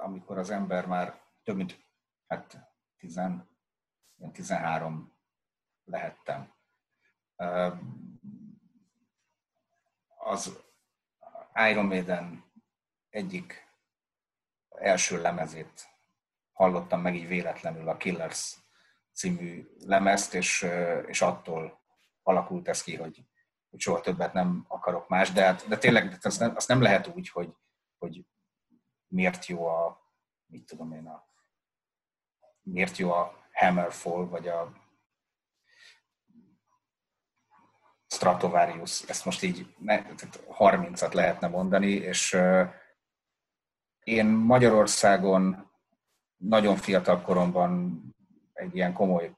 Amikor 0.00 0.38
az 0.38 0.50
ember 0.50 0.86
már 0.86 1.20
több 1.42 1.56
mint 1.56 1.78
hát 2.26 2.58
10, 2.96 3.20
13 4.32 5.12
lehettem, 5.84 6.52
az 10.18 10.62
Iron 11.70 11.86
Maiden 11.86 12.44
egyik 13.08 13.66
első 14.68 15.20
lemezét 15.20 15.88
hallottam 16.52 17.00
meg 17.00 17.14
így 17.14 17.28
véletlenül, 17.28 17.88
a 17.88 17.96
Killers 17.96 18.56
című 19.12 19.68
lemezt, 19.78 20.34
és, 20.34 20.66
és 21.06 21.22
attól 21.22 21.80
alakult 22.22 22.68
ez 22.68 22.82
ki, 22.82 22.96
hogy 22.96 23.27
hogy 23.70 23.80
soha 23.80 24.00
többet 24.00 24.32
nem 24.32 24.64
akarok 24.68 25.08
más, 25.08 25.32
de, 25.32 25.44
hát, 25.44 25.68
de 25.68 25.78
tényleg 25.78 26.18
azt 26.22 26.40
nem, 26.40 26.56
azt 26.56 26.68
nem 26.68 26.82
lehet 26.82 27.06
úgy, 27.06 27.28
hogy, 27.28 27.54
hogy 27.98 28.26
miért 29.06 29.46
jó 29.46 29.66
a, 29.66 30.00
mit 30.46 30.66
tudom 30.66 30.92
én, 30.92 31.06
a, 31.06 31.24
miért 32.62 32.96
jó 32.96 33.10
a 33.12 33.46
Hammerfall, 33.52 34.26
vagy 34.26 34.48
a 34.48 34.72
Stratovarius, 38.06 39.02
ezt 39.02 39.24
most 39.24 39.42
így 39.42 39.74
ne, 39.78 40.04
30-at 40.58 41.14
lehetne 41.14 41.48
mondani, 41.48 41.90
és 41.90 42.38
én 44.04 44.26
Magyarországon 44.26 45.70
nagyon 46.36 46.76
fiatal 46.76 47.20
koromban 47.20 48.02
egy 48.52 48.76
ilyen 48.76 48.92
komoly 48.92 49.36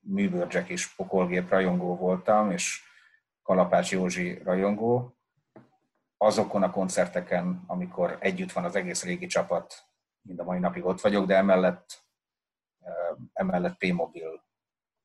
műbőrcsek 0.00 0.68
és 0.68 0.94
pokolgép 0.94 1.48
rajongó 1.48 1.96
voltam, 1.96 2.50
és 2.50 2.87
Kalapács 3.48 3.90
Józsi 3.90 4.42
rajongó, 4.42 5.18
azokon 6.16 6.62
a 6.62 6.70
koncerteken, 6.70 7.64
amikor 7.66 8.16
együtt 8.20 8.52
van 8.52 8.64
az 8.64 8.76
egész 8.76 9.04
régi 9.04 9.26
csapat, 9.26 9.88
mind 10.20 10.38
a 10.38 10.44
mai 10.44 10.58
napig 10.58 10.84
ott 10.84 11.00
vagyok, 11.00 11.26
de 11.26 11.36
emellett, 11.36 12.04
emellett 13.32 13.76
P-Mobil 13.76 14.44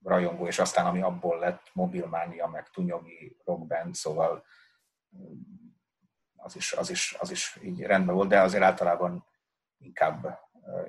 rajongó, 0.01 0.47
és 0.47 0.59
aztán 0.59 0.85
ami 0.85 1.01
abból 1.01 1.39
lett, 1.39 1.69
Mobilmánia, 1.73 2.47
meg 2.47 2.69
Tunyogi 2.69 3.37
rockband, 3.45 3.95
szóval 3.95 4.45
az 6.35 6.55
is, 6.55 6.73
az, 6.73 6.89
is, 6.89 7.15
az 7.19 7.31
is 7.31 7.57
így 7.61 7.81
rendben 7.81 8.15
volt, 8.15 8.29
de 8.29 8.41
azért 8.41 8.63
általában 8.63 9.25
inkább, 9.77 10.39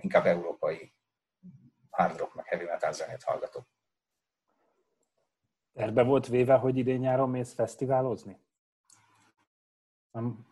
inkább 0.01 0.27
európai 0.27 0.95
hard 1.91 2.19
rock, 2.19 2.35
meg 2.35 2.47
heavy 2.47 2.65
metal 2.65 2.93
zenét 2.93 3.23
hallgatok. 3.23 3.74
Terve 5.75 6.03
volt 6.03 6.27
véve, 6.27 6.55
hogy 6.55 6.77
idén 6.77 6.99
nyáron 6.99 7.31
mész 7.31 7.55
fesztiválozni? 7.55 8.39
Nem. 10.11 10.47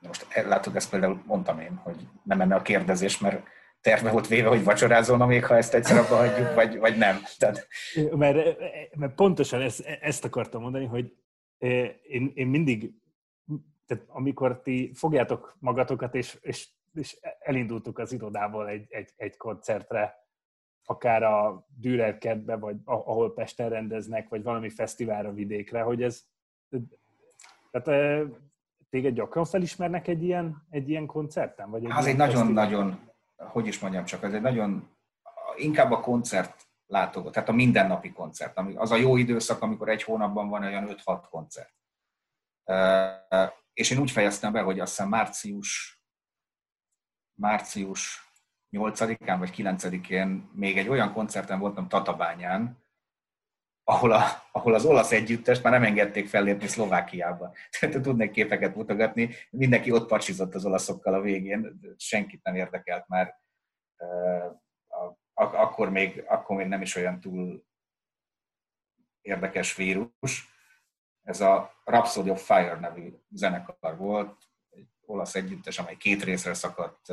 Most 0.00 0.26
látod, 0.46 0.76
ezt 0.76 0.90
például 0.90 1.22
mondtam 1.26 1.60
én, 1.60 1.74
hogy 1.74 2.08
nem 2.22 2.38
menne 2.38 2.54
a 2.54 2.62
kérdezés, 2.62 3.18
mert 3.18 3.46
terve 3.80 4.10
volt 4.10 4.28
véve, 4.28 4.48
hogy 4.48 4.64
vacsorázolna 4.64 5.26
még, 5.26 5.44
ha 5.44 5.56
ezt 5.56 5.74
egyszer 5.74 5.96
abba 5.96 6.16
hagyjuk, 6.16 6.54
vagy, 6.54 6.78
vagy 6.78 6.96
nem. 6.96 7.16
Tehát... 7.38 7.68
Mert, 8.10 8.58
mert 8.94 9.14
pontosan 9.14 9.60
ezt, 9.60 9.80
ezt 9.80 10.24
akartam 10.24 10.62
mondani, 10.62 10.84
hogy 10.84 11.16
én, 12.02 12.32
én 12.34 12.46
mindig, 12.46 12.92
tehát 13.86 14.04
amikor 14.06 14.62
ti 14.62 14.92
fogjátok 14.94 15.56
magatokat, 15.58 16.14
és, 16.14 16.38
és, 16.40 16.68
és 16.94 17.18
elindultuk 17.38 17.98
az 17.98 18.12
irodából 18.12 18.68
egy, 18.68 18.86
egy, 18.88 19.12
egy 19.16 19.36
koncertre, 19.36 20.23
akár 20.84 21.22
a 21.22 21.66
Dürer 21.76 22.18
kertbe, 22.18 22.56
vagy 22.56 22.76
ahol 22.84 23.34
Pesten 23.34 23.68
rendeznek, 23.68 24.28
vagy 24.28 24.42
valami 24.42 24.70
fesztiválra 24.70 25.32
vidékre, 25.32 25.82
hogy 25.82 26.02
ez... 26.02 26.24
Tehát 27.70 28.26
téged 28.90 29.14
gyakran 29.14 29.44
felismernek 29.44 30.08
egy 30.08 30.22
ilyen, 30.22 30.66
egy 30.70 30.88
ilyen 30.88 31.06
koncerten? 31.06 31.70
Vagy 31.70 31.84
egy 31.84 31.90
az 31.90 32.06
egy 32.06 32.16
nagyon-nagyon, 32.16 33.10
hogy 33.36 33.66
is 33.66 33.78
mondjam 33.78 34.04
csak, 34.04 34.22
ez 34.22 34.32
egy 34.32 34.40
nagyon, 34.40 34.88
inkább 35.56 35.90
a 35.90 36.00
koncert 36.00 36.66
látogat, 36.86 37.32
tehát 37.32 37.48
a 37.48 37.52
mindennapi 37.52 38.12
koncert. 38.12 38.58
Az 38.74 38.90
a 38.90 38.96
jó 38.96 39.16
időszak, 39.16 39.62
amikor 39.62 39.88
egy 39.88 40.02
hónapban 40.02 40.48
van 40.48 40.62
olyan 40.62 40.96
5-6 41.04 41.22
koncert. 41.30 41.74
És 43.72 43.90
én 43.90 43.98
úgy 43.98 44.10
fejeztem 44.10 44.52
be, 44.52 44.60
hogy 44.60 44.80
azt 44.80 44.90
hiszem 44.90 45.08
március, 45.08 46.02
március 47.34 48.23
8-án 48.74 49.36
vagy 49.38 49.50
9-én 49.56 50.50
még 50.54 50.78
egy 50.78 50.88
olyan 50.88 51.12
koncerten 51.12 51.58
voltam 51.58 51.88
Tatabányán, 51.88 52.82
ahol, 53.84 54.12
a, 54.12 54.22
ahol 54.52 54.74
az 54.74 54.84
olasz 54.84 55.12
együttest 55.12 55.62
már 55.62 55.72
nem 55.72 55.82
engedték 55.82 56.28
fellépni 56.28 56.66
Szlovákiába. 56.66 57.54
Tehát 57.80 58.00
tudnék 58.02 58.30
képeket 58.30 58.74
mutogatni, 58.74 59.30
mindenki 59.50 59.90
ott 59.90 60.08
pacsizott 60.08 60.54
az 60.54 60.64
olaszokkal 60.64 61.14
a 61.14 61.20
végén, 61.20 61.80
senkit 61.96 62.42
nem 62.42 62.54
érdekelt 62.54 63.08
már. 63.08 63.40
Akkor 65.34 65.90
még, 65.90 66.24
akkor 66.26 66.56
még 66.56 66.66
nem 66.66 66.82
is 66.82 66.96
olyan 66.96 67.20
túl 67.20 67.64
érdekes 69.20 69.76
vírus. 69.76 70.52
Ez 71.22 71.40
a 71.40 71.72
Rhapsody 71.84 72.30
of 72.30 72.46
Fire 72.46 72.78
nevű 72.80 73.12
zenekar 73.30 73.96
volt, 73.96 74.36
egy 74.70 74.88
olasz 75.06 75.34
együttes, 75.34 75.78
amely 75.78 75.96
két 75.96 76.22
részre 76.22 76.54
szakadt, 76.54 77.12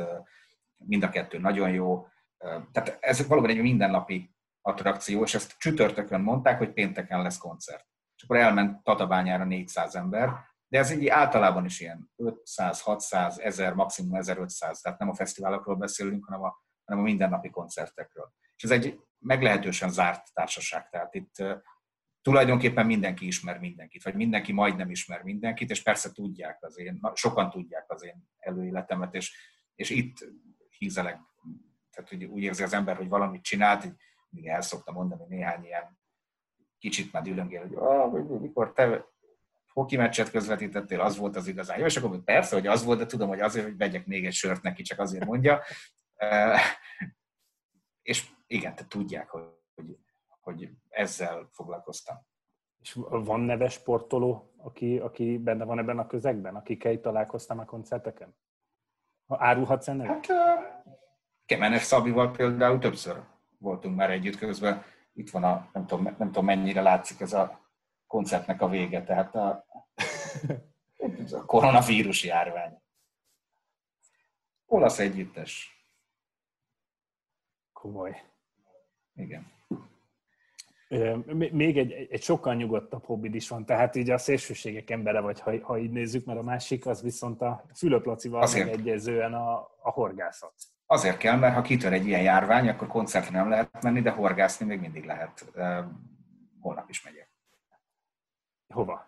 mind 0.86 1.02
a 1.02 1.08
kettő 1.08 1.38
nagyon 1.38 1.70
jó. 1.70 2.06
Tehát 2.72 2.96
ez 3.00 3.26
valóban 3.26 3.50
egy 3.50 3.60
mindennapi 3.60 4.34
attrakció, 4.60 5.22
és 5.22 5.34
ezt 5.34 5.54
csütörtökön 5.58 6.20
mondták, 6.20 6.58
hogy 6.58 6.72
pénteken 6.72 7.22
lesz 7.22 7.38
koncert. 7.38 7.86
És 8.16 8.22
akkor 8.22 8.36
elment 8.36 8.82
Tatabányára 8.82 9.44
400 9.44 9.94
ember, 9.94 10.30
de 10.68 10.78
ez 10.78 10.90
így 10.90 11.08
általában 11.08 11.64
is 11.64 11.80
ilyen 11.80 12.10
500, 12.16 12.80
600, 12.80 13.38
1000, 13.38 13.74
maximum 13.74 14.14
1500, 14.14 14.80
tehát 14.80 14.98
nem 14.98 15.08
a 15.08 15.14
fesztiválokról 15.14 15.76
beszélünk, 15.76 16.24
hanem 16.24 16.42
a, 16.42 16.64
hanem 16.84 17.02
a 17.02 17.06
mindennapi 17.06 17.50
koncertekről. 17.50 18.32
És 18.56 18.62
ez 18.64 18.70
egy 18.70 19.00
meglehetősen 19.18 19.90
zárt 19.90 20.32
társaság, 20.32 20.88
tehát 20.88 21.14
itt 21.14 21.44
tulajdonképpen 22.22 22.86
mindenki 22.86 23.26
ismer 23.26 23.58
mindenkit, 23.58 24.02
vagy 24.02 24.14
mindenki 24.14 24.52
majdnem 24.52 24.90
ismer 24.90 25.22
mindenkit, 25.22 25.70
és 25.70 25.82
persze 25.82 26.12
tudják 26.12 26.58
az 26.60 26.78
én, 26.78 27.00
sokan 27.14 27.50
tudják 27.50 27.84
az 27.90 28.04
én 28.04 28.28
előéletemet, 28.38 29.14
és, 29.14 29.36
és 29.74 29.90
itt 29.90 30.26
hízelek, 30.82 31.20
tehát 31.90 32.10
hogy 32.10 32.24
úgy 32.24 32.42
érzi 32.42 32.62
az 32.62 32.72
ember, 32.72 32.96
hogy 32.96 33.08
valamit 33.08 33.42
csinált, 33.42 33.84
így 33.84 33.94
még 34.28 34.46
el 34.46 34.60
szoktam 34.60 34.94
mondani 34.94 35.24
néhány 35.28 35.64
ilyen 35.64 35.98
kicsit 36.78 37.12
már 37.12 37.22
dülöngél, 37.22 37.60
hogy 37.60 37.74
ah, 37.74 38.40
mikor 38.40 38.72
te 38.72 39.06
hoki 39.72 39.96
meccset 39.96 40.30
közvetítettél, 40.30 41.00
az 41.00 41.16
volt 41.16 41.36
az 41.36 41.46
igazán 41.46 41.78
jó, 41.78 41.84
és 41.84 41.96
akkor 41.96 42.24
persze, 42.24 42.54
hogy 42.54 42.66
az 42.66 42.84
volt, 42.84 42.98
de 42.98 43.06
tudom, 43.06 43.28
hogy 43.28 43.40
azért, 43.40 43.64
hogy 43.64 43.76
vegyek 43.76 44.06
még 44.06 44.26
egy 44.26 44.32
sört 44.32 44.62
neki, 44.62 44.82
csak 44.82 44.98
azért 44.98 45.24
mondja. 45.24 45.62
és 48.02 48.30
igen, 48.46 48.74
te 48.74 48.84
tudják, 48.88 49.28
hogy, 49.28 49.42
hogy, 49.74 49.98
hogy 50.40 50.70
ezzel 50.88 51.48
foglalkoztam. 51.52 52.16
És 52.78 52.98
van 53.08 53.40
neves 53.40 53.72
sportoló, 53.72 54.54
aki, 54.56 54.98
aki 54.98 55.38
benne 55.38 55.64
van 55.64 55.78
ebben 55.78 55.98
a 55.98 56.06
közegben, 56.06 56.54
akikkel 56.56 57.00
találkoztam 57.00 57.58
a 57.58 57.64
koncerteken? 57.64 58.34
Ha 59.32 59.44
árulhatsz 59.44 59.88
ennek? 59.88 60.06
Hát 60.06 60.26
Kemenes 61.46 61.82
Szabival 61.82 62.30
például 62.30 62.78
többször 62.78 63.22
voltunk 63.58 63.96
már 63.96 64.10
együtt 64.10 64.36
közben. 64.36 64.84
Itt 65.12 65.30
van 65.30 65.44
a, 65.44 65.68
nem 65.72 65.86
tudom, 65.86 66.04
nem 66.04 66.26
tudom 66.26 66.44
mennyire 66.44 66.80
látszik 66.80 67.20
ez 67.20 67.32
a 67.32 67.70
koncertnek 68.06 68.62
a 68.62 68.68
vége, 68.68 69.02
tehát 69.02 69.34
a, 69.34 69.66
a 71.40 71.44
koronavírus 71.46 72.24
járvány. 72.24 72.82
Olasz 74.66 74.98
együttes. 74.98 75.84
Komoly. 77.72 78.22
Igen. 79.14 79.52
Még 81.52 81.78
egy, 81.78 81.92
egy 82.10 82.22
sokkal 82.22 82.54
nyugodtabb 82.54 83.04
hobbid 83.04 83.34
is 83.34 83.48
van, 83.48 83.64
tehát 83.64 83.96
így 83.96 84.10
a 84.10 84.18
szélsőségek 84.18 84.90
embere 84.90 85.20
vagy, 85.20 85.40
ha, 85.40 85.52
ha 85.62 85.78
így 85.78 85.90
nézzük, 85.90 86.26
mert 86.26 86.38
a 86.38 86.42
másik 86.42 86.86
az 86.86 87.02
viszont 87.02 87.40
a 87.42 87.64
Fülöp 87.74 88.04
Lacival 88.04 88.48
megegyezően 88.52 89.34
a, 89.34 89.52
a 89.82 89.90
horgászat. 89.90 90.52
Azért 90.86 91.16
kell, 91.16 91.36
mert 91.36 91.54
ha 91.54 91.62
kitör 91.62 91.92
egy 91.92 92.06
ilyen 92.06 92.22
járvány, 92.22 92.68
akkor 92.68 92.88
koncertre 92.88 93.38
nem 93.38 93.48
lehet 93.48 93.82
menni, 93.82 94.00
de 94.00 94.10
horgászni 94.10 94.66
még 94.66 94.80
mindig 94.80 95.04
lehet. 95.04 95.52
Holnap 96.60 96.88
is 96.88 97.02
megyek. 97.04 97.30
Hova? 98.74 99.06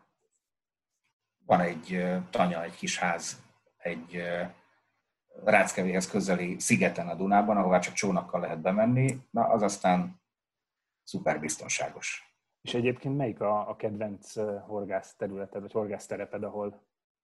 Van 1.47 1.61
egy 1.61 2.07
tanya, 2.30 2.62
egy 2.62 2.76
kis 2.76 2.99
ház, 2.99 3.43
egy 3.76 4.22
Ráckevéhez 5.45 6.07
közeli 6.07 6.59
szigeten 6.59 7.09
a 7.09 7.14
Dunában, 7.14 7.57
ahová 7.57 7.78
csak 7.78 7.95
csónakkal 7.95 8.41
lehet 8.41 8.61
bemenni. 8.61 9.18
Na, 9.30 9.49
az 9.49 9.62
aztán 9.62 10.22
szuper 11.05 11.41
biztonságos. 11.41 12.37
És 12.61 12.75
egyébként 12.75 13.17
melyik 13.17 13.41
a, 13.41 13.69
a 13.69 13.77
kedvenc 13.77 14.35
horgász 14.67 15.15
területed, 15.17 15.61
vagy 15.61 15.73
horgász 15.73 16.07
tereped, 16.07 16.43
ahol, 16.43 16.83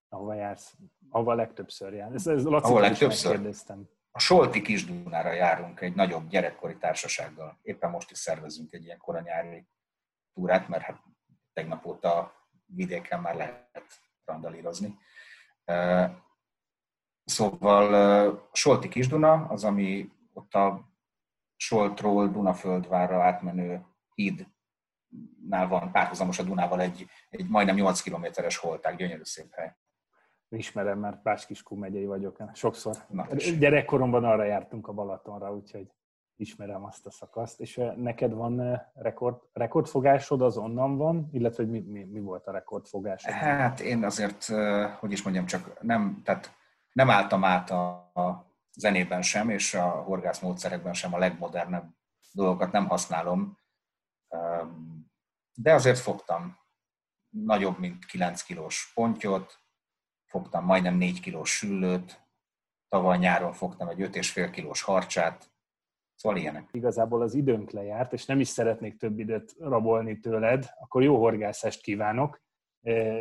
ahova 0.09 0.35
jársz, 0.35 0.75
ahova 1.09 1.35
legtöbbször 1.35 1.93
jár? 1.93 2.13
Ez, 2.13 2.27
ez 2.27 2.45
ahol 2.45 2.81
legtöbbször? 2.81 3.55
A 4.13 4.19
Solti 4.19 4.63
Kisdunára 4.63 5.33
járunk 5.33 5.81
egy 5.81 5.95
nagyobb 5.95 6.29
gyerekkori 6.29 6.77
társasággal. 6.77 7.59
Éppen 7.63 7.91
most 7.91 8.11
is 8.11 8.19
szervezünk 8.19 8.73
egy 8.73 8.85
ilyen 8.85 8.99
koranyári 8.99 9.67
túrát, 10.33 10.69
mert 10.69 10.83
hát 10.83 11.03
tegnap 11.53 11.87
óta 11.87 12.35
vidéken 12.67 13.21
már 13.21 13.35
lehet 13.35 14.01
randalírozni. 14.25 14.99
Szóval 17.25 18.49
Solti 18.53 18.89
Kisduna 18.89 19.33
az, 19.33 19.65
ami 19.65 20.11
ott 20.33 20.55
a 20.55 20.90
Soltról 21.61 22.29
Dunaföldvárra 22.29 23.23
átmenő 23.23 23.87
hídnál 24.15 25.69
van 25.69 25.93
párhuzamos 25.93 26.39
a 26.39 26.43
Dunával 26.43 26.81
egy, 26.81 27.07
egy 27.31 27.49
majdnem 27.49 27.75
8 27.75 28.01
kilométeres 28.01 28.57
holták, 28.57 28.97
gyönyörű 28.97 29.23
szép 29.25 29.53
hely. 29.53 29.77
Ismerem, 30.49 30.99
mert 30.99 31.23
Báskiskú 31.23 31.77
megyei 31.77 32.07
vagyok. 32.07 32.43
Sokszor 32.53 32.97
Na, 33.09 33.27
gyerekkoromban 33.59 34.25
arra 34.25 34.45
jártunk 34.45 34.89
a 34.89 34.93
Balatonra, 34.93 35.55
úgyhogy 35.55 35.93
ismerem 36.37 36.85
azt 36.85 37.07
a 37.07 37.11
szakaszt. 37.11 37.61
És 37.61 37.81
neked 37.97 38.33
van 38.33 38.83
rekord, 38.95 39.37
rekordfogásod, 39.53 40.43
az 40.43 40.57
onnan 40.57 40.97
van, 40.97 41.29
illetve 41.33 41.65
mi, 41.65 41.81
mi, 41.81 42.05
mi 42.05 42.21
volt 42.21 42.47
a 42.47 42.53
rekordfogásod? 42.53 43.33
Hát 43.33 43.81
én 43.81 44.05
azért, 44.05 44.45
hogy 44.99 45.13
is 45.13 45.23
mondjam, 45.23 45.47
csak 45.47 45.83
nem, 45.83 46.21
tehát 46.25 46.57
nem 46.93 47.11
álltam 47.11 47.45
át 47.45 47.71
a, 47.71 47.91
a 48.15 48.50
zenében 48.73 49.23
sem, 49.23 49.51
és 49.51 49.75
a 49.75 49.89
horgász 49.89 50.41
módszerekben 50.41 50.93
sem 50.93 51.15
a 51.15 51.19
legmodernebb 51.19 51.91
dolgokat 52.33 52.73
nem 52.73 52.89
használom, 52.89 53.59
de 55.55 55.73
azért 55.73 55.99
fogtam 55.99 56.59
nagyobb, 57.29 57.79
mint 57.79 58.05
9 58.05 58.43
kilós 58.43 58.93
pontyot, 58.95 59.59
fogtam 60.27 60.65
majdnem 60.65 60.95
4 60.95 61.21
kilós 61.21 61.57
süllőt, 61.57 62.29
tavaly 62.89 63.19
nyáron 63.19 63.53
fogtam 63.53 63.89
egy 63.89 64.01
5,5 64.01 64.49
kilós 64.53 64.83
harcsát, 64.83 65.53
szóval 66.15 66.39
ilyenek. 66.39 66.69
Igazából 66.73 67.23
az 67.23 67.35
időnk 67.35 67.71
lejárt, 67.71 68.13
és 68.13 68.27
nem 68.27 68.41
is 68.41 68.49
szeretnék 68.49 68.97
több 68.97 69.19
időt 69.19 69.55
rabolni 69.59 70.21
tőled, 70.21 70.71
akkor 70.79 71.03
jó 71.03 71.19
horgászást 71.19 71.83
kívánok, 71.83 72.43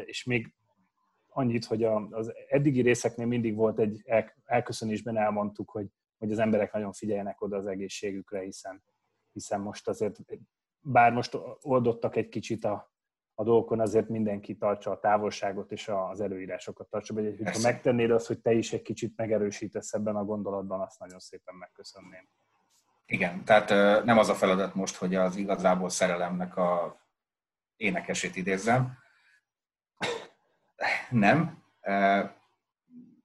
és 0.06 0.24
még 0.24 0.56
annyit, 1.40 1.66
hogy 1.66 1.84
az 1.84 2.34
eddigi 2.48 2.82
részeknél 2.82 3.26
mindig 3.26 3.56
volt 3.56 3.80
egy 3.80 4.04
elköszönésben 4.46 5.18
elmondtuk, 5.18 5.70
hogy, 5.70 5.88
hogy 6.18 6.32
az 6.32 6.40
emberek 6.40 6.74
nagyon 6.74 6.94
figyeljenek 6.94 7.42
oda 7.42 7.58
az 7.58 7.66
egészségükre, 7.66 8.40
hiszen, 8.40 8.84
hiszen 9.32 9.62
most 9.62 9.88
azért, 9.88 10.18
bár 10.80 11.12
most 11.12 11.38
oldottak 11.62 12.16
egy 12.16 12.30
kicsit 12.30 12.66
a, 12.66 12.94
a 13.34 13.44
dolgokon, 13.44 13.80
azért 13.80 14.10
mindenki 14.10 14.56
tartsa 14.56 14.92
a 14.92 15.00
távolságot 15.00 15.72
és 15.72 15.88
az 15.88 16.22
előírásokat 16.22 16.90
tartsa 16.90 17.14
be. 17.14 17.22
Hogy 17.22 17.50
ha 17.52 17.60
megtennéd 17.62 18.12
azt, 18.12 18.28
hogy 18.28 18.40
te 18.40 18.54
is 18.54 18.74
egy 18.74 18.82
kicsit 18.82 19.18
megerősítesz 19.18 19.94
ebben 19.94 20.16
a 20.16 20.24
gondolatban, 20.24 20.82
azt 20.82 21.00
nagyon 21.00 21.20
szépen 21.20 21.56
megköszönném. 21.56 22.30
Igen, 23.06 23.44
tehát 23.46 23.70
nem 24.06 24.18
az 24.18 24.30
a 24.30 24.34
feladat 24.34 24.76
most, 24.76 24.96
hogy 24.96 25.16
az 25.16 25.36
igazából 25.36 25.90
szerelemnek 25.90 26.58
a 26.58 27.00
énekesét 27.76 28.36
idézzem, 28.36 28.98
nem. 31.10 31.64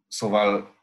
Szóval 0.09 0.74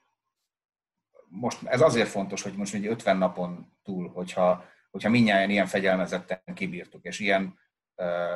most 1.28 1.64
ez 1.64 1.82
azért 1.82 2.10
fontos, 2.10 2.42
hogy 2.42 2.56
most 2.56 2.74
egy 2.74 2.86
50 2.86 3.18
napon 3.18 3.78
túl, 3.84 4.10
hogyha, 4.10 4.64
hogyha 4.92 5.10
mindjárt 5.10 5.50
ilyen 5.50 5.66
fegyelmezetten 5.66 6.54
kibírtuk, 6.54 7.04
és 7.04 7.20
ilyen, 7.20 7.60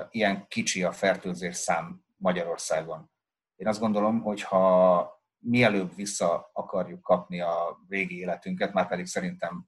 ilyen 0.10 0.48
kicsi 0.48 0.84
a 0.84 0.92
fertőzés 0.92 1.56
szám 1.56 2.04
Magyarországon. 2.16 3.12
Én 3.56 3.68
azt 3.68 3.80
gondolom, 3.80 4.22
hogy 4.22 4.42
ha 4.42 5.24
mielőbb 5.38 5.96
vissza 5.96 6.50
akarjuk 6.54 7.02
kapni 7.02 7.40
a 7.40 7.86
régi 7.90 8.18
életünket, 8.18 8.74
már 8.74 8.88
pedig 8.88 9.06
szerintem 9.06 9.68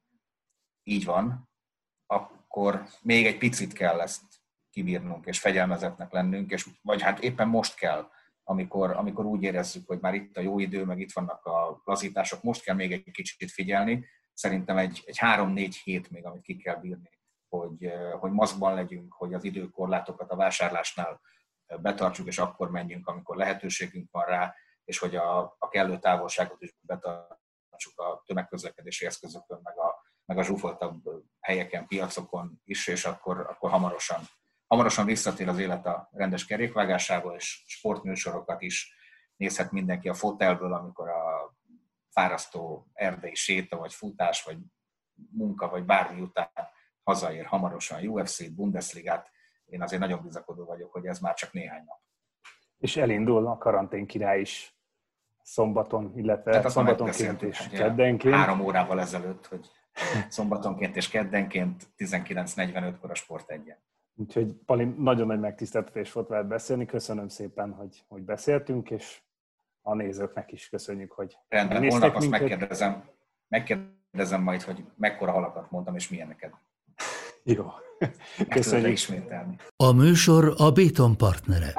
így 0.83 1.05
van, 1.05 1.49
akkor 2.05 2.87
még 3.01 3.25
egy 3.25 3.37
picit 3.37 3.73
kell 3.73 4.01
ezt 4.01 4.23
kibírnunk, 4.69 5.25
és 5.25 5.39
fegyelmezetnek 5.39 6.11
lennünk, 6.11 6.51
és 6.51 6.69
vagy 6.81 7.01
hát 7.01 7.19
éppen 7.19 7.47
most 7.47 7.75
kell 7.75 8.09
amikor, 8.49 8.91
amikor 8.91 9.25
úgy 9.25 9.43
érezzük, 9.43 9.87
hogy 9.87 9.99
már 9.99 10.13
itt 10.13 10.37
a 10.37 10.41
jó 10.41 10.59
idő, 10.59 10.85
meg 10.85 10.99
itt 10.99 11.11
vannak 11.11 11.45
a 11.45 11.81
lazítások, 11.83 12.43
most 12.43 12.63
kell 12.63 12.75
még 12.75 12.91
egy 12.91 13.11
kicsit 13.11 13.51
figyelni. 13.51 14.05
Szerintem 14.33 14.77
egy, 14.77 15.03
egy 15.05 15.17
három-négy 15.17 15.75
hét 15.75 16.09
még, 16.09 16.25
amit 16.25 16.41
ki 16.41 16.57
kell 16.57 16.75
bírni, 16.75 17.09
hogy, 17.49 17.91
hogy 18.19 18.31
maszkban 18.31 18.73
legyünk, 18.73 19.13
hogy 19.13 19.33
az 19.33 19.43
időkorlátokat 19.43 20.31
a 20.31 20.35
vásárlásnál 20.35 21.21
betartsuk, 21.81 22.27
és 22.27 22.37
akkor 22.37 22.71
menjünk, 22.71 23.07
amikor 23.07 23.35
lehetőségünk 23.35 24.11
van 24.11 24.25
rá, 24.25 24.55
és 24.83 24.99
hogy 24.99 25.15
a, 25.15 25.55
a 25.57 25.67
kellő 25.69 25.99
távolságot 25.99 26.61
is 26.61 26.75
betartsuk 26.79 27.99
a 27.99 28.23
tömegközlekedési 28.25 29.05
eszközökön, 29.05 29.59
meg 29.63 29.77
a, 29.77 30.03
meg 30.25 30.37
a 30.37 30.43
zsúfoltabb 30.43 31.03
helyeken, 31.39 31.87
piacokon 31.87 32.61
is, 32.63 32.87
és 32.87 33.05
akkor, 33.05 33.39
akkor 33.39 33.69
hamarosan 33.69 34.21
Hamarosan 34.67 35.05
visszatér 35.05 35.47
az 35.47 35.59
élet 35.59 35.85
a 35.85 36.09
rendes 36.11 36.45
kerékvágásába, 36.45 37.35
és 37.35 37.63
sportműsorokat 37.67 38.61
is 38.61 38.93
nézhet 39.35 39.71
mindenki 39.71 40.09
a 40.09 40.13
fotelből, 40.13 40.73
amikor 40.73 41.09
a 41.09 41.55
fárasztó 42.09 42.87
erdei 42.93 43.35
séta, 43.35 43.77
vagy 43.77 43.93
futás, 43.93 44.43
vagy 44.43 44.57
munka, 45.31 45.69
vagy 45.69 45.83
bármi 45.83 46.21
után 46.21 46.49
hazaér 47.03 47.45
hamarosan 47.45 48.07
UFC-t, 48.07 48.55
Bundesligát. 48.55 49.31
Én 49.65 49.81
azért 49.81 50.01
nagyon 50.01 50.23
bizakodó 50.23 50.65
vagyok, 50.65 50.91
hogy 50.91 51.05
ez 51.05 51.19
már 51.19 51.33
csak 51.33 51.53
néhány 51.53 51.83
nap. 51.85 51.99
És 52.77 52.97
elindul 52.97 53.47
a 53.47 53.57
karantén 53.57 54.05
király 54.05 54.39
is 54.39 54.75
szombaton, 55.41 56.11
illetve 56.15 56.51
Tehát 56.51 56.69
szombatonként 56.69 57.41
és 57.41 57.67
keddenként. 57.67 58.35
Három 58.35 58.59
órával 58.59 58.99
ezelőtt, 58.99 59.45
hogy 59.47 59.67
szombatonként 60.29 60.95
és 60.95 61.09
keddenként 61.09 61.87
19.45-kor 61.97 63.11
a 63.11 63.15
sport 63.15 63.49
egyen. 63.51 63.77
Úgyhogy 64.19 64.53
Pali, 64.65 64.93
nagyon 64.97 65.27
nagy 65.27 65.39
megtiszteltetés 65.39 66.11
volt 66.11 66.27
veled 66.27 66.47
beszélni, 66.47 66.85
köszönöm 66.85 67.27
szépen, 67.27 67.71
hogy, 67.71 68.03
hogy 68.07 68.21
beszéltünk, 68.21 68.89
és 68.89 69.21
a 69.81 69.93
nézőknek 69.93 70.51
is 70.51 70.69
köszönjük, 70.69 71.11
hogy 71.11 71.37
Rendben, 71.47 71.89
holnap 71.89 72.15
azt 72.15 72.29
megkérdezem, 72.29 73.09
megkérdezem 73.47 74.41
majd, 74.41 74.61
hogy 74.61 74.83
mekkora 74.95 75.31
halakat 75.31 75.71
mondtam, 75.71 75.95
és 75.95 76.09
milyeneket. 76.09 76.53
Jó. 77.43 77.65
Köszönjük. 78.49 78.91
ismételni. 78.91 79.55
A 79.75 79.91
műsor 79.91 80.53
a 80.57 80.71
Béton 80.71 81.17
partnere. 81.17 81.73